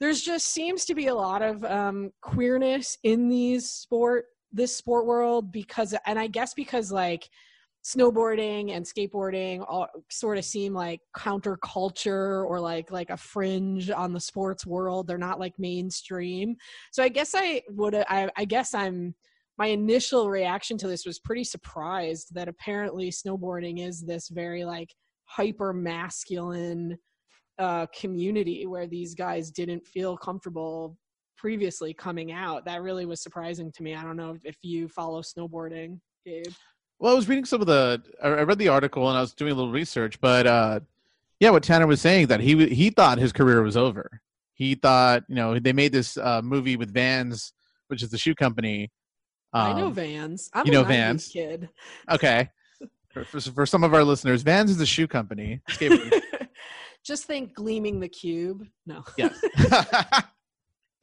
there's 0.00 0.20
just 0.20 0.46
seems 0.46 0.84
to 0.84 0.94
be 0.94 1.06
a 1.06 1.14
lot 1.14 1.42
of 1.42 1.64
um 1.64 2.10
queerness 2.20 2.98
in 3.02 3.28
these 3.28 3.68
sport 3.68 4.26
this 4.52 4.74
sport 4.74 5.06
world 5.06 5.52
because 5.52 5.94
and 6.06 6.18
i 6.18 6.26
guess 6.26 6.54
because 6.54 6.92
like 6.92 7.28
snowboarding 7.84 8.74
and 8.74 8.84
skateboarding 8.84 9.62
all 9.68 9.86
sort 10.10 10.38
of 10.38 10.44
seem 10.44 10.72
like 10.72 11.00
counterculture 11.14 12.44
or 12.46 12.58
like 12.58 12.90
like 12.90 13.10
a 13.10 13.16
fringe 13.16 13.90
on 13.90 14.14
the 14.14 14.20
sports 14.20 14.64
world. 14.64 15.06
They're 15.06 15.18
not 15.18 15.38
like 15.38 15.52
mainstream. 15.58 16.56
So 16.92 17.02
i 17.02 17.08
guess 17.08 17.34
i 17.36 17.62
would 17.68 17.94
I, 17.94 18.30
I 18.36 18.44
guess 18.46 18.74
i'm 18.74 19.14
my 19.58 19.66
initial 19.66 20.30
reaction 20.30 20.78
to 20.78 20.88
this 20.88 21.06
was 21.06 21.20
pretty 21.20 21.44
surprised 21.44 22.34
that 22.34 22.48
apparently 22.48 23.10
snowboarding 23.10 23.86
is 23.86 24.00
this 24.00 24.28
very 24.28 24.64
like 24.64 24.92
hyper 25.26 25.72
masculine 25.72 26.98
uh, 27.58 27.86
community 27.98 28.66
where 28.66 28.86
these 28.86 29.14
guys 29.14 29.50
didn't 29.50 29.86
feel 29.86 30.16
comfortable 30.16 30.96
previously 31.36 31.92
coming 31.92 32.32
out. 32.32 32.64
That 32.64 32.82
really 32.82 33.06
was 33.06 33.22
surprising 33.22 33.70
to 33.72 33.82
me. 33.82 33.94
I 33.94 34.02
don't 34.02 34.16
know 34.16 34.36
if 34.44 34.56
you 34.62 34.88
follow 34.88 35.20
snowboarding, 35.20 36.00
Gabe. 36.24 36.46
Well, 36.98 37.12
I 37.12 37.16
was 37.16 37.28
reading 37.28 37.44
some 37.44 37.60
of 37.60 37.66
the. 37.66 38.02
I 38.22 38.42
read 38.42 38.58
the 38.58 38.68
article 38.68 39.08
and 39.08 39.18
I 39.18 39.20
was 39.20 39.34
doing 39.34 39.52
a 39.52 39.54
little 39.54 39.72
research, 39.72 40.20
but 40.20 40.46
uh, 40.46 40.80
yeah, 41.40 41.50
what 41.50 41.62
Tanner 41.62 41.86
was 41.86 42.00
saying 42.00 42.28
that 42.28 42.40
he 42.40 42.66
he 42.68 42.90
thought 42.90 43.18
his 43.18 43.32
career 43.32 43.62
was 43.62 43.76
over. 43.76 44.20
He 44.54 44.74
thought, 44.74 45.24
you 45.28 45.34
know, 45.34 45.58
they 45.58 45.72
made 45.72 45.92
this 45.92 46.16
uh, 46.16 46.40
movie 46.42 46.76
with 46.76 46.94
Vans, 46.94 47.52
which 47.88 48.02
is 48.02 48.10
the 48.10 48.18
shoe 48.18 48.34
company. 48.34 48.90
Um, 49.52 49.76
I 49.76 49.80
know 49.80 49.86
um, 49.88 49.94
Vans. 49.94 50.50
I'm 50.54 50.66
you 50.66 50.72
know 50.72 50.84
Vans, 50.84 51.28
kid. 51.28 51.68
Okay. 52.10 52.48
for, 53.10 53.24
for, 53.24 53.40
for, 53.40 53.66
some 53.66 53.84
of 53.84 53.94
our 53.94 54.02
listeners, 54.02 54.42
Vans 54.42 54.70
is 54.70 54.80
a 54.80 54.86
shoe 54.86 55.06
company. 55.06 55.60
Just 57.04 57.24
think 57.24 57.54
gleaming 57.54 58.00
the 58.00 58.08
cube. 58.08 58.66
No. 58.86 59.04
Yes. 59.16 59.38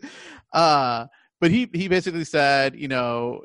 uh, 0.54 1.06
but 1.40 1.52
he 1.52 1.70
he 1.74 1.88
basically 1.88 2.24
said, 2.24 2.76
you 2.76 2.88
know, 2.88 3.42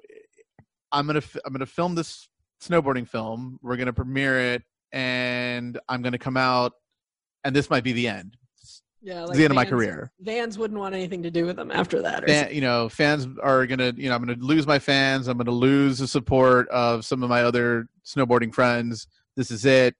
I'm 0.92 1.06
gonna 1.06 1.22
I'm 1.44 1.52
gonna 1.52 1.66
film 1.66 1.94
this 1.94 2.28
snowboarding 2.62 3.08
film. 3.08 3.58
We're 3.62 3.76
gonna 3.76 3.92
premiere 3.92 4.54
it, 4.54 4.62
and 4.92 5.78
I'm 5.88 6.02
gonna 6.02 6.18
come 6.18 6.36
out, 6.36 6.72
and 7.44 7.54
this 7.54 7.68
might 7.70 7.84
be 7.84 7.92
the 7.92 8.08
end. 8.08 8.36
Yeah, 9.02 9.22
like 9.22 9.36
the 9.36 9.44
end 9.44 9.52
of 9.52 9.56
my 9.56 9.64
career. 9.64 10.10
Vans 10.20 10.58
wouldn't 10.58 10.80
want 10.80 10.94
anything 10.94 11.22
to 11.22 11.30
do 11.30 11.46
with 11.46 11.56
them 11.56 11.70
after 11.70 12.02
that. 12.02 12.26
Fan, 12.26 12.52
you 12.52 12.60
know, 12.60 12.88
fans 12.88 13.28
are 13.40 13.66
gonna, 13.66 13.92
you 13.96 14.08
know, 14.08 14.14
I'm 14.14 14.24
gonna 14.24 14.38
lose 14.40 14.66
my 14.66 14.78
fans. 14.78 15.28
I'm 15.28 15.38
gonna 15.38 15.50
lose 15.50 15.98
the 15.98 16.08
support 16.08 16.68
of 16.70 17.04
some 17.04 17.22
of 17.22 17.28
my 17.28 17.44
other 17.44 17.88
snowboarding 18.04 18.52
friends. 18.52 19.06
This 19.36 19.50
is 19.50 19.64
it. 19.64 19.94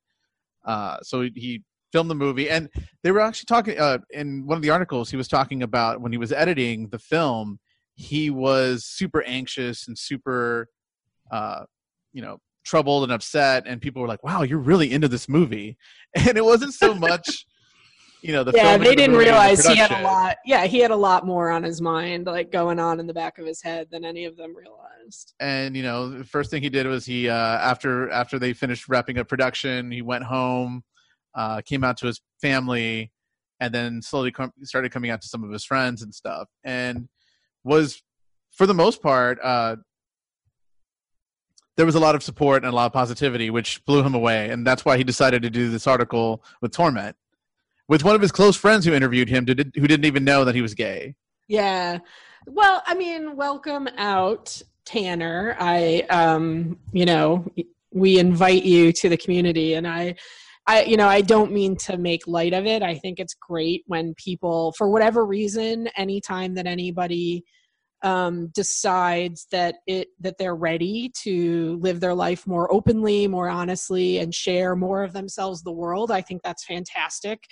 Uh, 0.65 0.97
so 1.03 1.21
he 1.23 1.63
filmed 1.93 2.11
the 2.11 2.15
movie, 2.15 2.51
and 2.51 2.69
they 3.03 3.11
were 3.11 3.21
actually 3.21 3.47
talking 3.47 3.79
uh, 3.79 3.99
in 4.11 4.47
one 4.47 4.57
of 4.57 4.63
the 4.63 4.71
articles. 4.71 5.11
He 5.11 5.17
was 5.17 5.29
talking 5.29 5.63
about 5.63 6.01
when 6.01 6.13
he 6.13 6.19
was 6.19 6.33
editing 6.33 6.89
the 6.89 6.99
film, 6.99 7.59
he 7.97 8.31
was 8.31 8.85
super 8.85 9.23
anxious 9.25 9.89
and 9.89 9.99
super, 9.99 10.69
uh, 11.31 11.65
you 12.13 12.23
know, 12.23 12.39
troubled 12.65 13.05
and 13.05 13.13
upset, 13.13 13.65
and 13.67 13.81
people 13.81 14.03
were 14.03 14.09
like, 14.09 14.23
"Wow, 14.23 14.43
you're 14.43 14.59
really 14.59 14.93
into 14.93 15.09
this 15.09 15.29
movie," 15.29 15.77
and 16.15 16.37
it 16.37 16.45
wasn't 16.45 16.75
so 16.75 16.95
much. 17.09 17.47
You 18.23 18.33
know, 18.33 18.45
the 18.45 18.53
yeah, 18.55 18.77
they 18.77 18.97
didn't 18.97 19.17
realize 19.17 19.65
he 19.65 19.77
had 19.77 19.93
a 19.93 20.03
lot. 20.03 20.37
Yeah, 20.45 20.67
he 20.67 20.81
had 20.81 20.91
a 20.91 20.97
lot 20.97 21.25
more 21.25 21.51
on 21.51 21.63
his 21.63 21.81
mind, 21.81 22.27
like 22.27 22.51
going 22.51 22.81
on 22.81 22.99
in 22.99 23.07
the 23.07 23.15
back 23.15 23.39
of 23.39 23.47
his 23.47 23.63
head, 23.63 23.89
than 23.91 24.05
any 24.05 24.25
of 24.25 24.37
them 24.37 24.55
realized. 24.57 25.35
And 25.39 25.77
you 25.77 25.83
know, 25.83 26.09
the 26.11 26.25
first 26.25 26.51
thing 26.51 26.63
he 26.63 26.69
did 26.69 26.87
was 26.87 27.07
he, 27.07 27.29
uh, 27.29 27.35
after 27.35 28.11
after 28.11 28.39
they 28.39 28.53
finished 28.53 28.89
wrapping 28.89 29.19
up 29.19 29.29
production, 29.29 29.91
he 29.91 30.03
went 30.03 30.25
home, 30.25 30.83
uh, 31.37 31.61
came 31.61 31.85
out 31.85 31.97
to 31.99 32.07
his 32.07 32.21
family, 32.41 33.13
and 33.61 33.73
then 33.73 34.03
slowly 34.03 34.33
com- 34.33 34.53
started 34.63 34.91
coming 34.91 35.11
out 35.11 35.23
to 35.23 35.29
some 35.29 35.45
of 35.45 35.51
his 35.51 35.65
friends 35.65 36.03
and 36.03 36.15
stuff, 36.15 36.49
and 36.65 37.09
was 37.65 38.03
for 38.53 38.67
the 38.67 38.75
most 38.75 39.03
part. 39.03 39.39
Uh, 39.43 39.77
there 41.77 41.85
was 41.85 41.95
a 41.95 42.01
lot 42.01 42.15
of 42.15 42.23
support 42.23 42.65
and 42.65 42.73
a 42.73 42.75
lot 42.75 42.87
of 42.87 42.93
positivity, 42.95 43.51
which 43.51 43.85
blew 43.85 44.03
him 44.03 44.15
away, 44.15 44.49
and 44.49 44.67
that's 44.67 44.85
why 44.85 44.97
he 44.97 45.05
decided 45.05 45.43
to 45.43 45.51
do 45.51 45.69
this 45.69 45.87
article 45.87 46.43
with 46.63 46.73
Torment, 46.73 47.15
with 47.87 48.03
one 48.03 48.15
of 48.15 48.23
his 48.23 48.33
close 48.33 48.57
friends 48.57 48.87
who 48.87 48.95
interviewed 48.95 49.29
him, 49.29 49.47
who 49.47 49.87
didn't 49.87 50.07
even 50.07 50.25
know 50.25 50.45
that 50.47 50.55
he 50.55 50.63
was 50.63 50.73
gay. 50.73 51.15
Yeah, 51.49 51.99
well, 52.47 52.83
I 52.87 52.95
mean, 52.95 53.37
welcome 53.37 53.89
out, 53.99 54.63
Tanner. 54.87 55.55
I, 55.61 56.07
um, 56.09 56.79
you 56.93 57.05
know, 57.05 57.45
we 57.93 58.19
invite 58.19 58.65
you 58.65 58.93
to 58.93 59.09
the 59.09 59.17
community, 59.17 59.75
and 59.75 59.87
I 59.87 60.17
I, 60.67 60.83
you 60.83 60.97
know, 60.97 61.09
I 61.09 61.21
don't 61.21 61.53
mean 61.53 61.77
to 61.77 61.97
make 61.97 62.27
light 62.27 62.53
of 62.53 62.67
it. 62.67 62.83
I 62.83 62.97
think 62.97 63.21
it's 63.21 63.35
great 63.35 63.85
when 63.87 64.15
people, 64.15 64.73
for 64.77 64.91
whatever 64.91 65.25
reason, 65.25 65.89
anytime 65.97 66.55
that 66.55 66.67
anybody 66.67 67.45
um, 68.03 68.49
decides 68.49 69.47
that 69.53 69.77
it 69.87 70.09
that 70.21 70.37
they're 70.39 70.55
ready 70.55 71.11
to 71.23 71.79
live 71.81 72.01
their 72.01 72.15
life 72.15 72.47
more 72.47 72.73
openly, 72.73 73.27
more 73.27 73.49
honestly, 73.49 74.19
and 74.19 74.35
share 74.35 74.77
more 74.77 75.03
of 75.03 75.13
themselves 75.13 75.63
the 75.63 75.73
world, 75.73 76.11
I 76.11 76.21
think 76.21 76.43
that's 76.43 76.65
fantastic. 76.65 77.45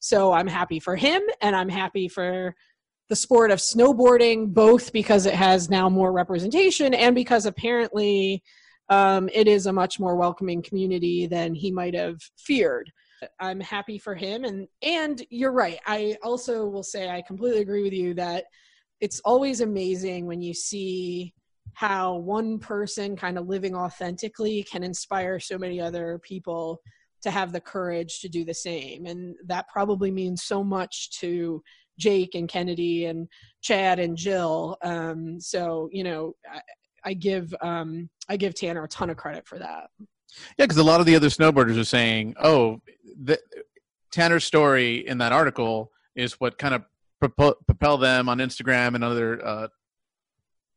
So 0.00 0.32
I'm 0.32 0.48
happy 0.48 0.80
for 0.80 0.96
him, 0.96 1.22
and 1.40 1.54
I'm 1.54 1.68
happy 1.68 2.08
for 2.08 2.54
the 3.08 3.16
sport 3.16 3.50
of 3.50 3.58
snowboarding, 3.58 4.52
both 4.52 4.92
because 4.92 5.26
it 5.26 5.34
has 5.34 5.68
now 5.68 5.88
more 5.88 6.12
representation 6.12 6.94
and 6.94 7.14
because 7.14 7.46
apparently 7.46 8.42
um, 8.88 9.28
it 9.32 9.48
is 9.48 9.66
a 9.66 9.72
much 9.72 9.98
more 9.98 10.16
welcoming 10.16 10.62
community 10.62 11.26
than 11.26 11.54
he 11.54 11.70
might 11.70 11.94
have 11.94 12.18
feared. 12.36 12.90
I'm 13.38 13.60
happy 13.60 13.98
for 13.98 14.14
him, 14.14 14.44
and 14.44 14.66
and 14.82 15.24
you're 15.30 15.52
right. 15.52 15.78
I 15.86 16.16
also 16.22 16.66
will 16.66 16.82
say 16.82 17.08
I 17.08 17.22
completely 17.22 17.60
agree 17.60 17.82
with 17.82 17.92
you 17.92 18.14
that 18.14 18.44
it's 19.00 19.20
always 19.24 19.60
amazing 19.60 20.26
when 20.26 20.40
you 20.40 20.54
see 20.54 21.32
how 21.74 22.16
one 22.16 22.58
person 22.58 23.16
kind 23.16 23.38
of 23.38 23.48
living 23.48 23.74
authentically 23.74 24.62
can 24.64 24.82
inspire 24.82 25.40
so 25.40 25.58
many 25.58 25.80
other 25.80 26.20
people 26.22 26.80
to 27.22 27.30
have 27.30 27.52
the 27.52 27.60
courage 27.60 28.20
to 28.20 28.28
do 28.28 28.44
the 28.44 28.54
same 28.54 29.06
and 29.06 29.34
that 29.46 29.68
probably 29.68 30.10
means 30.10 30.42
so 30.42 30.62
much 30.62 31.10
to 31.18 31.62
jake 31.98 32.34
and 32.34 32.48
kennedy 32.48 33.06
and 33.06 33.28
chad 33.62 33.98
and 33.98 34.16
jill 34.16 34.76
um, 34.82 35.40
so 35.40 35.88
you 35.92 36.04
know 36.04 36.34
I 37.04 37.14
give 37.14 37.54
um, 37.60 38.08
I 38.28 38.36
give 38.36 38.54
Tanner 38.54 38.84
a 38.84 38.88
ton 38.88 39.10
of 39.10 39.16
credit 39.16 39.46
for 39.46 39.58
that. 39.58 39.90
Yeah, 40.58 40.64
because 40.64 40.78
a 40.78 40.84
lot 40.84 41.00
of 41.00 41.06
the 41.06 41.16
other 41.16 41.28
snowboarders 41.28 41.78
are 41.78 41.84
saying, 41.84 42.34
"Oh, 42.42 42.80
the, 43.22 43.38
Tanner's 44.10 44.44
story 44.44 45.06
in 45.06 45.18
that 45.18 45.32
article 45.32 45.90
is 46.14 46.34
what 46.34 46.58
kind 46.58 46.74
of 46.74 46.84
propel, 47.20 47.54
propel 47.66 47.98
them 47.98 48.28
on 48.28 48.38
Instagram 48.38 48.94
and 48.94 49.02
other, 49.02 49.44
uh, 49.44 49.68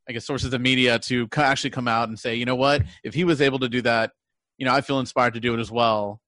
I 0.08 0.14
guess, 0.14 0.26
sources 0.26 0.54
of 0.54 0.62
media 0.62 1.00
to 1.00 1.28
co- 1.28 1.42
actually 1.42 1.72
come 1.72 1.88
out 1.88 2.08
and 2.08 2.18
say, 2.18 2.36
you 2.36 2.46
know 2.46 2.56
what, 2.56 2.84
if 3.04 3.14
he 3.14 3.24
was 3.24 3.42
able 3.42 3.60
to 3.60 3.70
do 3.70 3.82
that, 3.82 4.12
you 4.58 4.66
know, 4.66 4.74
I 4.74 4.82
feel 4.82 5.00
inspired 5.00 5.34
to 5.36 5.40
do 5.40 5.54
it 5.54 5.60
as 5.60 5.72
well." 5.72 6.22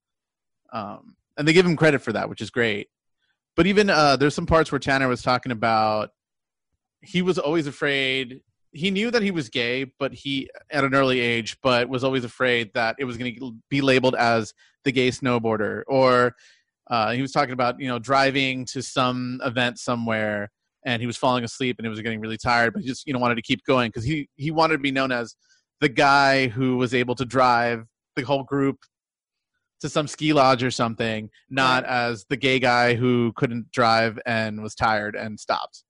Um, 0.73 1.15
and 1.37 1.47
they 1.47 1.53
give 1.53 1.65
him 1.65 1.75
credit 1.75 2.01
for 2.01 2.13
that, 2.13 2.29
which 2.29 2.41
is 2.41 2.49
great. 2.49 2.89
But 3.55 3.67
even 3.67 3.89
uh, 3.89 4.17
there's 4.17 4.35
some 4.35 4.45
parts 4.45 4.71
where 4.71 4.79
Tanner 4.79 5.07
was 5.07 5.21
talking 5.21 5.51
about 5.51 6.11
he 7.01 7.21
was 7.21 7.37
always 7.37 7.67
afraid 7.67 8.41
he 8.71 8.91
knew 8.91 9.11
that 9.11 9.21
he 9.21 9.31
was 9.31 9.49
gay, 9.49 9.85
but 9.99 10.13
he 10.13 10.49
at 10.71 10.83
an 10.83 10.93
early 10.93 11.19
age, 11.19 11.57
but 11.61 11.89
was 11.89 12.03
always 12.03 12.23
afraid 12.23 12.71
that 12.73 12.95
it 12.99 13.05
was 13.05 13.17
going 13.17 13.35
to 13.35 13.55
be 13.69 13.81
labeled 13.81 14.15
as 14.15 14.53
the 14.83 14.91
gay 14.91 15.09
snowboarder. 15.09 15.83
Or 15.87 16.35
uh, 16.89 17.11
he 17.11 17.21
was 17.21 17.31
talking 17.31 17.53
about 17.53 17.79
you 17.79 17.87
know 17.87 17.99
driving 17.99 18.65
to 18.65 18.81
some 18.81 19.39
event 19.43 19.79
somewhere 19.79 20.51
and 20.85 21.01
he 21.01 21.07
was 21.07 21.17
falling 21.17 21.43
asleep 21.43 21.77
and 21.79 21.85
he 21.85 21.89
was 21.89 21.99
getting 22.01 22.21
really 22.21 22.37
tired, 22.37 22.73
but 22.73 22.81
he 22.81 22.87
just 22.87 23.05
you 23.07 23.13
know 23.13 23.19
wanted 23.19 23.35
to 23.35 23.41
keep 23.41 23.63
going 23.65 23.89
because 23.89 24.03
he 24.03 24.29
he 24.35 24.51
wanted 24.51 24.73
to 24.73 24.81
be 24.81 24.91
known 24.91 25.11
as 25.11 25.35
the 25.81 25.89
guy 25.89 26.47
who 26.47 26.77
was 26.77 26.93
able 26.93 27.15
to 27.15 27.25
drive 27.25 27.85
the 28.15 28.23
whole 28.23 28.43
group 28.43 28.77
to 29.79 29.89
some 29.89 30.07
ski 30.07 30.33
lodge 30.33 30.63
or 30.63 30.71
something, 30.71 31.29
not 31.49 31.83
right. 31.83 31.91
as 31.91 32.25
the 32.29 32.37
gay 32.37 32.59
guy 32.59 32.95
who 32.95 33.31
couldn't 33.35 33.71
drive 33.71 34.19
and 34.25 34.61
was 34.61 34.73
tired 34.73 35.15
and 35.15 35.39
stopped. 35.39 35.83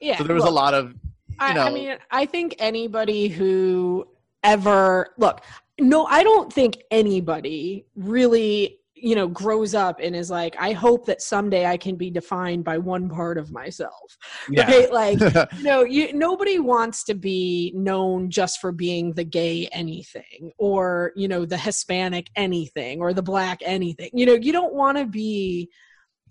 Yeah. 0.00 0.18
So 0.18 0.24
there 0.24 0.34
was 0.34 0.44
well, 0.44 0.52
a 0.52 0.54
lot 0.54 0.74
of 0.74 0.94
I, 1.38 1.58
I 1.58 1.70
mean, 1.70 1.96
I 2.10 2.26
think 2.26 2.56
anybody 2.58 3.28
who 3.28 4.06
ever 4.42 5.14
look, 5.18 5.42
no, 5.80 6.06
I 6.06 6.22
don't 6.22 6.52
think 6.52 6.82
anybody 6.90 7.86
really 7.96 8.78
you 9.02 9.16
know 9.16 9.26
grows 9.26 9.74
up 9.74 9.98
and 10.00 10.14
is 10.14 10.30
like 10.30 10.54
i 10.60 10.70
hope 10.70 11.04
that 11.06 11.20
someday 11.20 11.66
i 11.66 11.76
can 11.76 11.96
be 11.96 12.08
defined 12.08 12.62
by 12.62 12.78
one 12.78 13.08
part 13.08 13.36
of 13.36 13.50
myself. 13.50 14.16
Yeah. 14.48 14.64
right? 14.70 14.92
Like 14.92 15.20
you 15.56 15.62
know 15.64 15.82
you 15.82 16.12
nobody 16.12 16.60
wants 16.60 17.02
to 17.04 17.14
be 17.14 17.72
known 17.74 18.30
just 18.30 18.60
for 18.60 18.70
being 18.70 19.12
the 19.12 19.24
gay 19.24 19.68
anything 19.72 20.52
or 20.56 21.12
you 21.16 21.26
know 21.26 21.44
the 21.44 21.58
hispanic 21.58 22.30
anything 22.36 23.00
or 23.00 23.12
the 23.12 23.22
black 23.22 23.58
anything. 23.64 24.10
You 24.14 24.24
know 24.24 24.34
you 24.34 24.52
don't 24.52 24.72
want 24.72 24.98
to 24.98 25.04
be 25.04 25.68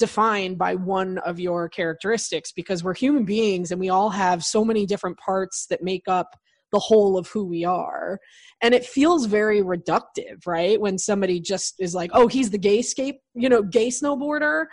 defined 0.02 0.58
by 0.58 0.74
one 0.74 1.20
of 1.20 1.40
your 1.40 1.70
characteristics 1.70 2.52
because 2.52 2.84
we're 2.84 2.96
human 2.96 3.24
beings 3.24 3.72
and 3.72 3.80
we 3.80 3.90
all 3.90 4.10
have 4.10 4.44
so 4.44 4.66
many 4.66 4.86
different 4.86 5.18
parts 5.20 5.68
that 5.70 5.84
make 5.84 6.08
up 6.08 6.36
the 6.72 6.80
whole 6.80 7.18
of 7.20 7.28
who 7.28 7.46
we 7.46 7.64
are. 7.64 8.20
And 8.64 8.74
it 8.74 8.84
feels 8.84 9.28
very 9.28 9.62
reductive 9.62 10.48
right? 10.48 10.82
When 10.82 10.98
somebody 10.98 11.40
just 11.40 11.76
is 11.80 11.94
like 11.94 12.10
oh 12.14 12.28
he's 12.28 12.50
the 12.50 12.58
gay 12.58 12.82
scape 12.82 13.18
you 13.36 13.48
know 13.48 13.62
gay 13.62 13.90
snowboarder. 13.90 14.66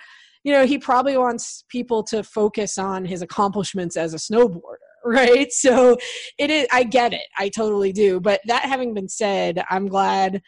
You 0.45 0.53
know 0.55 0.65
he 0.65 0.79
probably 0.79 1.19
wants 1.19 1.65
people 1.69 2.03
to 2.05 2.23
focus 2.23 2.79
on 2.79 3.05
his 3.05 3.21
accomplishments 3.21 3.99
as 3.99 4.15
a 4.15 4.17
snowboarder 4.17 4.89
right? 5.05 5.53
So 5.53 5.99
it 6.39 6.51
is 6.51 6.67
i 6.73 6.85
get 6.85 7.13
it. 7.13 7.27
I 7.37 7.51
totally 7.51 7.93
do. 7.93 8.19
But 8.19 8.41
that 8.47 8.65
having 8.65 8.95
been 8.95 9.11
said 9.11 9.63
i'm 9.69 9.89
glad 9.89 10.41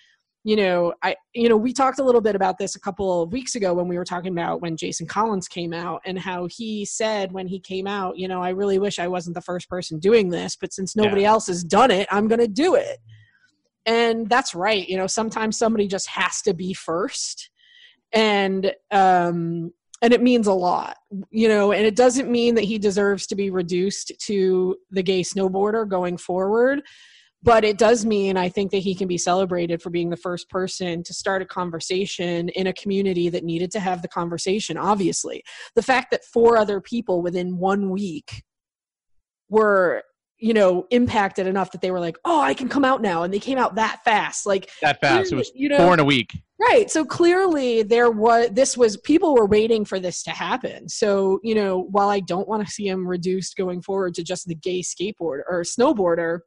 you 0.43 0.57
know, 0.57 0.95
I, 1.03 1.17
you 1.35 1.49
know, 1.49 1.57
we 1.57 1.73
talked 1.73 1.99
a 1.99 2.03
little 2.03 2.23
bit 2.23 2.35
about 2.35 2.57
this 2.57 2.75
a 2.75 2.81
couple 2.81 3.23
of 3.23 3.33
weeks 3.33 3.57
ago 3.57 3.75
when 3.75 3.89
we 3.89 3.99
were 3.99 4.07
talking 4.07 4.33
about 4.33 4.63
when 4.63 4.77
Jason 4.77 5.07
Collins 5.07 5.49
came 5.49 5.75
out 5.75 6.01
and 6.07 6.19
how 6.19 6.47
he 6.51 6.85
said 6.87 7.31
when 7.31 7.47
he 7.47 7.61
came 7.61 7.87
out, 7.87 8.17
you 8.17 8.27
know, 8.27 8.43
I 8.43 8.51
really 8.51 8.79
wish 8.79 8.99
I 8.99 9.09
wasn't 9.09 9.35
the 9.35 9.43
first 9.43 9.69
person 9.69 9.99
doing 9.99 10.31
this, 10.31 10.57
but 10.57 10.73
since 10.73 10.97
nobody 10.97 11.23
yeah. 11.23 11.31
else 11.31 11.47
has 11.49 11.63
done 11.63 11.91
it, 11.91 12.09
I'm 12.11 12.27
going 12.27 12.41
to 12.41 12.49
do 12.49 12.75
it. 12.75 12.99
And 13.85 14.31
that's 14.31 14.55
right. 14.55 14.89
You 14.89 14.97
know, 14.97 15.07
sometimes 15.07 15.59
somebody 15.59 15.87
just 15.87 16.09
has 16.09 16.41
to 16.43 16.55
be 16.55 16.73
first. 16.73 17.51
And, 18.13 18.73
um, 18.91 19.73
and 20.03 20.15
it 20.15 20.23
means 20.23 20.47
a 20.47 20.55
lot, 20.55 20.97
you 21.31 21.49
know, 21.49 21.73
and 21.73 21.85
it 21.85 21.97
doesn't 21.97 22.31
mean 22.31 22.55
that 22.55 22.65
he 22.65 22.79
deserves 22.79 23.27
to 23.27 23.37
be 23.37 23.51
reduced 23.51 24.13
to 24.21 24.77
the 24.91 25.03
gay 25.03 25.21
snowboarder 25.21 25.87
going 25.87 26.17
forward 26.17 26.81
but 27.43 27.65
it 27.65 27.79
does 27.79 28.05
mean 28.05 28.37
I 28.37 28.49
think 28.49 28.71
that 28.73 28.79
he 28.79 28.95
can 28.95 29.09
be 29.09 29.19
celebrated 29.19 29.81
for 29.81 29.91
being 29.91 30.11
the 30.11 30.17
first 30.17 30.49
person 30.51 31.03
to 31.05 31.15
start 31.15 31.43
a 31.43 31.47
conversation 31.47 32.51
in 32.51 32.67
a 32.67 32.73
community 32.73 33.29
that 33.31 33.45
needed 33.45 33.71
to 33.73 33.81
have 33.81 34.03
the 34.03 34.09
conversation, 34.09 34.77
obviously. 34.77 35.43
The 35.75 35.83
fact 35.83 36.11
that 36.11 36.25
four 36.25 36.59
other 36.59 36.81
people 36.81 37.23
within 37.23 37.57
one 37.57 37.91
week 37.91 38.43
were 39.49 40.03
you 40.39 40.55
know 40.55 40.87
impacted 40.91 41.47
enough 41.47 41.71
that 41.71 41.83
they 41.83 41.91
were 41.91 42.01
like 42.01 42.17
oh 42.25 42.41
i 42.41 42.55
can 42.55 42.69
come 42.69 42.85
out 42.85 43.03
now 43.03 43.25
and 43.25 43.35
they 43.35 43.39
came 43.39 43.59
out 43.59 43.75
that 43.75 44.01
fast 44.05 44.47
like 44.47 44.71
that 44.81 44.99
fast. 45.01 45.33
It 45.33 45.37
was 45.37 45.53
you 45.55 45.69
know, 45.69 45.77
four 45.77 45.93
in 45.93 46.01
a 46.01 46.05
week. 46.05 46.31
Right. 46.59 46.91
So 46.91 47.07
clearly 47.07 47.83
there 47.83 48.11
was 48.11 48.51
this 48.53 48.77
was 48.77 48.97
people 48.99 49.35
were 49.35 49.47
waiting 49.47 49.85
for 49.85 49.99
this 49.99 50.23
to 50.25 50.31
happen. 50.31 50.89
So 50.89 51.41
you 51.43 51.55
know 51.55 51.89
while 51.91 52.09
i 52.09 52.21
don't 52.21 52.49
want 52.49 52.67
to 52.67 52.73
see 52.73 52.89
him 52.89 53.07
reduced 53.07 53.57
going 53.57 53.83
forward 53.83 54.15
to 54.15 54.23
just 54.23 54.47
the 54.47 54.55
gay 54.55 54.81
skateboarder 54.81 55.43
or 55.49 55.63
snowboarder 55.63 56.41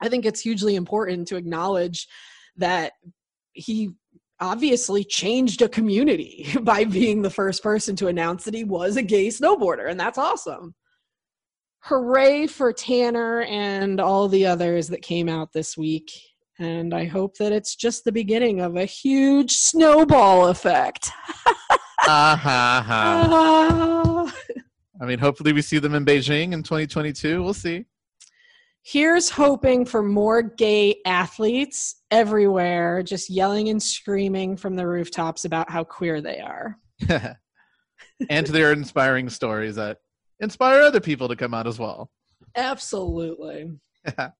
I 0.00 0.08
think 0.08 0.24
it's 0.24 0.40
hugely 0.40 0.76
important 0.76 1.28
to 1.28 1.36
acknowledge 1.36 2.06
that 2.56 2.92
he 3.52 3.90
obviously 4.40 5.02
changed 5.04 5.62
a 5.62 5.68
community 5.68 6.46
by 6.62 6.84
being 6.84 7.22
the 7.22 7.30
first 7.30 7.62
person 7.62 7.96
to 7.96 8.08
announce 8.08 8.44
that 8.44 8.54
he 8.54 8.64
was 8.64 8.96
a 8.96 9.02
gay 9.02 9.28
snowboarder, 9.28 9.90
and 9.90 9.98
that's 9.98 10.18
awesome. 10.18 10.74
Hooray 11.80 12.46
for 12.48 12.72
Tanner 12.72 13.42
and 13.42 14.00
all 14.00 14.28
the 14.28 14.46
others 14.46 14.88
that 14.88 15.02
came 15.02 15.28
out 15.28 15.52
this 15.52 15.76
week. 15.76 16.10
And 16.58 16.92
I 16.92 17.04
hope 17.04 17.36
that 17.36 17.52
it's 17.52 17.76
just 17.76 18.04
the 18.04 18.10
beginning 18.10 18.60
of 18.60 18.76
a 18.76 18.86
huge 18.86 19.52
snowball 19.52 20.48
effect. 20.48 21.10
uh-huh. 22.08 22.82
uh, 22.90 24.30
I 25.00 25.04
mean, 25.06 25.20
hopefully 25.20 25.52
we 25.52 25.62
see 25.62 25.78
them 25.78 25.94
in 25.94 26.04
Beijing 26.04 26.52
in 26.52 26.62
2022. 26.64 27.42
We'll 27.42 27.54
see 27.54 27.84
here's 28.86 29.28
hoping 29.28 29.84
for 29.84 30.00
more 30.00 30.42
gay 30.42 30.94
athletes 31.04 31.96
everywhere 32.12 33.02
just 33.02 33.28
yelling 33.28 33.68
and 33.68 33.82
screaming 33.82 34.56
from 34.56 34.76
the 34.76 34.86
rooftops 34.86 35.44
about 35.44 35.68
how 35.68 35.82
queer 35.82 36.20
they 36.20 36.40
are. 36.40 36.78
And 38.30 38.46
their 38.46 38.72
inspiring 38.72 39.28
stories 39.28 39.74
that 39.74 39.98
inspire 40.40 40.80
other 40.80 41.00
people 41.00 41.28
to 41.28 41.36
come 41.36 41.52
out 41.52 41.66
as 41.66 41.78
well. 41.78 42.10
Absolutely. 42.54 43.72
All 44.18 44.30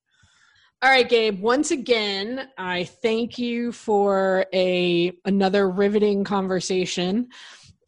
right 0.82 1.09
gabe 1.09 1.40
once 1.40 1.70
again 1.70 2.49
i 2.59 2.84
thank 2.84 3.38
you 3.38 3.72
for 3.72 4.47
a 4.53 5.12
another 5.24 5.70
riveting 5.70 6.22
conversation 6.22 7.28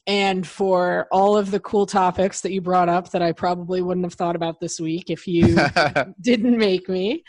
and 0.08 0.46
for 0.46 1.06
all 1.12 1.36
of 1.36 1.50
the 1.50 1.60
cool 1.60 1.84
topics 1.84 2.40
that 2.40 2.50
you 2.50 2.62
brought 2.62 2.88
up 2.88 3.10
that 3.10 3.20
I 3.20 3.32
probably 3.32 3.82
wouldn't 3.82 4.06
have 4.06 4.14
thought 4.14 4.36
about 4.36 4.58
this 4.58 4.80
week 4.80 5.10
if 5.10 5.28
you 5.28 5.58
didn't 6.20 6.56
make 6.56 6.88
me. 6.88 7.22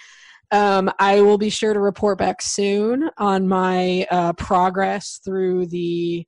Um, 0.52 0.90
I 0.98 1.22
will 1.22 1.38
be 1.38 1.50
sure 1.50 1.74
to 1.74 1.80
report 1.80 2.18
back 2.18 2.42
soon 2.42 3.10
on 3.18 3.48
my 3.48 4.08
uh, 4.10 4.34
progress 4.34 5.20
through 5.24 5.68
the 5.68 6.26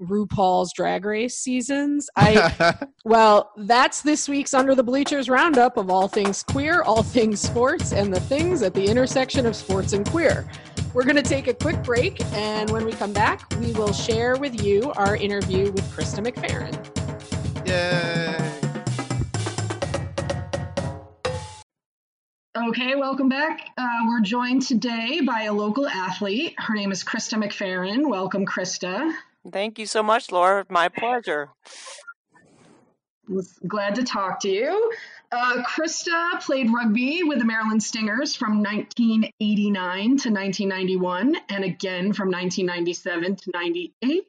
RuPaul's 0.00 0.72
Drag 0.74 1.04
Race 1.04 1.38
seasons. 1.38 2.08
I 2.16 2.76
well, 3.04 3.52
that's 3.56 4.02
this 4.02 4.28
week's 4.28 4.52
Under 4.52 4.74
the 4.74 4.82
Bleachers 4.82 5.28
roundup 5.28 5.76
of 5.76 5.90
all 5.90 6.06
things 6.06 6.42
queer, 6.42 6.82
all 6.82 7.02
things 7.02 7.40
sports, 7.40 7.92
and 7.92 8.12
the 8.12 8.20
things 8.20 8.62
at 8.62 8.74
the 8.74 8.84
intersection 8.84 9.46
of 9.46 9.56
sports 9.56 9.92
and 9.92 10.08
queer. 10.08 10.46
We're 10.94 11.04
going 11.04 11.16
to 11.16 11.22
take 11.22 11.46
a 11.46 11.54
quick 11.54 11.82
break, 11.82 12.22
and 12.34 12.68
when 12.68 12.84
we 12.84 12.92
come 12.92 13.14
back, 13.14 13.50
we 13.58 13.72
will 13.72 13.94
share 13.94 14.36
with 14.36 14.62
you 14.62 14.92
our 14.92 15.16
interview 15.16 15.72
with 15.72 15.90
Krista 15.90 16.20
McFerrin. 16.22 16.76
Yay! 17.66 18.36
Okay, 22.54 22.94
welcome 22.94 23.30
back. 23.30 23.70
Uh, 23.78 24.00
we're 24.06 24.20
joined 24.20 24.60
today 24.60 25.22
by 25.26 25.44
a 25.44 25.52
local 25.54 25.88
athlete. 25.88 26.54
Her 26.58 26.74
name 26.74 26.92
is 26.92 27.02
Krista 27.02 27.42
McFerrin. 27.42 28.10
Welcome, 28.10 28.44
Krista. 28.44 29.14
Thank 29.50 29.78
you 29.78 29.86
so 29.86 30.02
much, 30.02 30.30
Laura. 30.30 30.66
My 30.68 30.90
pleasure. 30.90 31.48
Glad 33.66 33.94
to 33.94 34.02
talk 34.02 34.40
to 34.40 34.50
you. 34.50 34.92
Uh, 35.32 35.62
Krista 35.62 36.42
played 36.42 36.70
rugby 36.70 37.22
with 37.22 37.38
the 37.38 37.46
Maryland 37.46 37.82
Stingers 37.82 38.36
from 38.36 38.58
1989 38.62 40.00
to 40.18 40.30
1991, 40.30 41.36
and 41.48 41.64
again 41.64 42.12
from 42.12 42.30
1997 42.30 43.36
to 43.36 43.50
98. 43.54 44.24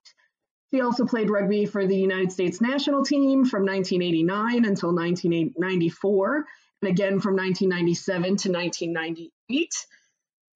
She 0.73 0.79
also 0.79 1.05
played 1.05 1.29
rugby 1.29 1.65
for 1.65 1.85
the 1.85 1.97
United 1.97 2.31
States 2.31 2.61
national 2.61 3.03
team 3.03 3.43
from 3.43 3.65
1989 3.65 4.63
until 4.63 4.95
1994, 4.95 6.45
and 6.81 6.89
again 6.89 7.19
from 7.19 7.35
1997 7.35 8.23
to 8.23 8.51
1998. 8.51 9.73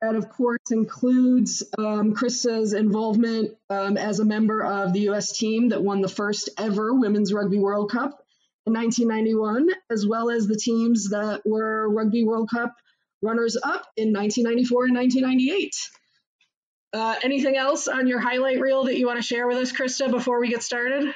That, 0.01 0.15
of 0.15 0.29
course, 0.29 0.71
includes 0.71 1.63
um, 1.77 2.15
Krista's 2.15 2.73
involvement 2.73 3.57
um, 3.69 3.97
as 3.97 4.21
a 4.21 4.25
member 4.25 4.63
of 4.63 4.93
the 4.93 5.01
U.S. 5.01 5.37
team 5.37 5.69
that 5.69 5.83
won 5.83 5.99
the 5.99 6.07
first 6.07 6.49
ever 6.57 6.93
Women's 6.93 7.33
Rugby 7.33 7.59
World 7.59 7.91
Cup 7.91 8.23
in 8.67 8.73
1991, 8.73 9.69
as 9.89 10.05
well 10.05 10.29
as 10.29 10.45
the 10.45 10.57
teams 10.57 11.09
that 11.09 11.41
were 11.45 11.89
Rugby 11.89 12.25
World 12.25 12.49
Cup 12.49 12.75
runners 13.21 13.55
up 13.55 13.87
in 13.95 14.13
1994 14.13 14.85
and 14.85 14.95
1998. 14.95 15.75
Uh, 16.93 17.15
anything 17.23 17.55
else 17.55 17.87
on 17.87 18.07
your 18.07 18.19
highlight 18.19 18.59
reel 18.59 18.83
that 18.85 18.97
you 18.97 19.07
want 19.07 19.17
to 19.19 19.25
share 19.25 19.47
with 19.47 19.57
us, 19.57 19.71
Krista, 19.71 20.11
before 20.11 20.39
we 20.39 20.49
get 20.49 20.63
started? 20.63 21.13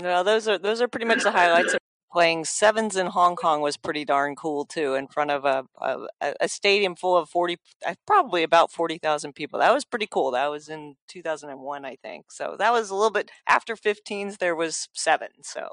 No, 0.00 0.22
those 0.22 0.46
are 0.46 0.58
those 0.58 0.80
are 0.80 0.88
pretty 0.88 1.06
much 1.06 1.22
the 1.22 1.30
highlights. 1.30 1.74
Playing 2.10 2.46
sevens 2.46 2.96
in 2.96 3.08
Hong 3.08 3.36
Kong 3.36 3.60
was 3.60 3.76
pretty 3.76 4.04
darn 4.04 4.34
cool 4.34 4.64
too, 4.64 4.94
in 4.94 5.08
front 5.08 5.30
of 5.30 5.44
a 5.44 5.66
a, 5.80 6.34
a 6.40 6.48
stadium 6.48 6.96
full 6.96 7.16
of 7.16 7.28
forty, 7.28 7.58
uh, 7.86 7.94
probably 8.06 8.42
about 8.42 8.72
forty 8.72 8.98
thousand 8.98 9.34
people. 9.34 9.58
That 9.60 9.74
was 9.74 9.84
pretty 9.84 10.06
cool. 10.10 10.30
That 10.30 10.50
was 10.50 10.68
in 10.68 10.96
two 11.06 11.22
thousand 11.22 11.50
and 11.50 11.60
one, 11.60 11.84
I 11.84 11.96
think. 11.96 12.32
So 12.32 12.56
that 12.58 12.72
was 12.72 12.90
a 12.90 12.94
little 12.94 13.10
bit 13.10 13.30
after 13.46 13.76
15s. 13.76 14.38
There 14.38 14.56
was 14.56 14.88
seven. 14.94 15.28
So 15.42 15.70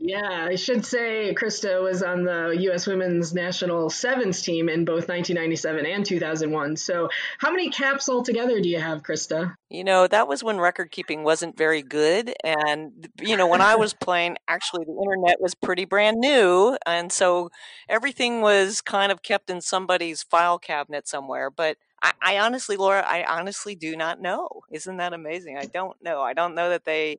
yeah, 0.00 0.46
I 0.48 0.54
should 0.54 0.86
say 0.86 1.34
Krista 1.34 1.82
was 1.82 2.04
on 2.04 2.22
the 2.22 2.56
U.S. 2.60 2.86
Women's 2.86 3.34
National 3.34 3.90
Sevens 3.90 4.42
team 4.42 4.68
in 4.68 4.84
both 4.84 5.08
1997 5.08 5.86
and 5.86 6.06
2001. 6.06 6.76
So, 6.76 7.08
how 7.38 7.50
many 7.50 7.68
caps 7.70 8.08
altogether 8.08 8.60
do 8.60 8.68
you 8.68 8.78
have, 8.78 9.02
Krista? 9.02 9.56
You 9.68 9.82
know, 9.82 10.06
that 10.06 10.28
was 10.28 10.44
when 10.44 10.58
record 10.58 10.92
keeping 10.92 11.24
wasn't 11.24 11.58
very 11.58 11.82
good. 11.82 12.32
And, 12.44 13.08
you 13.20 13.36
know, 13.36 13.48
when 13.48 13.60
I 13.60 13.74
was 13.74 13.92
playing, 14.00 14.36
actually, 14.46 14.84
the 14.84 14.96
internet 15.02 15.40
was 15.40 15.56
pretty 15.56 15.84
brand 15.84 16.18
new. 16.20 16.78
And 16.86 17.10
so 17.10 17.50
everything 17.88 18.40
was 18.40 18.80
kind 18.80 19.10
of 19.10 19.24
kept 19.24 19.50
in 19.50 19.60
somebody's 19.60 20.22
file 20.22 20.60
cabinet 20.60 21.08
somewhere. 21.08 21.50
But 21.50 21.76
I, 22.00 22.12
I 22.22 22.38
honestly, 22.38 22.76
Laura, 22.76 23.04
I 23.04 23.24
honestly 23.24 23.74
do 23.74 23.96
not 23.96 24.20
know. 24.20 24.48
Isn't 24.70 24.98
that 24.98 25.12
amazing? 25.12 25.58
I 25.58 25.64
don't 25.64 26.00
know. 26.00 26.20
I 26.20 26.34
don't 26.34 26.54
know 26.54 26.70
that 26.70 26.84
they 26.84 27.18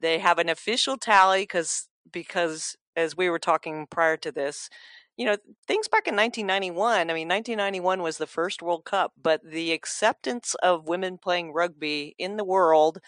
they 0.00 0.18
have 0.18 0.38
an 0.38 0.48
official 0.48 0.96
tally 0.96 1.42
because 1.42 1.89
because 2.12 2.76
as 2.96 3.16
we 3.16 3.30
were 3.30 3.38
talking 3.38 3.86
prior 3.90 4.16
to 4.18 4.32
this, 4.32 4.68
you 5.16 5.26
know, 5.26 5.36
things 5.66 5.88
back 5.88 6.06
in 6.08 6.16
1991, 6.16 7.10
I 7.10 7.14
mean, 7.14 7.28
1991 7.28 8.02
was 8.02 8.18
the 8.18 8.26
first 8.26 8.62
World 8.62 8.84
Cup, 8.84 9.12
but 9.20 9.40
the 9.44 9.72
acceptance 9.72 10.54
of 10.62 10.88
women 10.88 11.18
playing 11.18 11.52
rugby 11.52 12.14
in 12.18 12.36
the 12.36 12.44
world, 12.44 13.00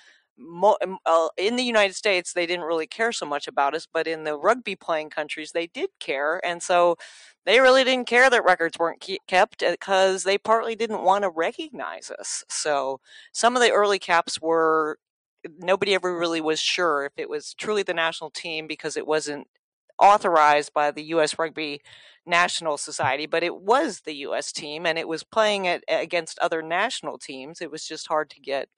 uh, 1.07 1.29
in 1.37 1.57
the 1.57 1.63
United 1.63 1.95
States, 1.95 2.33
they 2.33 2.47
didn't 2.47 2.65
really 2.65 2.87
care 2.87 3.13
so 3.13 3.27
much 3.27 3.47
about 3.47 3.75
us, 3.75 3.87
but 3.93 4.07
in 4.07 4.25
the 4.25 4.37
rugby 4.37 4.75
playing 4.75 5.11
countries, 5.11 5.53
they 5.53 5.67
did 5.67 5.91
care. 6.01 6.45
And 6.45 6.63
so 6.63 6.97
they 7.45 7.61
really 7.61 7.85
didn't 7.85 8.09
care 8.09 8.31
that 8.31 8.45
records 8.45 8.79
weren't 8.79 9.05
kept 9.27 9.61
because 9.61 10.25
they 10.25 10.39
partly 10.39 10.75
didn't 10.75 11.03
want 11.03 11.23
to 11.25 11.31
recognize 11.31 12.11
us. 12.11 12.45
So 12.49 13.01
some 13.33 13.57
of 13.57 13.63
the 13.63 13.71
early 13.73 13.99
caps 13.99 14.41
were 14.41 14.99
nobody 15.59 15.95
ever 15.95 16.17
really 16.17 16.41
was 16.41 16.61
sure 16.61 17.05
if 17.05 17.13
it 17.17 17.29
was 17.29 17.55
truly 17.55 17.83
the 17.83 17.95
national 17.95 18.31
team 18.31 18.67
because 18.67 18.97
it 18.97 19.07
wasn't 19.07 19.49
authorized 19.99 20.73
by 20.73 20.91
the 20.91 21.03
U.S. 21.05 21.39
Rugby 21.39 21.81
National 22.27 22.77
Society, 22.77 23.27
but 23.27 23.43
it 23.43 23.57
was 23.57 24.01
the 24.01 24.15
U.S. 24.17 24.53
team 24.53 24.87
and 24.87 24.99
it 24.99 25.09
was 25.09 25.23
playing 25.25 25.65
it 25.65 25.85
against 25.89 26.39
other 26.39 26.63
national 26.63 27.19
teams. 27.19 27.61
It 27.61 27.71
was 27.71 27.87
just 27.87 28.09
hard 28.09 28.31
to 28.31 28.41
get 28.41 28.69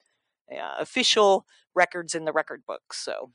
uh, 0.50 0.74
official 0.78 1.46
records 1.74 2.14
in 2.14 2.24
the 2.24 2.32
record 2.32 2.62
books. 2.66 2.98
So, 2.98 3.30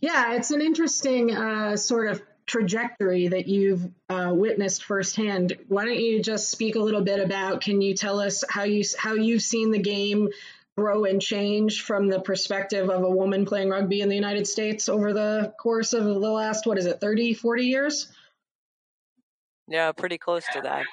yeah, 0.00 0.34
it's 0.34 0.50
an 0.50 0.60
interesting 0.60 1.34
uh, 1.34 1.76
sort 1.76 2.08
of 2.08 2.22
trajectory 2.46 3.28
that 3.28 3.46
you've 3.46 3.88
uh, 4.08 4.32
witnessed 4.34 4.84
firsthand. 4.84 5.56
Why 5.68 5.84
don't 5.84 6.00
you 6.00 6.22
just 6.22 6.50
speak 6.50 6.74
a 6.74 6.80
little 6.80 7.02
bit 7.02 7.20
about? 7.20 7.60
Can 7.60 7.80
you 7.80 7.94
tell 7.94 8.18
us 8.18 8.42
how 8.48 8.64
you 8.64 8.82
how 8.98 9.14
you've 9.14 9.42
seen 9.42 9.70
the 9.70 9.78
game 9.78 10.30
grow 10.80 11.04
and 11.04 11.20
change 11.20 11.82
from 11.82 12.08
the 12.08 12.20
perspective 12.20 12.88
of 12.88 13.02
a 13.02 13.10
woman 13.10 13.44
playing 13.44 13.68
rugby 13.68 14.00
in 14.00 14.08
the 14.08 14.14
United 14.14 14.46
States 14.46 14.88
over 14.88 15.12
the 15.12 15.52
course 15.60 15.92
of 15.92 16.04
the 16.04 16.14
last, 16.14 16.66
what 16.66 16.78
is 16.78 16.86
it, 16.86 17.00
30, 17.00 17.34
40 17.34 17.64
years? 17.64 18.08
Yeah, 19.68 19.92
pretty 19.92 20.16
close 20.16 20.44
to 20.54 20.62
that. 20.62 20.86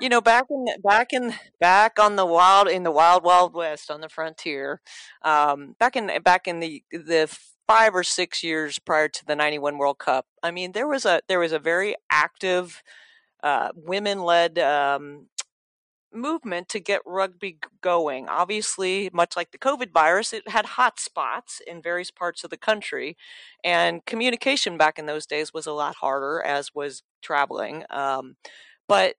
You 0.00 0.10
know, 0.10 0.20
back 0.20 0.44
in 0.50 0.66
back 0.82 1.12
in 1.12 1.34
back 1.60 1.98
on 1.98 2.16
the 2.16 2.26
wild 2.26 2.68
in 2.68 2.82
the 2.82 2.90
wild 2.90 3.24
wild 3.24 3.54
west 3.54 3.90
on 3.90 4.00
the 4.00 4.08
frontier, 4.08 4.80
um, 5.22 5.76
back 5.78 5.96
in 5.96 6.10
back 6.22 6.46
in 6.46 6.60
the 6.60 6.82
the 6.90 7.34
five 7.66 7.94
or 7.94 8.02
six 8.02 8.42
years 8.42 8.78
prior 8.78 9.08
to 9.08 9.24
the 9.24 9.36
'91 9.36 9.78
World 9.78 9.98
Cup, 9.98 10.26
I 10.42 10.50
mean, 10.50 10.72
there 10.72 10.88
was 10.88 11.04
a 11.04 11.20
there 11.28 11.38
was 11.38 11.52
a 11.52 11.58
very 11.58 11.94
active 12.10 12.82
uh, 13.42 13.70
women 13.74 14.22
led 14.22 14.58
um, 14.58 15.26
movement 16.14 16.68
to 16.70 16.80
get 16.80 17.00
rugby 17.06 17.58
going. 17.80 18.28
Obviously, 18.28 19.10
much 19.12 19.36
like 19.36 19.50
the 19.52 19.58
COVID 19.58 19.92
virus, 19.92 20.32
it 20.32 20.48
had 20.48 20.64
hot 20.66 21.00
spots 21.00 21.60
in 21.66 21.82
various 21.82 22.10
parts 22.10 22.44
of 22.44 22.50
the 22.50 22.56
country, 22.56 23.16
and 23.64 24.04
communication 24.06 24.76
back 24.76 24.98
in 24.98 25.06
those 25.06 25.26
days 25.26 25.52
was 25.52 25.66
a 25.66 25.72
lot 25.72 25.96
harder, 25.96 26.42
as 26.42 26.74
was 26.74 27.02
traveling. 27.22 27.84
Um, 27.90 28.36
but 28.88 29.14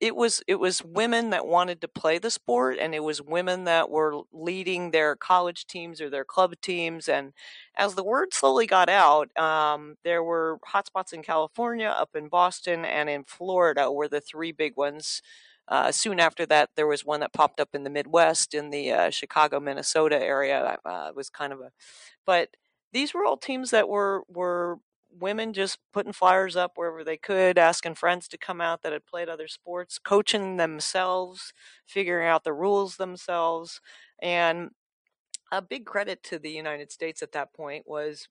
it 0.00 0.14
was 0.14 0.42
it 0.46 0.56
was 0.56 0.84
women 0.84 1.30
that 1.30 1.46
wanted 1.46 1.80
to 1.80 1.88
play 1.88 2.18
the 2.18 2.30
sport 2.30 2.78
and 2.80 2.94
it 2.94 3.02
was 3.02 3.20
women 3.20 3.64
that 3.64 3.90
were 3.90 4.20
leading 4.32 4.90
their 4.90 5.16
college 5.16 5.66
teams 5.66 6.00
or 6.00 6.08
their 6.08 6.24
club 6.24 6.54
teams 6.62 7.08
and 7.08 7.32
as 7.76 7.94
the 7.94 8.04
word 8.04 8.32
slowly 8.32 8.66
got 8.66 8.88
out 8.88 9.36
um, 9.38 9.96
there 10.04 10.22
were 10.22 10.58
hotspots 10.72 11.12
in 11.12 11.22
california 11.22 11.88
up 11.88 12.10
in 12.14 12.28
boston 12.28 12.84
and 12.84 13.10
in 13.10 13.24
florida 13.24 13.90
were 13.90 14.08
the 14.08 14.20
three 14.20 14.52
big 14.52 14.76
ones 14.76 15.20
uh, 15.70 15.92
soon 15.92 16.20
after 16.20 16.44
that, 16.46 16.70
there 16.76 16.86
was 16.86 17.04
one 17.04 17.20
that 17.20 17.32
popped 17.32 17.60
up 17.60 17.70
in 17.74 17.84
the 17.84 17.90
Midwest, 17.90 18.54
in 18.54 18.70
the 18.70 18.92
uh, 18.92 19.10
Chicago, 19.10 19.60
Minnesota 19.60 20.20
area. 20.20 20.78
Uh, 20.84 21.06
it 21.08 21.16
was 21.16 21.30
kind 21.30 21.52
of 21.52 21.60
a, 21.60 21.70
but 22.26 22.50
these 22.92 23.14
were 23.14 23.24
all 23.24 23.36
teams 23.36 23.70
that 23.70 23.88
were 23.88 24.24
were 24.28 24.78
women 25.12 25.52
just 25.52 25.78
putting 25.92 26.12
flyers 26.12 26.56
up 26.56 26.72
wherever 26.76 27.02
they 27.04 27.16
could, 27.16 27.58
asking 27.58 27.94
friends 27.94 28.28
to 28.28 28.38
come 28.38 28.60
out 28.60 28.82
that 28.82 28.92
had 28.92 29.06
played 29.06 29.28
other 29.28 29.48
sports, 29.48 29.98
coaching 29.98 30.56
themselves, 30.56 31.52
figuring 31.86 32.28
out 32.28 32.44
the 32.44 32.52
rules 32.52 32.96
themselves, 32.96 33.80
and 34.22 34.70
a 35.52 35.60
big 35.60 35.84
credit 35.84 36.22
to 36.24 36.38
the 36.38 36.50
United 36.50 36.92
States 36.92 37.22
at 37.22 37.32
that 37.32 37.52
point 37.52 37.86
was 37.88 38.28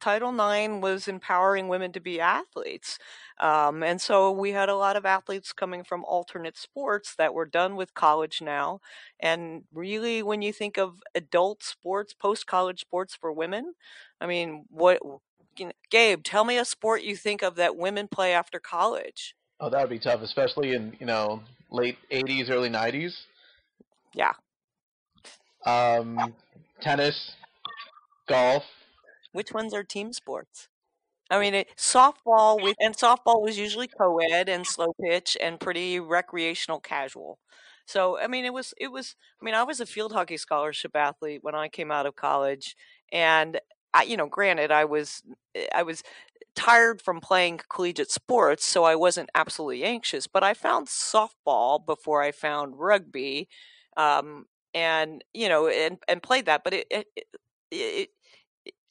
Title 0.00 0.30
IX 0.30 0.74
was 0.74 1.08
empowering 1.08 1.68
women 1.68 1.92
to 1.92 2.00
be 2.00 2.20
athletes. 2.20 2.98
Um, 3.40 3.82
and 3.82 4.00
so 4.00 4.30
we 4.30 4.52
had 4.52 4.68
a 4.68 4.76
lot 4.76 4.96
of 4.96 5.04
athletes 5.04 5.52
coming 5.52 5.82
from 5.82 6.04
alternate 6.04 6.56
sports 6.56 7.14
that 7.16 7.34
were 7.34 7.46
done 7.46 7.74
with 7.74 7.94
college 7.94 8.40
now. 8.40 8.80
And 9.18 9.64
really, 9.72 10.22
when 10.22 10.42
you 10.42 10.52
think 10.52 10.78
of 10.78 11.02
adult 11.14 11.64
sports, 11.64 12.14
post 12.14 12.46
college 12.46 12.80
sports 12.80 13.14
for 13.14 13.32
women, 13.32 13.74
I 14.20 14.26
mean, 14.26 14.64
what, 14.70 15.00
you 15.58 15.66
know, 15.66 15.72
Gabe, 15.90 16.22
tell 16.22 16.44
me 16.44 16.58
a 16.58 16.64
sport 16.64 17.02
you 17.02 17.16
think 17.16 17.42
of 17.42 17.56
that 17.56 17.76
women 17.76 18.06
play 18.06 18.32
after 18.32 18.60
college. 18.60 19.34
Oh, 19.58 19.68
that 19.68 19.80
would 19.80 19.90
be 19.90 19.98
tough, 19.98 20.22
especially 20.22 20.74
in, 20.74 20.96
you 21.00 21.06
know, 21.06 21.42
late 21.70 21.98
80s, 22.10 22.50
early 22.50 22.68
90s. 22.68 23.16
Yeah. 24.14 24.32
Um, 25.64 26.34
tennis, 26.82 27.34
golf. 28.28 28.64
Which 29.32 29.52
ones 29.52 29.72
are 29.72 29.84
team 29.84 30.12
sports? 30.12 30.68
I 31.30 31.40
mean, 31.40 31.54
it, 31.54 31.68
softball 31.78 32.62
with 32.62 32.76
and 32.80 32.94
softball 32.94 33.42
was 33.42 33.58
usually 33.58 33.88
co-ed 33.88 34.48
and 34.48 34.66
slow 34.66 34.92
pitch 35.02 35.36
and 35.40 35.58
pretty 35.58 35.98
recreational 35.98 36.80
casual. 36.80 37.38
So, 37.86 38.18
I 38.18 38.26
mean, 38.26 38.44
it 38.44 38.52
was 38.52 38.74
it 38.78 38.92
was. 38.92 39.16
I 39.40 39.44
mean, 39.44 39.54
I 39.54 39.62
was 39.62 39.80
a 39.80 39.86
field 39.86 40.12
hockey 40.12 40.36
scholarship 40.36 40.94
athlete 40.94 41.40
when 41.42 41.54
I 41.54 41.68
came 41.68 41.90
out 41.90 42.06
of 42.06 42.16
college, 42.16 42.76
and 43.10 43.60
I, 43.94 44.02
you 44.04 44.16
know, 44.16 44.26
granted, 44.26 44.70
I 44.70 44.84
was 44.84 45.22
I 45.74 45.82
was 45.82 46.02
tired 46.54 47.00
from 47.00 47.20
playing 47.20 47.60
collegiate 47.70 48.10
sports, 48.10 48.64
so 48.66 48.84
I 48.84 48.94
wasn't 48.94 49.30
absolutely 49.34 49.84
anxious. 49.84 50.26
But 50.26 50.44
I 50.44 50.54
found 50.54 50.88
softball 50.88 51.84
before 51.84 52.22
I 52.22 52.32
found 52.32 52.78
rugby, 52.78 53.48
um, 53.96 54.46
and 54.74 55.24
you 55.34 55.48
know 55.48 55.68
and 55.68 55.98
and 56.08 56.22
played 56.22 56.46
that 56.46 56.64
but 56.64 56.74
it 56.74 56.86
it, 56.90 57.06
it, 57.16 57.26
it 57.70 58.10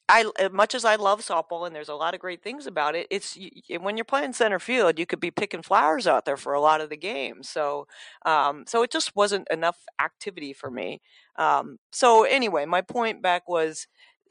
I 0.08 0.24
much 0.52 0.74
as 0.74 0.84
I 0.84 0.96
love 0.96 1.20
softball 1.20 1.66
and 1.66 1.74
there's 1.74 1.88
a 1.88 1.94
lot 1.94 2.12
of 2.12 2.20
great 2.20 2.42
things 2.42 2.66
about 2.66 2.94
it, 2.94 3.06
it's 3.10 3.38
when 3.80 3.96
you're 3.96 4.04
playing 4.04 4.32
center 4.34 4.58
field, 4.58 4.98
you 4.98 5.06
could 5.06 5.20
be 5.20 5.30
picking 5.30 5.62
flowers 5.62 6.06
out 6.06 6.24
there 6.26 6.36
for 6.36 6.52
a 6.52 6.60
lot 6.60 6.80
of 6.80 6.90
the 6.90 6.96
game. 6.96 7.42
So, 7.42 7.86
um, 8.26 8.64
so 8.66 8.82
it 8.82 8.90
just 8.90 9.16
wasn't 9.16 9.48
enough 9.50 9.78
activity 10.00 10.52
for 10.52 10.70
me. 10.70 11.00
Um, 11.36 11.78
so 11.92 12.24
anyway, 12.24 12.66
my 12.66 12.82
point 12.82 13.22
back 13.22 13.48
was 13.48 13.86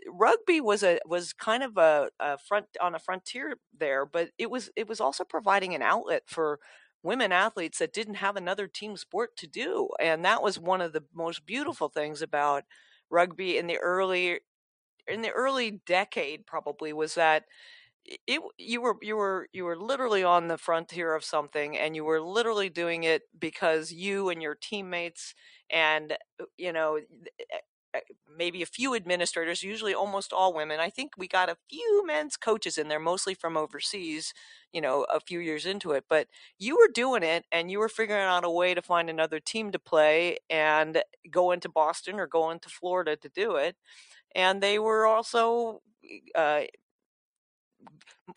rugby 0.07 0.61
was 0.61 0.83
a 0.83 0.99
was 1.05 1.33
kind 1.33 1.63
of 1.63 1.77
a, 1.77 2.09
a 2.19 2.37
front 2.37 2.65
on 2.81 2.95
a 2.95 2.99
frontier 2.99 3.55
there, 3.77 4.05
but 4.05 4.29
it 4.37 4.51
was 4.51 4.69
it 4.75 4.87
was 4.87 4.99
also 4.99 5.23
providing 5.23 5.73
an 5.73 5.81
outlet 5.81 6.23
for 6.27 6.59
women 7.03 7.31
athletes 7.31 7.79
that 7.79 7.93
didn't 7.93 8.15
have 8.15 8.35
another 8.35 8.67
team 8.67 8.97
sport 8.97 9.35
to 9.37 9.47
do. 9.47 9.89
And 9.99 10.23
that 10.25 10.43
was 10.43 10.59
one 10.59 10.81
of 10.81 10.93
the 10.93 11.03
most 11.13 11.45
beautiful 11.45 11.89
things 11.89 12.21
about 12.21 12.63
rugby 13.09 13.57
in 13.57 13.67
the 13.67 13.77
early 13.77 14.39
in 15.07 15.21
the 15.21 15.31
early 15.31 15.71
decade 15.85 16.45
probably 16.45 16.93
was 16.93 17.15
that 17.15 17.45
it 18.05 18.41
you 18.57 18.81
were 18.81 18.97
you 19.01 19.15
were 19.15 19.47
you 19.53 19.63
were 19.63 19.77
literally 19.77 20.23
on 20.23 20.47
the 20.47 20.57
frontier 20.57 21.13
of 21.15 21.23
something 21.23 21.77
and 21.77 21.95
you 21.95 22.03
were 22.03 22.21
literally 22.21 22.69
doing 22.69 23.03
it 23.03 23.23
because 23.39 23.91
you 23.91 24.29
and 24.29 24.41
your 24.41 24.55
teammates 24.55 25.35
and 25.69 26.13
uh, 26.41 26.45
you 26.57 26.73
know 26.73 26.97
uh, 26.97 27.57
maybe 28.37 28.61
a 28.61 28.65
few 28.65 28.95
administrators, 28.95 29.63
usually 29.63 29.93
almost 29.93 30.33
all 30.33 30.53
women. 30.53 30.79
I 30.79 30.89
think 30.89 31.11
we 31.17 31.27
got 31.27 31.49
a 31.49 31.57
few 31.69 32.05
men's 32.05 32.37
coaches 32.37 32.77
in 32.77 32.87
there, 32.87 32.99
mostly 32.99 33.33
from 33.33 33.57
overseas, 33.57 34.33
you 34.71 34.81
know, 34.81 35.03
a 35.13 35.19
few 35.19 35.39
years 35.39 35.65
into 35.65 35.91
it. 35.91 36.05
But 36.09 36.27
you 36.57 36.75
were 36.77 36.87
doing 36.93 37.23
it 37.23 37.45
and 37.51 37.69
you 37.69 37.79
were 37.79 37.89
figuring 37.89 38.23
out 38.23 38.45
a 38.45 38.49
way 38.49 38.73
to 38.73 38.81
find 38.81 39.09
another 39.09 39.39
team 39.39 39.71
to 39.71 39.79
play 39.79 40.37
and 40.49 41.01
go 41.29 41.51
into 41.51 41.69
Boston 41.69 42.19
or 42.19 42.27
go 42.27 42.49
into 42.51 42.69
Florida 42.69 43.15
to 43.17 43.29
do 43.29 43.55
it. 43.55 43.75
And 44.35 44.61
they 44.61 44.79
were 44.79 45.05
also 45.07 45.81
uh, 46.35 46.61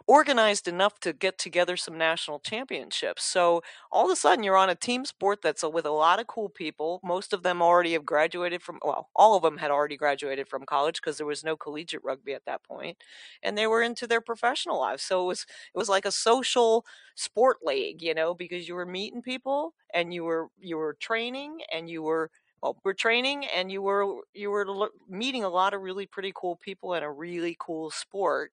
organized 0.07 0.67
enough 0.69 0.99
to 1.01 1.13
get 1.13 1.39
together 1.39 1.77
some 1.77 1.97
national 1.99 2.41
championships. 2.41 3.25
So 3.25 3.63
all 3.93 4.07
of 4.07 4.11
a 4.11 4.17
sudden, 4.17 4.43
you're 4.45 4.57
on 4.57 4.71
a 4.71 4.75
team 4.75 5.05
sport 5.05 5.41
that's 5.43 5.63
with 5.63 5.87
a 5.87 5.91
lot 5.91 6.21
of 6.21 6.27
cool 6.27 6.49
people. 6.49 7.01
Most 7.05 7.33
of 7.33 7.43
them 7.43 7.63
already 7.63 7.93
have 7.93 8.05
graduated 8.05 8.63
from, 8.63 8.79
well, 8.85 9.11
all 9.15 9.37
of 9.37 9.43
them 9.43 9.59
had 9.59 9.71
already 9.71 9.97
graduated 9.97 10.49
from 10.49 10.67
college 10.67 11.01
because 11.01 11.17
there 11.19 11.27
was 11.27 11.45
no 11.45 11.57
collegiate 11.57 12.03
rugby 12.05 12.35
at 12.35 12.45
that 12.47 12.65
point, 12.65 12.99
and 13.43 13.57
they 13.57 13.67
were 13.67 13.83
into 13.83 14.07
their 14.07 14.21
professional 14.21 14.81
lives. 14.81 15.03
So 15.03 15.23
it 15.23 15.27
was 15.27 15.47
it 15.75 15.79
was 15.79 15.89
like 15.89 16.05
a 16.07 16.11
social 16.13 16.85
sport 17.15 17.59
league, 17.65 18.03
you 18.03 18.15
know, 18.15 18.35
because 18.35 18.69
you 18.69 18.75
were 18.75 18.87
meeting 18.87 19.23
people 19.23 19.75
and 19.93 20.13
you 20.13 20.25
were 20.25 20.49
you 20.59 20.77
were 20.77 20.95
training 21.01 21.61
and 21.73 21.89
you 21.89 22.03
were 22.03 22.31
well, 22.63 22.79
we're 22.85 22.95
training 22.95 23.45
and 23.47 23.71
you 23.71 23.83
were 23.83 24.23
you 24.35 24.51
were 24.51 24.89
meeting 25.09 25.45
a 25.45 25.49
lot 25.49 25.75
of 25.75 25.83
really 25.83 26.07
pretty 26.07 26.33
cool 26.35 26.57
people 26.57 26.95
in 26.95 27.03
a 27.03 27.13
really 27.13 27.57
cool 27.59 27.91
sport 27.91 28.53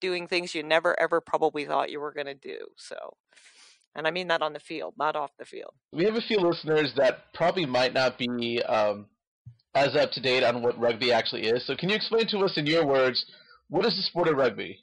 doing 0.00 0.26
things 0.26 0.54
you 0.54 0.62
never 0.62 0.98
ever 1.00 1.20
probably 1.20 1.64
thought 1.64 1.90
you 1.90 2.00
were 2.00 2.12
going 2.12 2.26
to 2.26 2.34
do. 2.34 2.58
So, 2.76 2.96
and 3.94 4.06
I 4.06 4.10
mean 4.10 4.28
that 4.28 4.42
on 4.42 4.52
the 4.52 4.60
field, 4.60 4.94
not 4.98 5.16
off 5.16 5.30
the 5.38 5.44
field. 5.44 5.74
We 5.92 6.04
have 6.04 6.14
a 6.14 6.20
few 6.20 6.38
listeners 6.38 6.92
that 6.96 7.32
probably 7.34 7.66
might 7.66 7.94
not 7.94 8.18
be 8.18 8.62
um, 8.62 9.06
as 9.74 9.94
up 9.96 10.10
to 10.12 10.20
date 10.20 10.42
on 10.42 10.62
what 10.62 10.78
rugby 10.78 11.12
actually 11.12 11.42
is. 11.42 11.66
So, 11.66 11.76
can 11.76 11.88
you 11.88 11.96
explain 11.96 12.26
to 12.28 12.38
us 12.38 12.56
in 12.56 12.66
your 12.66 12.86
words 12.86 13.24
what 13.68 13.86
is 13.86 13.96
the 13.96 14.02
sport 14.02 14.28
of 14.28 14.36
rugby? 14.36 14.78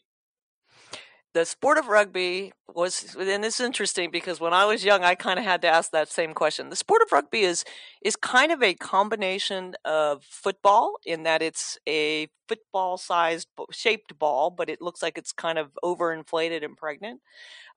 The 1.38 1.46
sport 1.46 1.78
of 1.78 1.88
rugby 1.88 2.52
was 2.74 3.16
and 3.16 3.46
it's 3.46 3.60
interesting 3.60 4.10
because 4.10 4.40
when 4.40 4.54
I 4.54 4.66
was 4.66 4.84
young 4.84 5.04
I 5.04 5.14
kind 5.14 5.38
of 5.38 5.46
had 5.46 5.62
to 5.62 5.68
ask 5.68 5.92
that 5.92 6.10
same 6.10 6.34
question. 6.34 6.70
The 6.70 6.76
sport 6.76 7.04
of 7.04 7.12
rugby 7.12 7.42
is 7.42 7.64
is 8.02 8.16
kind 8.16 8.52
of 8.52 8.64
a 8.64 8.74
combination 8.74 9.76
of 9.86 10.24
football 10.24 10.96
in 11.06 11.22
that 11.24 11.44
it's 11.44 11.78
a 11.88 12.28
football 12.48 12.98
sized 12.98 13.50
shaped 13.70 14.18
ball 14.18 14.50
but 14.50 14.68
it 14.68 14.82
looks 14.82 15.04
like 15.04 15.16
it's 15.16 15.32
kind 15.32 15.60
of 15.60 15.78
overinflated 15.84 16.66
and 16.66 16.76
pregnant. 16.76 17.22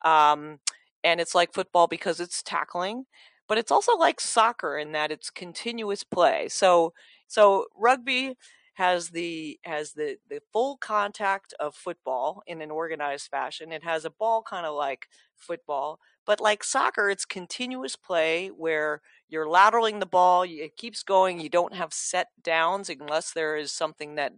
Um, 0.03 0.61
and 1.05 1.21
it's 1.21 1.35
like 1.35 1.53
football 1.53 1.87
because 1.87 2.19
it's 2.19 2.43
tackling, 2.43 3.05
but 3.47 3.59
it's 3.59 3.71
also 3.71 3.95
like 3.95 4.23
soccer 4.23 4.79
in 4.79 4.93
that 4.93 5.13
it's 5.13 5.29
continuous 5.29 6.03
play. 6.03 6.49
So 6.49 6.95
so 7.27 7.67
rugby 7.77 8.37
has 8.75 9.11
the 9.11 9.59
has 9.65 9.93
the 9.93 10.17
the 10.29 10.41
full 10.53 10.77
contact 10.79 11.55
of 11.61 11.75
football 11.75 12.43
in 12.47 12.63
an 12.63 12.71
organized 12.71 13.29
fashion. 13.29 13.73
It 13.73 13.85
has 13.85 14.05
a 14.05 14.11
ball 14.11 14.43
kind 14.43 14.67
of 14.67 14.75
like 14.75 15.07
football, 15.37 15.99
but 16.31 16.41
like 16.41 16.63
soccer, 16.63 17.11
it's 17.11 17.25
continuous 17.25 17.97
play 17.97 18.53
where 18.57 19.03
you're 19.29 19.49
lateraling 19.49 19.99
the 19.99 20.07
ball. 20.07 20.45
It 20.45 20.77
keeps 20.77 21.03
going. 21.03 21.41
You 21.41 21.49
don't 21.49 21.75
have 21.75 21.93
set 21.93 22.29
downs 22.41 22.89
unless 22.89 23.33
there 23.33 23.57
is 23.57 23.73
something 23.73 24.15
that 24.15 24.35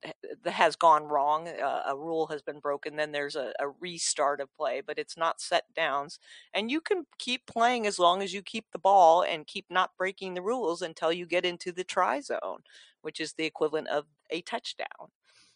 has 0.47 0.75
gone 0.75 1.05
wrong. 1.05 1.49
Uh, 1.49 1.83
a 1.87 1.95
rule 1.95 2.29
has 2.29 2.41
been 2.41 2.61
broken. 2.61 2.97
Then 2.97 3.13
there's 3.13 3.37
a, 3.37 3.53
a 3.61 3.69
restart 3.69 4.41
of 4.41 4.49
play, 4.57 4.81
but 4.81 4.99
it's 4.99 5.19
not 5.19 5.43
set 5.43 5.65
downs. 5.77 6.19
And 6.55 6.71
you 6.71 6.81
can 6.81 7.05
keep 7.19 7.45
playing 7.45 7.87
as 7.87 7.99
long 7.99 8.23
as 8.23 8.33
you 8.33 8.41
keep 8.41 8.73
the 8.73 8.79
ball 8.79 9.23
and 9.23 9.47
keep 9.47 9.67
not 9.69 9.91
breaking 9.99 10.33
the 10.33 10.41
rules 10.41 10.81
until 10.81 11.13
you 11.13 11.27
get 11.27 11.45
into 11.45 11.73
the 11.73 11.85
try 11.85 12.23
zone 12.23 12.63
which 13.03 13.21
is 13.21 13.35
the 13.35 13.45
equivalent 13.45 13.89
of 13.89 14.07
a 14.31 14.41
touchdown. 14.43 15.11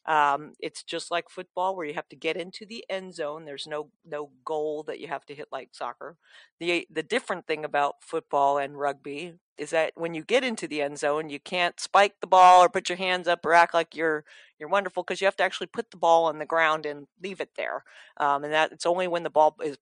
Um, 0.06 0.52
it's 0.60 0.84
just 0.84 1.10
like 1.10 1.28
football 1.28 1.74
where 1.74 1.86
you 1.86 1.94
have 1.94 2.08
to 2.10 2.16
get 2.16 2.36
into 2.36 2.64
the 2.64 2.84
end 2.88 3.14
zone. 3.14 3.44
There's 3.44 3.66
no 3.66 3.90
no 4.04 4.30
goal 4.44 4.84
that 4.84 5.00
you 5.00 5.08
have 5.08 5.26
to 5.26 5.34
hit 5.34 5.48
like 5.50 5.70
soccer. 5.72 6.16
The 6.60 6.86
the 6.90 7.02
different 7.02 7.46
thing 7.46 7.64
about 7.64 7.96
football 8.02 8.58
and 8.58 8.78
rugby 8.78 9.34
is 9.58 9.70
that 9.70 9.92
when 9.96 10.14
you 10.14 10.22
get 10.22 10.44
into 10.44 10.68
the 10.68 10.82
end 10.82 10.98
zone, 10.98 11.28
you 11.28 11.40
can't 11.40 11.80
spike 11.80 12.14
the 12.20 12.26
ball 12.26 12.62
or 12.62 12.68
put 12.68 12.88
your 12.88 12.98
hands 12.98 13.26
up 13.26 13.44
or 13.44 13.52
act 13.52 13.74
like 13.74 13.96
you're 13.96 14.24
you're 14.58 14.68
wonderful 14.68 15.02
because 15.02 15.20
you 15.20 15.26
have 15.26 15.36
to 15.36 15.42
actually 15.44 15.66
put 15.66 15.90
the 15.90 15.96
ball 15.96 16.26
on 16.26 16.38
the 16.38 16.46
ground 16.46 16.86
and 16.86 17.06
leave 17.22 17.40
it 17.40 17.50
there. 17.56 17.82
Um, 18.16 18.44
and 18.44 18.52
that 18.52 18.72
it's 18.72 18.86
only 18.86 19.08
when 19.08 19.24
the 19.24 19.30
ball 19.30 19.56
is 19.62 19.76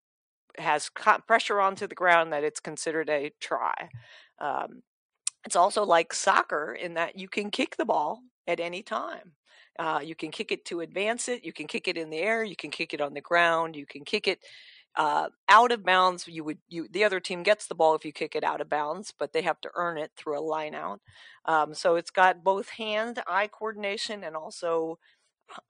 has 0.58 0.90
pressure 1.26 1.60
onto 1.60 1.86
the 1.86 1.94
ground 1.94 2.32
that 2.32 2.44
it's 2.44 2.60
considered 2.60 3.10
a 3.10 3.32
try. 3.40 3.90
Um, 4.38 4.82
it's 5.44 5.56
also 5.56 5.84
like 5.84 6.12
soccer 6.12 6.72
in 6.72 6.94
that 6.94 7.18
you 7.18 7.28
can 7.28 7.50
kick 7.50 7.76
the 7.76 7.84
ball 7.84 8.22
at 8.46 8.60
any 8.60 8.82
time. 8.82 9.32
Uh, 9.78 10.00
you 10.02 10.14
can 10.14 10.30
kick 10.30 10.52
it 10.52 10.64
to 10.66 10.80
advance 10.80 11.28
it. 11.28 11.44
You 11.44 11.52
can 11.52 11.66
kick 11.66 11.88
it 11.88 11.96
in 11.96 12.10
the 12.10 12.18
air. 12.18 12.44
You 12.44 12.56
can 12.56 12.70
kick 12.70 12.94
it 12.94 13.00
on 13.00 13.14
the 13.14 13.20
ground. 13.20 13.76
You 13.76 13.86
can 13.86 14.04
kick 14.04 14.28
it 14.28 14.40
uh, 14.96 15.28
out 15.48 15.72
of 15.72 15.84
bounds. 15.84 16.26
You 16.28 16.44
would 16.44 16.58
you 16.68 16.88
the 16.90 17.04
other 17.04 17.20
team 17.20 17.42
gets 17.42 17.66
the 17.66 17.74
ball 17.74 17.94
if 17.94 18.04
you 18.04 18.12
kick 18.12 18.36
it 18.36 18.44
out 18.44 18.60
of 18.60 18.68
bounds, 18.68 19.12
but 19.18 19.32
they 19.32 19.42
have 19.42 19.60
to 19.62 19.70
earn 19.74 19.98
it 19.98 20.12
through 20.16 20.38
a 20.38 20.40
line 20.40 20.74
out. 20.74 21.00
Um, 21.46 21.74
so 21.74 21.96
it's 21.96 22.10
got 22.10 22.44
both 22.44 22.70
hand 22.70 23.20
eye 23.26 23.48
coordination 23.48 24.22
and 24.24 24.36
also 24.36 24.98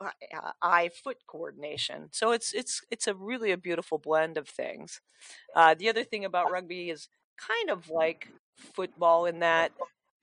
uh, 0.01 0.11
uh, 0.37 0.53
eye 0.63 0.91
foot 1.03 1.19
coordination. 1.27 2.09
So 2.13 2.33
it's 2.33 2.53
it's 2.53 2.83
it's 2.91 3.07
a 3.09 3.15
really 3.15 3.51
a 3.51 3.57
beautiful 3.57 3.99
blend 3.99 4.37
of 4.37 4.49
things. 4.49 5.01
Uh, 5.55 5.75
the 5.75 5.89
other 5.89 6.05
thing 6.05 6.25
about 6.25 6.51
rugby 6.51 6.91
is 6.91 7.09
kind 7.39 7.71
of 7.71 7.91
like 7.91 8.29
football 8.57 9.27
in 9.27 9.41
that 9.41 9.73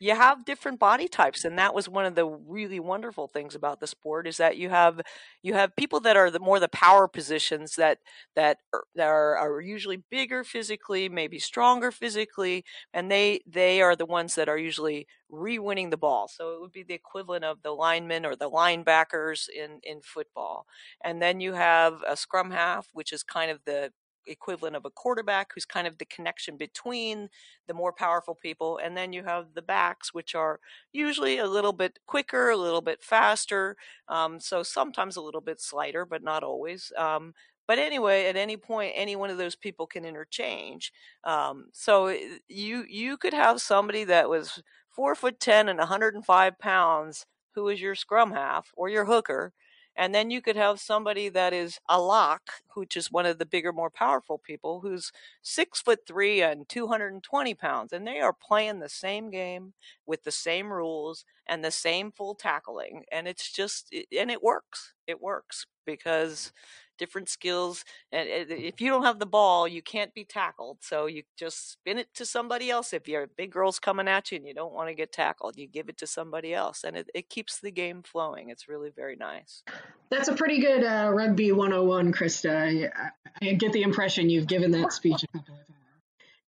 you 0.01 0.15
have 0.15 0.45
different 0.45 0.79
body 0.79 1.07
types 1.07 1.45
and 1.45 1.59
that 1.59 1.75
was 1.75 1.87
one 1.87 2.05
of 2.05 2.15
the 2.15 2.25
really 2.25 2.79
wonderful 2.79 3.27
things 3.27 3.53
about 3.55 3.79
the 3.79 3.87
sport 3.87 4.27
is 4.27 4.37
that 4.37 4.57
you 4.57 4.69
have 4.69 4.99
you 5.43 5.53
have 5.53 5.75
people 5.75 5.99
that 5.99 6.17
are 6.17 6.31
the 6.31 6.39
more 6.39 6.59
the 6.59 6.67
power 6.69 7.07
positions 7.07 7.75
that 7.75 7.99
that 8.35 8.57
are, 8.73 8.83
that 8.95 9.07
are, 9.07 9.37
are 9.37 9.61
usually 9.61 10.03
bigger 10.09 10.43
physically 10.43 11.07
maybe 11.07 11.37
stronger 11.39 11.91
physically 11.91 12.65
and 12.93 13.11
they 13.11 13.41
they 13.45 13.81
are 13.81 13.95
the 13.95 14.05
ones 14.05 14.35
that 14.35 14.49
are 14.49 14.57
usually 14.57 15.07
re-winning 15.29 15.91
the 15.91 15.97
ball. 15.97 16.27
So 16.27 16.53
it 16.55 16.61
would 16.61 16.73
be 16.73 16.83
the 16.83 16.93
equivalent 16.93 17.45
of 17.45 17.61
the 17.61 17.71
linemen 17.71 18.25
or 18.25 18.35
the 18.35 18.49
linebackers 18.49 19.47
in 19.49 19.79
in 19.83 20.01
football. 20.01 20.65
And 21.03 21.21
then 21.21 21.39
you 21.39 21.53
have 21.53 22.01
a 22.07 22.17
scrum 22.17 22.51
half 22.51 22.87
which 22.93 23.13
is 23.13 23.23
kind 23.23 23.51
of 23.51 23.59
the 23.65 23.91
equivalent 24.25 24.75
of 24.75 24.85
a 24.85 24.89
quarterback 24.89 25.51
who's 25.53 25.65
kind 25.65 25.87
of 25.87 25.97
the 25.97 26.05
connection 26.05 26.57
between 26.57 27.29
the 27.67 27.73
more 27.73 27.93
powerful 27.93 28.35
people 28.35 28.79
and 28.83 28.95
then 28.95 29.13
you 29.13 29.23
have 29.23 29.53
the 29.53 29.61
backs 29.61 30.13
which 30.13 30.35
are 30.35 30.59
usually 30.93 31.37
a 31.37 31.47
little 31.47 31.73
bit 31.73 31.99
quicker 32.07 32.49
a 32.49 32.57
little 32.57 32.81
bit 32.81 33.01
faster 33.03 33.75
um, 34.07 34.39
so 34.39 34.63
sometimes 34.63 35.15
a 35.15 35.21
little 35.21 35.41
bit 35.41 35.59
slighter 35.61 36.05
but 36.05 36.23
not 36.23 36.43
always 36.43 36.91
um, 36.97 37.33
but 37.67 37.79
anyway 37.79 38.25
at 38.25 38.35
any 38.35 38.57
point 38.57 38.91
any 38.95 39.15
one 39.15 39.29
of 39.29 39.37
those 39.37 39.55
people 39.55 39.87
can 39.87 40.05
interchange 40.05 40.91
um, 41.23 41.65
so 41.73 42.07
eh, 42.07 42.37
you 42.47 42.85
you 42.89 43.17
could 43.17 43.33
have 43.33 43.61
somebody 43.61 44.03
that 44.03 44.29
was 44.29 44.61
four 44.89 45.15
foot 45.15 45.39
ten 45.39 45.69
and 45.69 45.79
105 45.79 46.59
pounds 46.59 47.25
who 47.55 47.67
is 47.69 47.81
your 47.81 47.95
scrum 47.95 48.31
half 48.31 48.71
or 48.75 48.89
your 48.89 49.05
hooker 49.05 49.53
and 49.95 50.13
then 50.15 50.31
you 50.31 50.41
could 50.41 50.55
have 50.55 50.79
somebody 50.79 51.29
that 51.29 51.53
is 51.53 51.79
a 51.89 51.99
lock, 52.01 52.41
which 52.75 52.95
is 52.97 53.11
one 53.11 53.25
of 53.25 53.37
the 53.39 53.45
bigger, 53.45 53.71
more 53.73 53.89
powerful 53.89 54.37
people, 54.37 54.79
who's 54.81 55.11
six 55.41 55.81
foot 55.81 55.99
three 56.07 56.41
and 56.41 56.67
220 56.69 57.53
pounds. 57.55 57.93
And 57.93 58.07
they 58.07 58.19
are 58.19 58.33
playing 58.33 58.79
the 58.79 58.89
same 58.89 59.29
game 59.29 59.73
with 60.05 60.23
the 60.23 60.31
same 60.31 60.71
rules 60.71 61.25
and 61.51 61.63
the 61.63 61.69
same 61.69 62.11
full 62.11 62.33
tackling. 62.33 63.03
And 63.11 63.27
it's 63.27 63.51
just, 63.51 63.93
and 64.17 64.31
it 64.31 64.41
works. 64.41 64.93
It 65.05 65.21
works 65.21 65.67
because 65.85 66.53
different 66.97 67.27
skills. 67.27 67.83
And 68.11 68.29
if 68.29 68.79
you 68.79 68.89
don't 68.89 69.03
have 69.03 69.19
the 69.19 69.25
ball, 69.25 69.67
you 69.67 69.81
can't 69.81 70.13
be 70.13 70.23
tackled. 70.23 70.77
So 70.81 71.07
you 71.07 71.23
just 71.37 71.73
spin 71.73 71.97
it 71.97 72.07
to 72.13 72.25
somebody 72.25 72.69
else. 72.69 72.93
If 72.93 73.09
your 73.09 73.27
big 73.35 73.51
girl's 73.51 73.79
coming 73.79 74.07
at 74.07 74.31
you 74.31 74.37
and 74.37 74.47
you 74.47 74.53
don't 74.53 74.71
want 74.71 74.87
to 74.87 74.95
get 74.95 75.11
tackled, 75.11 75.57
you 75.57 75.67
give 75.67 75.89
it 75.89 75.97
to 75.97 76.07
somebody 76.07 76.53
else. 76.53 76.85
And 76.85 76.95
it, 76.95 77.09
it 77.13 77.29
keeps 77.29 77.59
the 77.59 77.71
game 77.71 78.01
flowing. 78.01 78.49
It's 78.49 78.69
really 78.69 78.91
very 78.95 79.17
nice. 79.17 79.63
That's 80.09 80.29
a 80.29 80.33
pretty 80.33 80.61
good 80.61 80.85
uh, 80.85 81.11
rugby 81.11 81.51
101, 81.51 82.13
Krista. 82.13 82.89
I, 82.95 83.09
I, 83.41 83.53
get 83.53 83.73
the 83.73 83.81
impression 83.81 84.29
you've 84.29 84.47
given 84.47 84.71
that 84.71 84.93
speech 84.93 85.23
a 85.23 85.27
couple 85.27 85.55
of 85.55 85.67
times. 85.67 85.79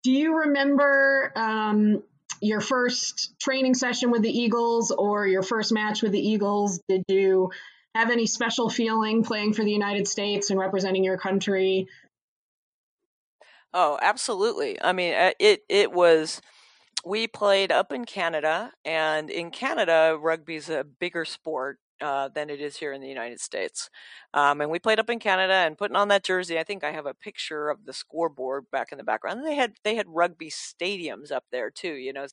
Do 0.02 0.12
you 0.12 0.38
remember 0.38 1.32
um, 1.36 2.02
your 2.44 2.60
first 2.60 3.34
training 3.40 3.74
session 3.74 4.10
with 4.10 4.22
the 4.22 4.30
Eagles 4.30 4.90
or 4.90 5.26
your 5.26 5.42
first 5.42 5.72
match 5.72 6.02
with 6.02 6.12
the 6.12 6.20
Eagles? 6.20 6.80
Did 6.88 7.04
you 7.08 7.50
have 7.94 8.10
any 8.10 8.26
special 8.26 8.68
feeling 8.68 9.22
playing 9.22 9.54
for 9.54 9.64
the 9.64 9.72
United 9.72 10.06
States 10.06 10.50
and 10.50 10.58
representing 10.58 11.04
your 11.04 11.16
country? 11.16 11.88
Oh, 13.72 13.98
absolutely. 14.00 14.80
I 14.82 14.92
mean, 14.92 15.14
uh, 15.14 15.32
it 15.38 15.62
it 15.68 15.92
was. 15.92 16.40
We 17.06 17.26
played 17.26 17.70
up 17.70 17.92
in 17.92 18.06
Canada, 18.06 18.72
and 18.84 19.28
in 19.28 19.50
Canada, 19.50 20.16
rugby's 20.18 20.70
a 20.70 20.84
bigger 20.84 21.26
sport 21.26 21.78
uh, 22.00 22.28
than 22.28 22.50
it 22.50 22.60
is 22.60 22.76
here 22.76 22.92
in 22.92 23.00
the 23.00 23.08
United 23.08 23.40
States. 23.40 23.90
Um, 24.32 24.60
and 24.60 24.70
we 24.70 24.78
played 24.78 24.98
up 24.98 25.10
in 25.10 25.18
Canada 25.18 25.54
and 25.54 25.78
putting 25.78 25.96
on 25.96 26.08
that 26.08 26.24
jersey. 26.24 26.58
I 26.58 26.64
think 26.64 26.84
I 26.84 26.92
have 26.92 27.06
a 27.06 27.14
picture 27.14 27.68
of 27.70 27.84
the 27.84 27.92
scoreboard 27.92 28.70
back 28.70 28.92
in 28.92 28.98
the 28.98 29.04
background. 29.04 29.38
And 29.38 29.46
they 29.46 29.54
had 29.54 29.74
they 29.84 29.94
had 29.96 30.06
rugby 30.08 30.50
stadiums 30.50 31.30
up 31.32 31.44
there 31.50 31.70
too. 31.70 31.94
You 31.94 32.12
know, 32.12 32.26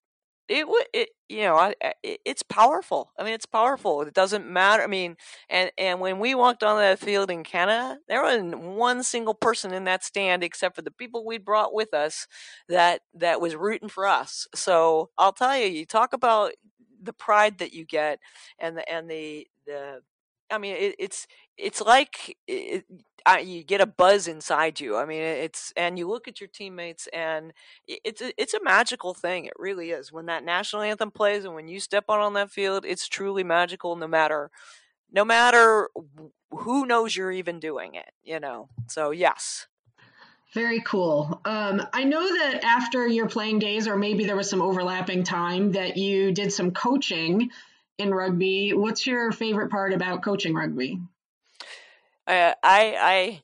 it 0.51 0.67
would 0.67 0.85
it 0.93 1.09
you 1.29 1.43
know 1.43 1.55
I, 1.55 1.75
it, 2.03 2.19
it's 2.25 2.43
powerful 2.43 3.11
i 3.17 3.23
mean 3.23 3.33
it's 3.33 3.45
powerful 3.45 4.01
it 4.01 4.13
doesn't 4.13 4.49
matter 4.49 4.83
i 4.83 4.87
mean 4.87 5.15
and 5.49 5.71
and 5.77 5.99
when 6.01 6.19
we 6.19 6.35
walked 6.35 6.63
on 6.63 6.77
that 6.77 6.99
field 6.99 7.31
in 7.31 7.43
canada 7.43 7.99
there 8.07 8.21
wasn't 8.21 8.59
one 8.59 9.03
single 9.03 9.33
person 9.33 9.73
in 9.73 9.85
that 9.85 10.03
stand 10.03 10.43
except 10.43 10.75
for 10.75 10.81
the 10.81 10.91
people 10.91 11.25
we 11.25 11.37
brought 11.37 11.73
with 11.73 11.93
us 11.93 12.27
that 12.67 13.01
that 13.13 13.39
was 13.39 13.55
rooting 13.55 13.89
for 13.89 14.05
us 14.05 14.47
so 14.53 15.09
i'll 15.17 15.31
tell 15.33 15.57
you 15.57 15.67
you 15.67 15.85
talk 15.85 16.11
about 16.11 16.51
the 17.01 17.13
pride 17.13 17.57
that 17.59 17.73
you 17.73 17.85
get 17.85 18.19
and 18.59 18.77
the 18.77 18.91
and 18.91 19.09
the 19.09 19.47
the 19.65 20.01
I 20.51 20.57
mean, 20.57 20.75
it, 20.75 20.95
it's 20.99 21.27
it's 21.57 21.81
like 21.81 22.37
it, 22.47 22.85
I, 23.25 23.39
you 23.39 23.63
get 23.63 23.81
a 23.81 23.85
buzz 23.85 24.27
inside 24.27 24.79
you. 24.79 24.97
I 24.97 25.05
mean, 25.05 25.21
it's 25.21 25.71
and 25.77 25.97
you 25.97 26.07
look 26.07 26.27
at 26.27 26.41
your 26.41 26.49
teammates, 26.49 27.07
and 27.13 27.53
it's 27.87 28.21
a, 28.21 28.33
it's 28.41 28.53
a 28.53 28.63
magical 28.63 29.13
thing. 29.13 29.45
It 29.45 29.53
really 29.57 29.91
is. 29.91 30.11
When 30.11 30.25
that 30.25 30.43
national 30.43 30.81
anthem 30.81 31.11
plays, 31.11 31.45
and 31.45 31.55
when 31.55 31.67
you 31.67 31.79
step 31.79 32.05
out 32.09 32.19
on 32.19 32.33
that 32.33 32.51
field, 32.51 32.85
it's 32.85 33.07
truly 33.07 33.43
magical. 33.43 33.95
No 33.95 34.07
matter, 34.07 34.51
no 35.11 35.23
matter 35.23 35.89
who 36.51 36.85
knows 36.85 37.15
you're 37.15 37.31
even 37.31 37.59
doing 37.59 37.95
it. 37.95 38.11
You 38.23 38.39
know. 38.39 38.69
So 38.87 39.11
yes. 39.11 39.67
Very 40.53 40.81
cool. 40.81 41.39
Um, 41.45 41.81
I 41.93 42.03
know 42.03 42.21
that 42.21 42.63
after 42.63 43.07
your 43.07 43.27
playing 43.27 43.59
days, 43.59 43.87
or 43.87 43.95
maybe 43.95 44.25
there 44.25 44.35
was 44.35 44.49
some 44.49 44.61
overlapping 44.61 45.23
time, 45.23 45.71
that 45.71 45.95
you 45.95 46.33
did 46.33 46.51
some 46.51 46.71
coaching 46.71 47.51
in 47.97 48.13
rugby. 48.13 48.73
What's 48.73 49.07
your 49.07 49.31
favorite 49.31 49.71
part 49.71 49.93
about 49.93 50.23
coaching 50.23 50.53
rugby? 50.53 50.99
Uh, 52.27 52.53
I, 52.63 52.95
I, 52.99 53.41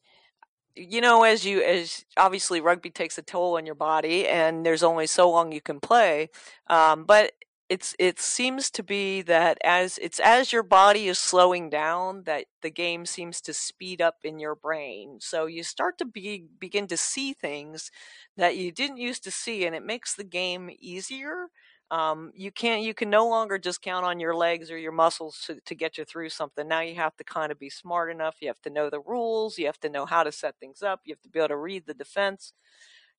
you 0.76 1.00
know, 1.00 1.24
as 1.24 1.46
you 1.46 1.62
as 1.62 2.04
obviously 2.18 2.60
rugby 2.60 2.90
takes 2.90 3.18
a 3.18 3.22
toll 3.22 3.56
on 3.56 3.66
your 3.66 3.76
body, 3.76 4.28
and 4.28 4.66
there's 4.66 4.84
only 4.84 5.08
so 5.08 5.30
long 5.30 5.54
you 5.54 5.62
can 5.62 5.80
play. 5.80 6.30
Um, 6.68 7.06
but 7.06 7.32
it's 7.70 7.96
it 8.00 8.20
seems 8.20 8.70
to 8.72 8.84
be 8.84 9.22
that 9.24 9.58
as 9.64 9.98
it's 10.02 10.20
as 10.20 10.54
your 10.54 10.64
body 10.64 11.08
is 11.08 11.20
slowing 11.20 11.70
down 11.70 12.24
that 12.24 12.46
the 12.62 12.70
game 12.70 13.06
seems 13.06 13.42
to 13.42 13.54
speed 13.54 14.02
up 14.02 14.18
in 14.24 14.40
your 14.40 14.56
brain. 14.56 15.18
So 15.20 15.46
you 15.48 15.64
start 15.64 15.98
to 15.98 16.06
be 16.06 16.46
begin 16.60 16.88
to 16.88 16.98
see 16.98 17.34
things 17.34 17.92
that 18.38 18.56
you 18.58 18.72
didn't 18.72 18.98
used 18.98 19.24
to 19.26 19.32
see 19.32 19.66
and 19.66 19.76
it 19.76 19.84
makes 19.86 20.16
the 20.16 20.24
game 20.24 20.70
easier. 20.80 21.48
Um, 21.92 22.32
you 22.36 22.52
can't 22.52 22.84
you 22.84 22.94
can 22.94 23.10
no 23.10 23.28
longer 23.28 23.58
just 23.58 23.82
count 23.82 24.06
on 24.06 24.20
your 24.20 24.36
legs 24.36 24.72
or 24.72 24.78
your 24.78 24.92
muscles 24.94 25.42
to, 25.48 25.60
to 25.66 25.76
get 25.76 25.98
you 25.98 26.06
through 26.06 26.30
something. 26.30 26.68
Now 26.68 26.82
you 26.82 26.96
have 26.96 27.16
to 27.18 27.24
kind 27.24 27.52
of 27.52 27.60
be 27.60 27.70
smart 27.70 28.12
enough 28.12 28.38
you 28.42 28.48
have 28.48 28.62
to 28.62 28.70
know 28.70 28.90
the 28.90 29.02
rules 29.02 29.58
you 29.58 29.66
have 29.66 29.80
to 29.82 29.90
know 29.90 30.06
how 30.06 30.24
to 30.24 30.32
set 30.32 30.56
things 30.60 30.82
up 30.82 31.02
you 31.06 31.14
have 31.14 31.22
to 31.22 31.30
be 31.30 31.40
able 31.40 31.50
to 31.50 31.58
read 31.58 31.86
the 31.86 31.94
defense 31.94 32.54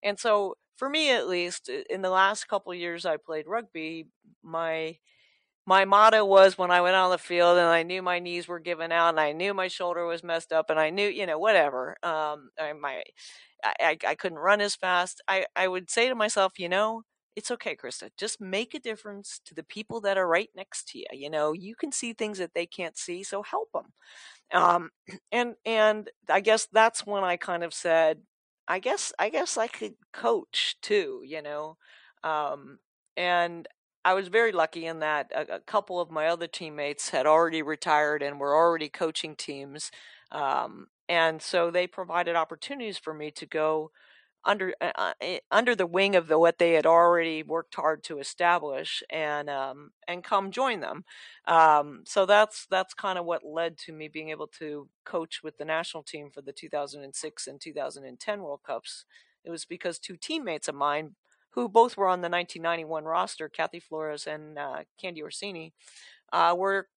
and 0.03 0.19
so 0.19 0.55
for 0.77 0.89
me 0.89 1.11
at 1.11 1.29
least 1.29 1.71
in 1.91 2.03
the 2.03 2.11
last 2.11 2.49
couple 2.49 2.73
years 2.75 3.05
i 3.07 3.17
played 3.17 3.47
rugby 3.47 4.07
my 4.43 4.97
my 5.67 5.85
motto 5.85 6.25
was 6.25 6.57
when 6.57 6.71
I 6.71 6.81
went 6.81 6.97
on 6.97 7.11
the 7.11 7.19
field 7.19 7.59
and 7.59 7.67
I 7.69 7.83
knew 7.83 8.01
my 8.03 8.19
knees 8.21 8.49
were 8.49 8.59
giving 8.59 8.91
out 8.93 9.11
and 9.11 9.21
I 9.21 9.33
knew 9.33 9.53
my 9.53 9.69
shoulder 9.69 10.07
was 10.07 10.25
messed 10.25 10.53
up 10.53 10.71
and 10.71 10.81
I 10.81 10.91
knew, 10.91 11.09
you 11.09 11.27
know, 11.27 11.39
whatever. 11.39 11.97
Um, 12.03 12.51
I, 12.59 12.73
my, 12.73 13.03
I, 13.65 13.99
I 14.07 14.15
couldn't 14.15 14.39
run 14.39 14.61
as 14.61 14.77
fast. 14.77 15.21
I, 15.29 15.47
I 15.57 15.69
would 15.69 15.91
say 15.91 16.09
to 16.09 16.15
myself, 16.15 16.59
you 16.59 16.69
know, 16.69 17.03
it's 17.37 17.51
okay, 17.51 17.77
Krista. 17.77 18.11
Just 18.19 18.41
make 18.41 18.75
a 18.75 18.81
difference 18.81 19.41
to 19.45 19.55
the 19.55 19.63
people 19.63 20.01
that 20.03 20.17
are 20.19 20.27
right 20.27 20.49
next 20.57 20.89
to 20.89 20.99
you. 20.99 21.05
You 21.13 21.31
know, 21.31 21.53
you 21.53 21.75
can 21.77 21.93
see 21.93 22.13
things 22.13 22.39
that 22.39 22.55
they 22.55 22.67
can't 22.67 22.97
see, 22.97 23.23
so 23.23 23.43
help 23.43 23.69
them. 23.73 23.93
Um, 24.53 24.91
and 25.33 25.55
and 25.67 26.11
I 26.31 26.41
guess 26.41 26.69
that's 26.73 27.07
when 27.07 27.25
I 27.25 27.37
kind 27.37 27.65
of 27.65 27.75
said, 27.75 28.21
I 28.69 28.79
guess 28.79 29.13
I 29.19 29.31
guess 29.31 29.57
I 29.57 29.67
could 29.67 29.95
coach 30.13 30.77
too. 30.83 31.23
You 31.25 31.43
know, 31.43 31.79
um, 32.23 32.79
and 33.17 33.67
I 34.05 34.15
was 34.15 34.29
very 34.29 34.53
lucky 34.53 34.87
in 34.87 35.01
that 35.01 35.33
a, 35.35 35.57
a, 35.57 35.61
couple 35.61 36.01
of 36.01 36.11
my 36.11 36.29
other 36.29 36.47
teammates 36.47 37.11
had 37.11 37.27
already 37.27 37.63
retired 37.63 38.23
and 38.23 38.39
were 38.39 38.55
already 38.55 38.89
coaching 38.89 39.35
teams. 39.37 39.91
Um, 40.31 40.87
and 41.09 41.43
so 41.43 41.71
they 41.71 41.87
provided 41.87 42.37
opportunities 42.37 42.99
for 42.99 43.13
me 43.13 43.31
to 43.33 43.47
go 43.47 43.91
under 44.45 44.73
uh, 44.81 44.93
uh 44.95 45.13
eh, 45.21 45.39
under 45.51 45.75
the 45.75 45.87
wing 45.87 46.17
of 46.17 46.29
the 46.29 46.39
what 46.39 46.59
they 46.59 46.73
had 46.73 46.87
already 46.87 47.43
worked 47.43 47.75
hard 47.75 48.03
to 48.05 48.19
establish 48.19 49.03
and 49.11 49.51
um, 49.51 49.91
and 50.07 50.25
come 50.25 50.51
join 50.51 50.81
them. 50.81 51.05
Um, 51.47 52.03
so 52.07 52.27
that's 52.27 52.67
that's 52.71 52.95
kind 52.95 53.19
of 53.19 53.25
what 53.25 53.45
led 53.45 53.79
to 53.79 53.93
me 53.93 54.09
being 54.09 54.31
able 54.31 54.49
to 54.59 54.89
coach 55.05 55.43
with 55.43 55.59
the 55.59 55.65
national 55.65 56.03
team 56.03 56.31
for 56.31 56.43
the 56.43 56.53
2006 56.53 57.47
and 57.47 57.61
2010 57.61 58.43
World 58.43 58.61
Cups. 58.67 59.05
It 59.45 59.51
was 59.51 59.65
because 59.65 59.99
two 59.99 60.17
teammates 60.17 60.69
of 60.69 60.75
mine 60.75 61.15
who 61.51 61.69
both 61.69 61.97
were 61.97 62.07
on 62.07 62.21
the 62.21 62.29
1991 62.29 63.05
roster, 63.05 63.49
Kathy 63.49 63.81
Flores 63.81 64.27
and 64.27 64.59
uh, 64.59 64.85
Candi 65.03 65.23
Orsini, 65.23 65.73
uh, 66.33 66.55
were 66.57 66.89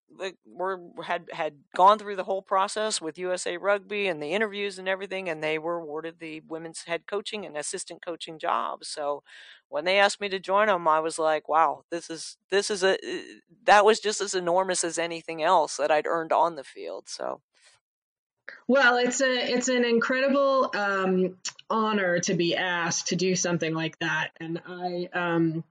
were 0.46 0.80
had 1.04 1.30
had 1.32 1.54
gone 1.76 1.98
through 1.98 2.16
the 2.16 2.24
whole 2.24 2.42
process 2.42 3.02
with 3.02 3.18
USA 3.18 3.58
Rugby 3.58 4.08
and 4.08 4.22
the 4.22 4.34
interviews 4.34 4.78
and 4.78 4.88
everything, 4.88 5.30
and 5.30 5.44
they 5.44 5.58
were 5.58 5.78
awarded 5.78 6.20
the 6.20 6.42
women's 6.48 6.84
head 6.84 7.08
coaching 7.08 7.46
and 7.46 7.58
assistant 7.58 8.04
coaching 8.04 8.40
jobs. 8.40 8.88
So 8.88 9.24
when 9.70 9.86
they 9.86 10.00
asked 10.00 10.20
me 10.20 10.30
to 10.30 10.40
join 10.40 10.68
them, 10.68 10.88
I 10.88 11.00
was 11.00 11.18
like, 11.18 11.48
"Wow, 11.48 11.86
this 11.90 12.10
is 12.10 12.38
this 12.50 12.70
is 12.70 12.84
a 12.84 12.98
that 13.66 13.86
was 13.86 14.00
just 14.00 14.22
as 14.22 14.34
enormous 14.34 14.84
as 14.84 14.98
anything 14.98 15.42
else 15.42 15.78
that 15.78 15.92
I'd 15.92 16.08
earned 16.08 16.34
on 16.34 16.56
the 16.56 16.64
field." 16.64 17.08
So. 17.08 17.42
Well, 18.68 18.98
it's 18.98 19.22
a 19.22 19.54
it's 19.54 19.70
an 19.70 19.86
incredible 19.86 20.72
um, 20.76 21.38
honor 21.70 22.20
to 22.20 22.34
be 22.34 22.56
asked 22.56 23.08
to 23.08 23.16
do 23.16 23.36
something 23.36 23.74
like 23.74 23.98
that, 24.00 24.32
and 24.40 24.62
I 24.66 25.10
um, 25.14 25.64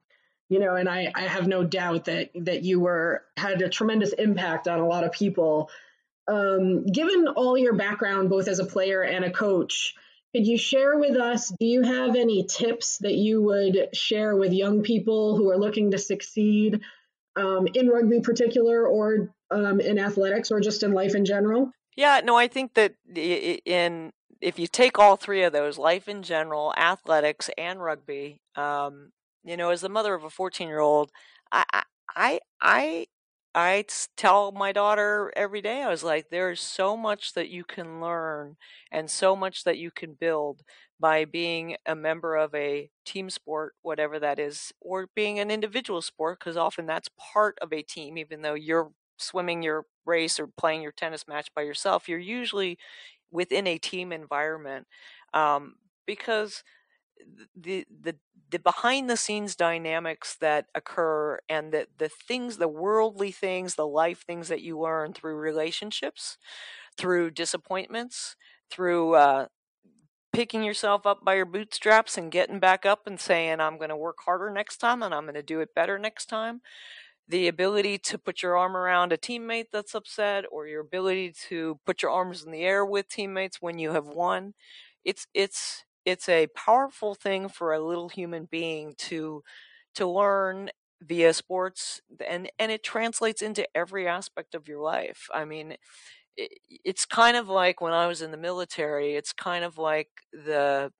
you 0.50 0.58
know, 0.58 0.74
and 0.74 0.88
I, 0.88 1.10
I 1.14 1.22
have 1.22 1.46
no 1.46 1.64
doubt 1.64 2.06
that 2.06 2.30
that 2.34 2.64
you 2.64 2.80
were 2.80 3.22
had 3.36 3.62
a 3.62 3.68
tremendous 3.68 4.12
impact 4.12 4.68
on 4.68 4.80
a 4.80 4.86
lot 4.86 5.04
of 5.04 5.12
people. 5.12 5.70
Um, 6.28 6.84
given 6.86 7.28
all 7.28 7.56
your 7.56 7.74
background, 7.74 8.28
both 8.28 8.48
as 8.48 8.58
a 8.58 8.66
player 8.66 9.02
and 9.02 9.24
a 9.24 9.30
coach, 9.30 9.94
could 10.34 10.46
you 10.46 10.58
share 10.58 10.98
with 10.98 11.16
us? 11.16 11.52
Do 11.58 11.66
you 11.66 11.82
have 11.82 12.16
any 12.16 12.44
tips 12.44 12.98
that 12.98 13.14
you 13.14 13.42
would 13.42 13.96
share 13.96 14.36
with 14.36 14.52
young 14.52 14.82
people 14.82 15.36
who 15.36 15.50
are 15.50 15.58
looking 15.58 15.92
to 15.92 15.98
succeed 15.98 16.80
um, 17.36 17.68
in 17.72 17.88
rugby, 17.88 18.20
particular, 18.20 18.86
or 18.86 19.32
um, 19.52 19.80
in 19.80 20.00
athletics, 20.00 20.50
or 20.50 20.60
just 20.60 20.82
in 20.82 20.92
life 20.92 21.14
in 21.14 21.24
general? 21.24 21.70
Yeah, 21.96 22.22
no, 22.24 22.36
I 22.36 22.48
think 22.48 22.74
that 22.74 22.94
in 23.14 24.12
if 24.40 24.58
you 24.58 24.66
take 24.66 24.98
all 24.98 25.16
three 25.16 25.44
of 25.44 25.52
those, 25.52 25.78
life 25.78 26.08
in 26.08 26.22
general, 26.22 26.74
athletics, 26.76 27.50
and 27.56 27.80
rugby, 27.80 28.40
um, 28.56 29.12
you 29.44 29.56
know, 29.56 29.70
as 29.70 29.80
the 29.82 29.88
mother 29.88 30.14
of 30.14 30.24
a 30.24 30.30
14 30.30 30.68
year 30.68 30.80
old, 30.80 31.10
I, 31.52 31.64
I, 32.16 32.40
I, 32.60 33.06
I 33.54 33.84
tell 34.16 34.52
my 34.52 34.72
daughter 34.72 35.32
every 35.34 35.60
day, 35.60 35.82
I 35.82 35.88
was 35.88 36.04
like, 36.04 36.30
there's 36.30 36.60
so 36.60 36.96
much 36.96 37.34
that 37.34 37.48
you 37.48 37.64
can 37.64 38.00
learn 38.00 38.56
and 38.92 39.10
so 39.10 39.34
much 39.34 39.64
that 39.64 39.78
you 39.78 39.90
can 39.90 40.14
build 40.14 40.62
by 41.00 41.24
being 41.24 41.76
a 41.86 41.94
member 41.96 42.36
of 42.36 42.54
a 42.54 42.90
team 43.04 43.28
sport, 43.30 43.74
whatever 43.82 44.18
that 44.20 44.38
is, 44.38 44.72
or 44.80 45.08
being 45.16 45.38
an 45.40 45.50
individual 45.50 46.02
sport, 46.02 46.38
because 46.38 46.56
often 46.56 46.86
that's 46.86 47.08
part 47.18 47.58
of 47.60 47.72
a 47.72 47.82
team, 47.82 48.18
even 48.18 48.42
though 48.42 48.54
you're 48.54 48.92
swimming 49.18 49.62
your 49.62 49.84
race 50.06 50.38
or 50.38 50.46
playing 50.46 50.82
your 50.82 50.92
tennis 50.92 51.26
match 51.26 51.48
by 51.54 51.62
yourself, 51.62 52.08
you're 52.08 52.18
usually 52.18 52.78
within 53.30 53.66
a 53.66 53.78
team 53.78 54.12
environment. 54.12 54.86
Um, 55.34 55.76
because 56.06 56.62
the 57.56 57.86
the 58.02 58.16
the 58.50 58.58
behind 58.58 59.08
the 59.08 59.16
scenes 59.16 59.54
dynamics 59.56 60.36
that 60.40 60.66
occur 60.74 61.38
and 61.48 61.72
the 61.72 61.86
the 61.98 62.08
things 62.08 62.56
the 62.56 62.68
worldly 62.68 63.30
things 63.32 63.74
the 63.74 63.86
life 63.86 64.24
things 64.26 64.48
that 64.48 64.62
you 64.62 64.78
learn 64.78 65.12
through 65.12 65.36
relationships 65.36 66.38
through 66.96 67.30
disappointments 67.30 68.36
through 68.70 69.14
uh, 69.14 69.46
picking 70.32 70.62
yourself 70.62 71.06
up 71.06 71.24
by 71.24 71.34
your 71.34 71.46
bootstraps 71.46 72.16
and 72.16 72.30
getting 72.30 72.60
back 72.60 72.86
up 72.86 73.06
and 73.06 73.20
saying 73.20 73.60
i'm 73.60 73.78
going 73.78 73.90
to 73.90 73.96
work 73.96 74.18
harder 74.24 74.50
next 74.50 74.78
time 74.78 75.02
and 75.02 75.14
i'm 75.14 75.24
going 75.24 75.34
to 75.34 75.42
do 75.42 75.60
it 75.60 75.74
better 75.74 75.98
next 75.98 76.26
time. 76.26 76.60
The 77.28 77.46
ability 77.48 77.98
to 77.98 78.18
put 78.18 78.42
your 78.42 78.56
arm 78.56 78.76
around 78.76 79.12
a 79.12 79.16
teammate 79.16 79.66
that's 79.72 79.94
upset 79.94 80.44
or 80.50 80.66
your 80.66 80.80
ability 80.80 81.32
to 81.48 81.78
put 81.86 82.02
your 82.02 82.10
arms 82.10 82.44
in 82.44 82.50
the 82.50 82.62
air 82.64 82.84
with 82.84 83.08
teammates 83.08 83.62
when 83.62 83.78
you 83.78 83.92
have 83.92 84.08
won. 84.08 84.54
It's 85.04 85.26
it's 85.32 85.84
it's 86.10 86.28
a 86.28 86.48
powerful 86.48 87.14
thing 87.14 87.48
for 87.48 87.72
a 87.74 87.80
little 87.80 88.08
human 88.08 88.46
being 88.50 88.94
to 88.98 89.42
to 89.96 90.06
learn 90.06 90.70
via 91.02 91.32
sports 91.34 92.00
and 92.28 92.50
and 92.58 92.72
it 92.72 92.82
translates 92.82 93.42
into 93.42 93.66
every 93.76 94.06
aspect 94.08 94.54
of 94.54 94.68
your 94.68 94.80
life. 94.80 95.28
I 95.34 95.44
mean 95.44 95.76
it, 96.36 96.52
it's 96.84 97.06
kind 97.06 97.36
of 97.36 97.48
like 97.48 97.80
when 97.80 97.92
i 97.92 98.06
was 98.06 98.22
in 98.22 98.30
the 98.30 98.36
military 98.36 99.14
it's 99.16 99.32
kind 99.32 99.64
of 99.64 99.78
like 99.78 100.08
the 100.32 100.92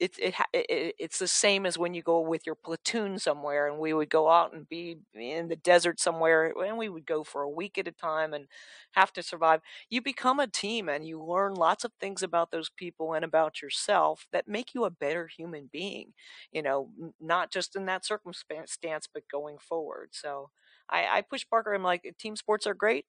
it's 0.00 0.18
it, 0.18 0.34
it, 0.54 0.94
it's 0.98 1.18
the 1.18 1.28
same 1.28 1.66
as 1.66 1.76
when 1.78 1.94
you 1.94 2.02
go 2.02 2.20
with 2.20 2.46
your 2.46 2.54
platoon 2.54 3.18
somewhere 3.18 3.68
and 3.68 3.78
we 3.78 3.92
would 3.92 4.10
go 4.10 4.30
out 4.30 4.52
and 4.54 4.68
be 4.68 4.96
in 5.14 5.48
the 5.48 5.56
desert 5.56 6.00
somewhere 6.00 6.52
and 6.64 6.78
we 6.78 6.88
would 6.88 7.06
go 7.06 7.24
for 7.24 7.42
a 7.42 7.50
week 7.50 7.78
at 7.78 7.88
a 7.88 7.92
time 7.92 8.32
and 8.34 8.46
have 8.92 9.12
to 9.14 9.22
survive. 9.22 9.60
You 9.90 10.00
become 10.02 10.40
a 10.40 10.46
team 10.46 10.88
and 10.88 11.06
you 11.06 11.22
learn 11.22 11.54
lots 11.54 11.84
of 11.84 11.92
things 12.00 12.22
about 12.22 12.50
those 12.50 12.70
people 12.70 13.12
and 13.14 13.24
about 13.24 13.60
yourself 13.62 14.26
that 14.32 14.48
make 14.48 14.74
you 14.74 14.84
a 14.84 14.90
better 14.90 15.26
human 15.28 15.68
being 15.72 16.12
you 16.52 16.62
know 16.62 16.90
not 17.20 17.50
just 17.50 17.76
in 17.76 17.86
that 17.86 18.04
circumstance 18.06 18.78
but 19.12 19.22
going 19.30 19.58
forward. 19.58 20.10
So 20.12 20.50
I, 20.88 21.18
I 21.18 21.20
push 21.22 21.44
Parker. 21.48 21.74
I'm 21.74 21.82
like, 21.82 22.14
team 22.18 22.36
sports 22.36 22.66
are 22.66 22.74
great 22.74 23.04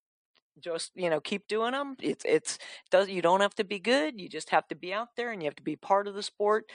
just 0.60 0.92
you 0.96 1.10
know 1.10 1.20
keep 1.22 1.48
doing 1.48 1.72
them 1.74 1.96
it's 2.02 2.26
it's 2.26 2.60
does 2.92 3.10
you 3.10 3.22
don't 3.22 3.42
have 3.42 3.56
to 3.56 3.64
be 3.64 3.80
good 3.80 4.20
you 4.20 4.30
just 4.30 4.50
have 4.52 4.68
to 4.68 4.76
be 4.76 4.94
out 4.94 5.10
there 5.16 5.32
and 5.32 5.42
you 5.42 5.48
have 5.48 5.56
to 5.56 5.64
be 5.64 5.76
part 5.76 6.08
of 6.08 6.16
the 6.16 6.24
sport 6.24 6.66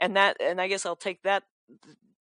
and 0.00 0.16
that 0.16 0.36
and 0.40 0.60
i 0.60 0.68
guess 0.68 0.86
i'll 0.86 0.96
take 0.96 1.22
that 1.22 1.44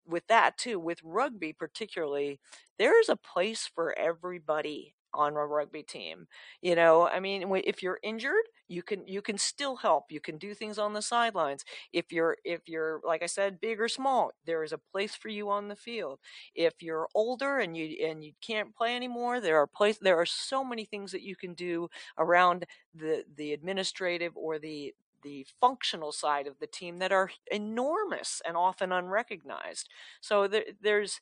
with 0.06 0.26
that 0.28 0.58
too 0.58 0.80
with 0.80 1.00
rugby 1.04 1.52
particularly 1.52 2.40
there's 2.78 3.08
a 3.10 3.16
place 3.16 3.70
for 3.74 3.96
everybody 3.98 4.95
on 5.16 5.34
a 5.34 5.46
rugby 5.46 5.82
team. 5.82 6.26
You 6.62 6.74
know, 6.76 7.08
I 7.08 7.20
mean, 7.20 7.44
if 7.64 7.82
you're 7.82 7.98
injured, 8.02 8.44
you 8.68 8.82
can 8.82 9.06
you 9.06 9.22
can 9.22 9.38
still 9.38 9.76
help. 9.76 10.06
You 10.10 10.20
can 10.20 10.38
do 10.38 10.54
things 10.54 10.78
on 10.78 10.92
the 10.92 11.02
sidelines. 11.02 11.64
If 11.92 12.12
you're 12.12 12.36
if 12.44 12.68
you're 12.68 13.00
like 13.04 13.22
I 13.22 13.26
said, 13.26 13.60
big 13.60 13.80
or 13.80 13.88
small, 13.88 14.32
there 14.44 14.62
is 14.64 14.72
a 14.72 14.78
place 14.92 15.14
for 15.14 15.28
you 15.28 15.50
on 15.50 15.68
the 15.68 15.76
field. 15.76 16.18
If 16.54 16.74
you're 16.82 17.08
older 17.14 17.58
and 17.58 17.76
you 17.76 17.96
and 18.06 18.24
you 18.24 18.32
can't 18.40 18.74
play 18.74 18.96
anymore, 18.96 19.40
there 19.40 19.58
are 19.58 19.66
place 19.66 19.98
there 19.98 20.18
are 20.20 20.26
so 20.26 20.64
many 20.64 20.84
things 20.84 21.12
that 21.12 21.22
you 21.22 21.36
can 21.36 21.54
do 21.54 21.88
around 22.18 22.66
the 22.94 23.24
the 23.36 23.52
administrative 23.52 24.36
or 24.36 24.58
the 24.58 24.94
the 25.22 25.46
functional 25.60 26.12
side 26.12 26.46
of 26.46 26.58
the 26.60 26.66
team 26.66 26.98
that 26.98 27.12
are 27.12 27.30
enormous 27.50 28.40
and 28.46 28.56
often 28.56 28.92
unrecognized. 28.92 29.88
So 30.20 30.46
there, 30.46 30.64
there's 30.80 31.20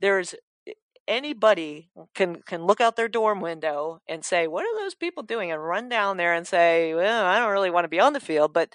there's 0.00 0.34
anybody 1.08 1.88
can 2.14 2.42
can 2.42 2.64
look 2.64 2.80
out 2.80 2.94
their 2.94 3.08
dorm 3.08 3.40
window 3.40 4.00
and 4.06 4.24
say, 4.24 4.46
"What 4.46 4.64
are 4.64 4.80
those 4.80 4.94
people 4.94 5.24
doing?" 5.24 5.50
and 5.50 5.64
run 5.64 5.88
down 5.88 6.18
there 6.18 6.34
and 6.34 6.46
say, 6.46 6.94
"Well, 6.94 7.24
I 7.24 7.38
don't 7.40 7.50
really 7.50 7.70
want 7.70 7.84
to 7.84 7.88
be 7.88 7.98
on 7.98 8.12
the 8.12 8.20
field," 8.20 8.52
but 8.52 8.72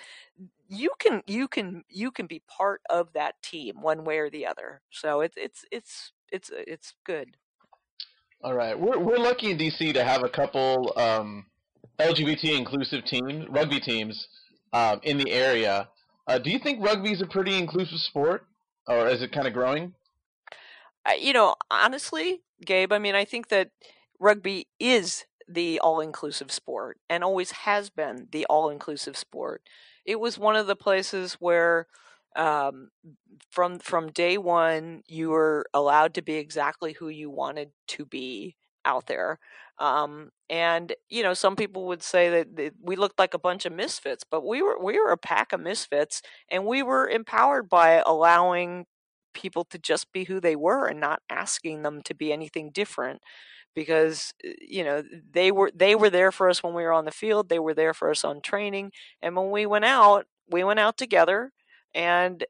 you 0.68 0.90
can 1.00 1.22
you 1.28 1.48
can 1.48 1.84
you 1.88 2.12
can 2.12 2.26
be 2.26 2.42
part 2.48 2.82
of 2.90 3.14
that 3.14 3.42
team 3.42 3.82
one 3.82 4.04
way 4.04 4.18
or 4.18 4.30
the 4.30 4.46
other. 4.46 4.82
So 4.90 5.22
it's 5.22 5.38
it's 5.38 5.64
it's 5.72 6.12
it's 6.32 6.52
it's 6.54 6.94
good. 7.06 7.38
All 8.44 8.54
right, 8.54 8.78
we're 8.78 9.00
we're 9.00 9.20
lucky 9.20 9.52
in 9.52 9.58
DC 9.58 9.94
to 9.94 10.04
have 10.04 10.24
a 10.24 10.30
couple 10.30 10.92
um, 10.98 11.46
LGBT 12.00 12.58
inclusive 12.58 13.06
teams, 13.06 13.48
rugby 13.50 13.80
teams, 13.80 14.28
um, 14.74 15.00
in 15.04 15.18
the 15.18 15.32
area. 15.32 15.88
Uh, 16.28 16.40
do 16.40 16.50
you 16.50 16.60
think 16.60 16.84
rugby 16.84 17.12
is 17.12 17.22
a 17.22 17.28
pretty 17.28 17.58
inclusive 17.58 18.00
sport, 18.00 18.46
or 18.88 19.08
is 19.08 19.22
it 19.22 19.32
kind 19.32 19.48
of 19.48 19.54
growing? 19.54 19.94
You 21.20 21.34
know, 21.34 21.56
honestly, 21.70 22.42
Gabe, 22.66 22.94
I 22.94 23.00
mean, 23.00 23.16
I 23.16 23.26
think 23.26 23.50
that 23.50 23.70
rugby 24.20 24.68
is 24.80 25.26
the 25.48 25.80
all-inclusive 25.80 26.52
sport 26.52 27.00
and 27.10 27.24
always 27.24 27.52
has 27.52 27.90
been 27.90 28.28
the 28.32 28.46
all-inclusive 28.46 29.18
sport. 29.18 29.62
It 30.06 30.20
was 30.20 30.38
one 30.40 30.56
of 30.56 30.68
the 30.68 30.76
places 30.76 31.34
where 31.36 31.88
um, 32.36 32.90
from 33.52 33.80
from 33.80 34.10
day 34.12 34.38
one 34.38 35.04
you 35.08 35.30
were 35.30 35.66
allowed 35.74 36.14
to 36.16 36.22
be 36.22 36.36
exactly 36.36 36.94
who 36.94 37.10
you 37.10 37.30
wanted 37.30 37.70
to 37.90 38.06
be 38.06 38.56
out 38.86 39.08
there. 39.08 39.40
Um, 39.80 40.32
and 40.50 40.94
you 41.10 41.24
know, 41.24 41.34
some 41.34 41.56
people 41.56 41.88
would 41.88 42.04
say 42.04 42.30
that, 42.30 42.56
that 42.56 42.74
we 42.82 42.96
looked 42.96 43.20
like 43.20 43.34
a 43.34 43.40
bunch 43.40 43.66
of 43.66 43.74
misfits, 43.74 44.24
but 44.30 44.46
we 44.46 44.62
were 44.62 44.80
we 44.80 45.00
were 45.00 45.12
a 45.12 45.18
pack 45.18 45.54
of 45.54 45.60
misfits, 45.62 46.22
and 46.50 46.66
we 46.66 46.84
were 46.84 47.08
empowered 47.10 47.70
by 47.70 48.02
allowing 48.06 48.86
people 49.34 49.64
to 49.66 49.78
just 49.78 50.12
be 50.14 50.26
who 50.26 50.40
they 50.40 50.56
were 50.56 50.88
and 50.88 51.00
not 51.00 51.22
asking 51.30 51.84
them 51.84 52.02
to 52.04 52.14
be 52.14 52.32
anything 52.34 52.72
different 52.72 53.22
because 53.76 54.34
eh, 54.44 54.54
you 54.62 54.84
know 54.84 55.04
they 55.32 55.52
were 55.52 55.72
they 55.76 55.96
were 55.96 56.10
there 56.10 56.32
for 56.32 56.50
us 56.50 56.64
when 56.64 56.74
we 56.74 56.84
were 56.84 56.94
on 56.94 57.06
the 57.06 57.12
field 57.12 57.50
they 57.50 57.60
were 57.60 57.74
there 57.74 57.94
for 57.94 58.10
us 58.12 58.24
on 58.24 58.42
training 58.42 58.92
and 59.22 59.36
when 59.36 59.52
we 59.52 59.66
went 59.66 59.86
out 59.86 60.26
we 60.50 60.64
went 60.64 60.80
out 60.80 60.98
together 60.98 61.52
and 61.94 62.46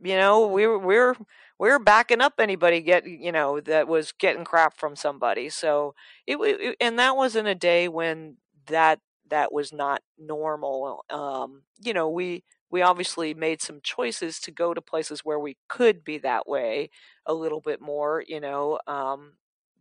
you 0.00 0.16
know 0.16 0.46
we 0.46 0.66
were 0.66 0.78
we 0.78 0.96
were 0.96 1.16
we 1.58 1.68
were 1.68 1.78
backing 1.78 2.20
up 2.20 2.34
anybody 2.38 2.80
get 2.80 3.06
you 3.06 3.32
know 3.32 3.60
that 3.60 3.88
was 3.88 4.12
getting 4.12 4.44
crap 4.44 4.76
from 4.76 4.94
somebody 4.94 5.48
so 5.48 5.94
it, 6.26 6.36
it 6.40 6.76
and 6.80 6.98
that 6.98 7.16
was 7.16 7.34
in 7.36 7.46
a 7.46 7.54
day 7.54 7.88
when 7.88 8.36
that 8.66 9.00
that 9.28 9.52
was 9.52 9.72
not 9.72 10.02
normal 10.18 11.04
um 11.10 11.62
you 11.80 11.92
know 11.92 12.08
we 12.08 12.44
we 12.70 12.82
obviously 12.82 13.34
made 13.34 13.62
some 13.62 13.80
choices 13.82 14.40
to 14.40 14.50
go 14.50 14.74
to 14.74 14.80
places 14.80 15.20
where 15.24 15.38
we 15.38 15.56
could 15.68 16.04
be 16.04 16.18
that 16.18 16.46
way 16.46 16.90
a 17.26 17.34
little 17.34 17.60
bit 17.60 17.80
more, 17.80 18.22
you 18.26 18.40
know, 18.40 18.78
um, 18.86 19.32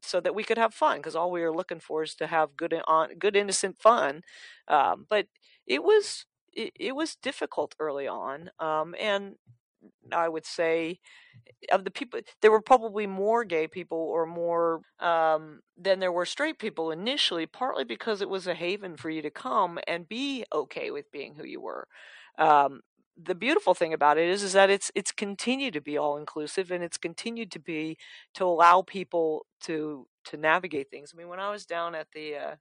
so 0.01 0.19
that 0.21 0.35
we 0.35 0.43
could 0.43 0.57
have 0.57 0.73
fun 0.73 0.97
because 0.97 1.15
all 1.15 1.31
we 1.31 1.41
were 1.41 1.55
looking 1.55 1.79
for 1.79 2.03
is 2.03 2.15
to 2.15 2.27
have 2.27 2.55
good 2.55 2.73
on 2.87 3.15
good 3.19 3.35
innocent 3.35 3.77
fun. 3.77 4.21
Um, 4.67 5.05
but 5.09 5.27
it 5.65 5.83
was 5.83 6.25
it, 6.53 6.73
it, 6.79 6.95
was 6.95 7.15
difficult 7.15 7.75
early 7.79 8.07
on, 8.07 8.49
um, 8.59 8.95
and 8.99 9.35
I 10.11 10.29
would 10.29 10.45
say 10.45 10.99
of 11.71 11.83
the 11.83 11.91
people 11.91 12.19
there 12.41 12.51
were 12.51 12.61
probably 12.61 13.07
more 13.07 13.43
gay 13.43 13.67
people 13.67 13.97
or 13.97 14.25
more 14.25 14.81
um, 14.99 15.61
than 15.77 15.99
there 15.99 16.11
were 16.11 16.25
straight 16.25 16.59
people 16.59 16.91
initially 16.91 17.45
partly 17.45 17.83
because 17.83 18.21
it 18.21 18.29
was 18.29 18.47
a 18.47 18.53
haven 18.53 18.97
for 18.97 19.09
you 19.09 19.21
to 19.21 19.29
come 19.29 19.79
and 19.87 20.07
be 20.07 20.45
okay 20.53 20.91
with 20.91 21.11
being 21.11 21.35
who 21.35 21.45
you 21.45 21.61
were 21.61 21.87
um, 22.37 22.81
the 23.21 23.35
beautiful 23.35 23.73
thing 23.73 23.93
about 23.93 24.17
it 24.17 24.29
is 24.29 24.43
is 24.43 24.53
that 24.53 24.69
it's 24.69 24.91
it's 24.93 25.11
continued 25.11 25.73
to 25.73 25.81
be 25.81 25.97
all 25.97 26.17
inclusive 26.17 26.71
and 26.71 26.83
it's 26.83 26.97
continued 26.97 27.51
to 27.51 27.59
be 27.59 27.97
to 28.35 28.45
allow 28.45 28.81
people 28.81 29.45
to 29.61 30.07
to 30.25 30.37
navigate 30.37 30.89
things. 30.89 31.13
I 31.13 31.17
mean, 31.17 31.27
when 31.27 31.39
I 31.39 31.49
was 31.49 31.65
down 31.65 31.95
at 31.95 32.07
the 32.13 32.35
uh, 32.35 32.55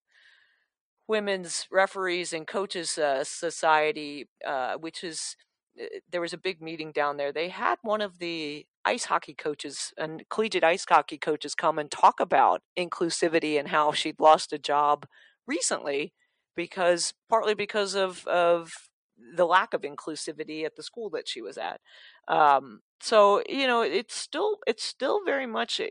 Women's 1.08 1.66
Referees 1.70 2.32
and 2.32 2.46
Coaches 2.46 2.98
uh, 2.98 3.24
Society, 3.24 4.28
uh, 4.46 4.74
which 4.74 5.04
is 5.04 5.36
uh, 5.80 5.84
there 6.10 6.20
was 6.20 6.32
a 6.32 6.38
big 6.38 6.62
meeting 6.62 6.90
down 6.90 7.16
there. 7.16 7.32
They 7.32 7.48
had 7.48 7.76
one 7.82 8.00
of 8.00 8.18
the 8.18 8.66
ice 8.84 9.06
hockey 9.06 9.34
coaches 9.34 9.92
and 9.98 10.24
collegiate 10.30 10.64
ice 10.64 10.86
hockey 10.88 11.18
coaches 11.18 11.54
come 11.54 11.78
and 11.78 11.90
talk 11.90 12.20
about 12.20 12.62
inclusivity 12.78 13.58
and 13.58 13.68
how 13.68 13.92
she'd 13.92 14.20
lost 14.20 14.52
a 14.52 14.58
job 14.58 15.06
recently 15.46 16.12
because 16.54 17.12
partly 17.28 17.54
because 17.54 17.94
of 17.94 18.26
of 18.26 18.88
the 19.34 19.46
lack 19.46 19.74
of 19.74 19.82
inclusivity 19.82 20.64
at 20.64 20.76
the 20.76 20.82
school 20.82 21.10
that 21.10 21.28
she 21.28 21.42
was 21.42 21.58
at. 21.58 21.80
Um, 22.28 22.80
so 23.00 23.42
you 23.48 23.66
know, 23.66 23.82
it's 23.82 24.14
still 24.16 24.58
it's 24.66 24.84
still 24.84 25.24
very 25.24 25.46
much 25.46 25.80
eh, 25.80 25.88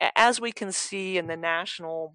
eh, 0.00 0.10
as 0.16 0.40
we 0.40 0.52
can 0.52 0.72
see 0.72 1.18
in 1.18 1.26
the 1.26 1.36
national 1.36 2.14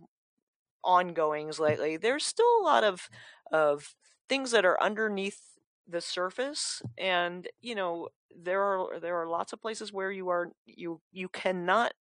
ongoings 0.83 1.59
lately. 1.59 1.97
There's 1.97 2.25
still 2.25 2.59
a 2.61 2.63
lot 2.63 2.83
of 2.83 3.09
of 3.51 3.95
things 4.29 4.51
that 4.51 4.65
are 4.65 4.81
underneath 4.81 5.39
the 5.87 6.01
surface, 6.01 6.81
and 6.97 7.47
you 7.61 7.75
know, 7.75 8.09
there 8.35 8.61
are 8.63 8.99
there 8.99 9.21
are 9.21 9.27
lots 9.29 9.53
of 9.53 9.61
places 9.61 9.93
where 9.93 10.11
you 10.11 10.29
are 10.29 10.51
you 10.65 11.01
you 11.11 11.29
cannot 11.29 11.93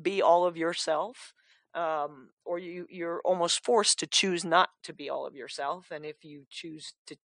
be 0.00 0.22
all 0.22 0.46
of 0.46 0.56
yourself 0.56 1.34
um, 1.74 2.30
or 2.44 2.58
you 2.58 2.86
you're 2.90 3.20
almost 3.24 3.64
forced 3.64 3.98
to 3.98 4.06
choose 4.06 4.44
not 4.44 4.70
to 4.82 4.92
be 4.92 5.08
all 5.10 5.26
of 5.26 5.34
yourself 5.34 5.90
and 5.90 6.04
if 6.04 6.24
you 6.24 6.44
choose 6.50 6.94
to 7.06 7.16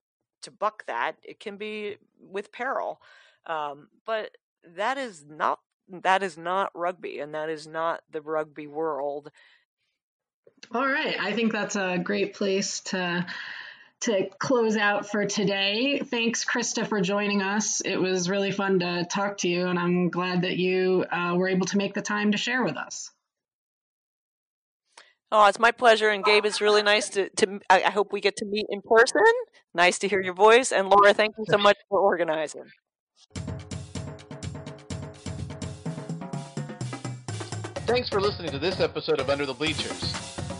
to 0.43 0.51
buck 0.51 0.85
that, 0.87 1.13
it 1.23 1.39
can 1.39 1.57
be 1.57 1.97
with 2.19 2.51
peril. 2.51 3.01
Um, 3.45 3.87
but 4.05 4.37
that 4.75 4.97
is 4.97 5.25
not 5.27 5.59
that 5.89 6.21
is 6.21 6.37
not 6.37 6.71
rugby, 6.75 7.19
and 7.19 7.33
that 7.33 7.49
is 7.49 7.65
not 7.65 8.01
the 8.11 8.21
rugby 8.21 8.67
world. 8.67 9.31
All 10.73 10.85
right, 10.85 11.15
I 11.19 11.31
think 11.31 11.51
that's 11.51 11.75
a 11.75 11.97
great 11.97 12.33
place 12.33 12.81
to 12.81 13.25
to 14.01 14.29
close 14.37 14.77
out 14.77 15.09
for 15.09 15.25
today. 15.25 15.99
Thanks, 15.99 16.45
Krista, 16.45 16.85
for 16.85 17.01
joining 17.01 17.41
us. 17.41 17.81
It 17.81 17.97
was 17.97 18.29
really 18.29 18.51
fun 18.51 18.79
to 18.79 19.07
talk 19.09 19.39
to 19.39 19.47
you, 19.47 19.67
and 19.67 19.79
I'm 19.79 20.09
glad 20.09 20.43
that 20.43 20.57
you 20.57 21.05
uh, 21.09 21.33
were 21.35 21.47
able 21.47 21.65
to 21.67 21.77
make 21.77 21.93
the 21.93 22.01
time 22.01 22.31
to 22.33 22.37
share 22.37 22.63
with 22.63 22.77
us. 22.77 23.11
Oh, 25.31 25.47
it's 25.47 25.59
my 25.59 25.71
pleasure. 25.71 26.09
And 26.09 26.23
Gabe, 26.23 26.45
it's 26.45 26.61
really 26.61 26.83
nice 26.83 27.09
to, 27.09 27.29
to 27.37 27.59
I 27.69 27.91
hope 27.91 28.13
we 28.13 28.21
get 28.21 28.37
to 28.37 28.45
meet 28.45 28.65
in 28.69 28.81
person. 28.81 29.21
Nice 29.73 29.99
to 29.99 30.07
hear 30.07 30.21
your 30.21 30.33
voice. 30.33 30.71
And 30.71 30.89
Laura, 30.89 31.13
thank 31.13 31.35
you 31.37 31.43
so 31.49 31.57
much 31.57 31.77
for 31.89 31.99
organizing. 31.99 32.63
Thanks 37.85 38.09
for 38.09 38.19
listening 38.19 38.51
to 38.51 38.59
this 38.59 38.81
episode 38.81 39.19
of 39.19 39.29
Under 39.29 39.45
the 39.45 39.53
Bleachers. 39.53 40.13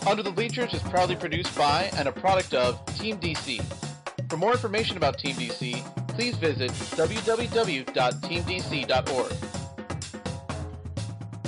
Under 0.08 0.24
the 0.24 0.32
Bleachers 0.32 0.74
is 0.74 0.82
proudly 0.84 1.18
produced 1.18 1.58
by 1.58 1.90
and 1.98 2.08
a 2.08 2.12
product 2.12 2.54
of 2.54 2.84
Team 2.98 3.18
DC. 3.18 3.62
For 4.30 4.38
more 4.38 4.54
information 4.54 4.96
about 4.98 5.18
Team 5.18 5.36
DC, 5.36 6.08
please 6.10 6.38
visit 6.38 6.72
www.teamdc.org. 6.72 9.57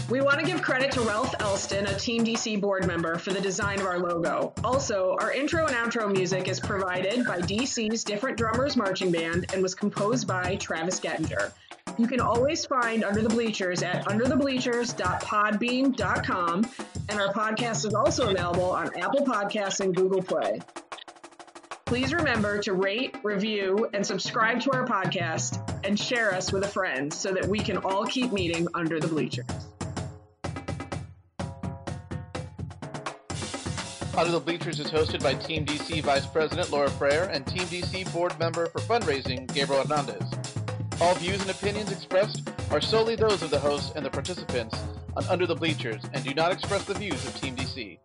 We 0.09 0.21
want 0.21 0.39
to 0.39 0.45
give 0.45 0.63
credit 0.63 0.91
to 0.93 1.01
Ralph 1.01 1.35
Elston, 1.39 1.85
a 1.85 1.93
Team 1.93 2.25
DC 2.25 2.59
board 2.59 2.87
member, 2.87 3.19
for 3.19 3.31
the 3.31 3.39
design 3.39 3.79
of 3.79 3.85
our 3.85 3.99
logo. 3.99 4.51
Also, 4.63 5.15
our 5.19 5.31
intro 5.31 5.67
and 5.67 5.75
outro 5.75 6.11
music 6.11 6.47
is 6.47 6.59
provided 6.59 7.27
by 7.27 7.41
DC's 7.41 8.03
Different 8.03 8.35
Drummers 8.35 8.75
Marching 8.75 9.11
Band 9.11 9.53
and 9.53 9.61
was 9.61 9.75
composed 9.75 10.27
by 10.27 10.55
Travis 10.55 10.99
Gettinger. 10.99 11.51
You 11.99 12.07
can 12.07 12.19
always 12.19 12.65
find 12.65 13.03
Under 13.03 13.21
the 13.21 13.29
Bleachers 13.29 13.83
at 13.83 14.03
underthebleachers.podbean.com, 14.05 16.71
and 17.09 17.21
our 17.21 17.31
podcast 17.31 17.85
is 17.85 17.93
also 17.93 18.31
available 18.31 18.71
on 18.71 18.89
Apple 18.97 19.23
Podcasts 19.23 19.79
and 19.79 19.95
Google 19.95 20.23
Play. 20.23 20.59
Please 21.85 22.15
remember 22.15 22.57
to 22.63 22.73
rate, 22.73 23.15
review, 23.21 23.87
and 23.93 24.03
subscribe 24.03 24.59
to 24.61 24.71
our 24.71 24.87
podcast 24.87 25.85
and 25.85 25.99
share 25.99 26.33
us 26.33 26.51
with 26.51 26.63
a 26.63 26.67
friend 26.67 27.13
so 27.13 27.31
that 27.31 27.45
we 27.45 27.59
can 27.59 27.77
all 27.77 28.07
keep 28.07 28.31
meeting 28.31 28.67
under 28.73 28.99
the 28.99 29.07
bleachers. 29.07 29.45
Under 34.19 34.33
the 34.33 34.39
Bleachers 34.41 34.81
is 34.81 34.91
hosted 34.91 35.23
by 35.23 35.33
Team 35.33 35.65
DC 35.65 36.03
Vice 36.03 36.25
President 36.25 36.71
Laura 36.71 36.89
Frere 36.89 37.29
and 37.31 37.47
Team 37.47 37.63
DC 37.67 38.11
Board 38.11 38.37
Member 38.37 38.65
for 38.65 38.79
Fundraising 38.79 39.47
Gabriel 39.53 39.81
Hernandez. 39.81 40.21
All 40.99 41.15
views 41.15 41.39
and 41.39 41.49
opinions 41.49 41.89
expressed 41.89 42.49
are 42.69 42.81
solely 42.81 43.15
those 43.15 43.41
of 43.41 43.49
the 43.49 43.59
hosts 43.59 43.93
and 43.95 44.05
the 44.05 44.09
participants 44.09 44.77
on 45.15 45.23
Under 45.27 45.47
the 45.47 45.55
Bleachers 45.55 46.03
and 46.13 46.21
do 46.21 46.33
not 46.33 46.51
express 46.51 46.83
the 46.83 46.95
views 46.95 47.25
of 47.25 47.39
Team 47.39 47.55
DC. 47.55 47.97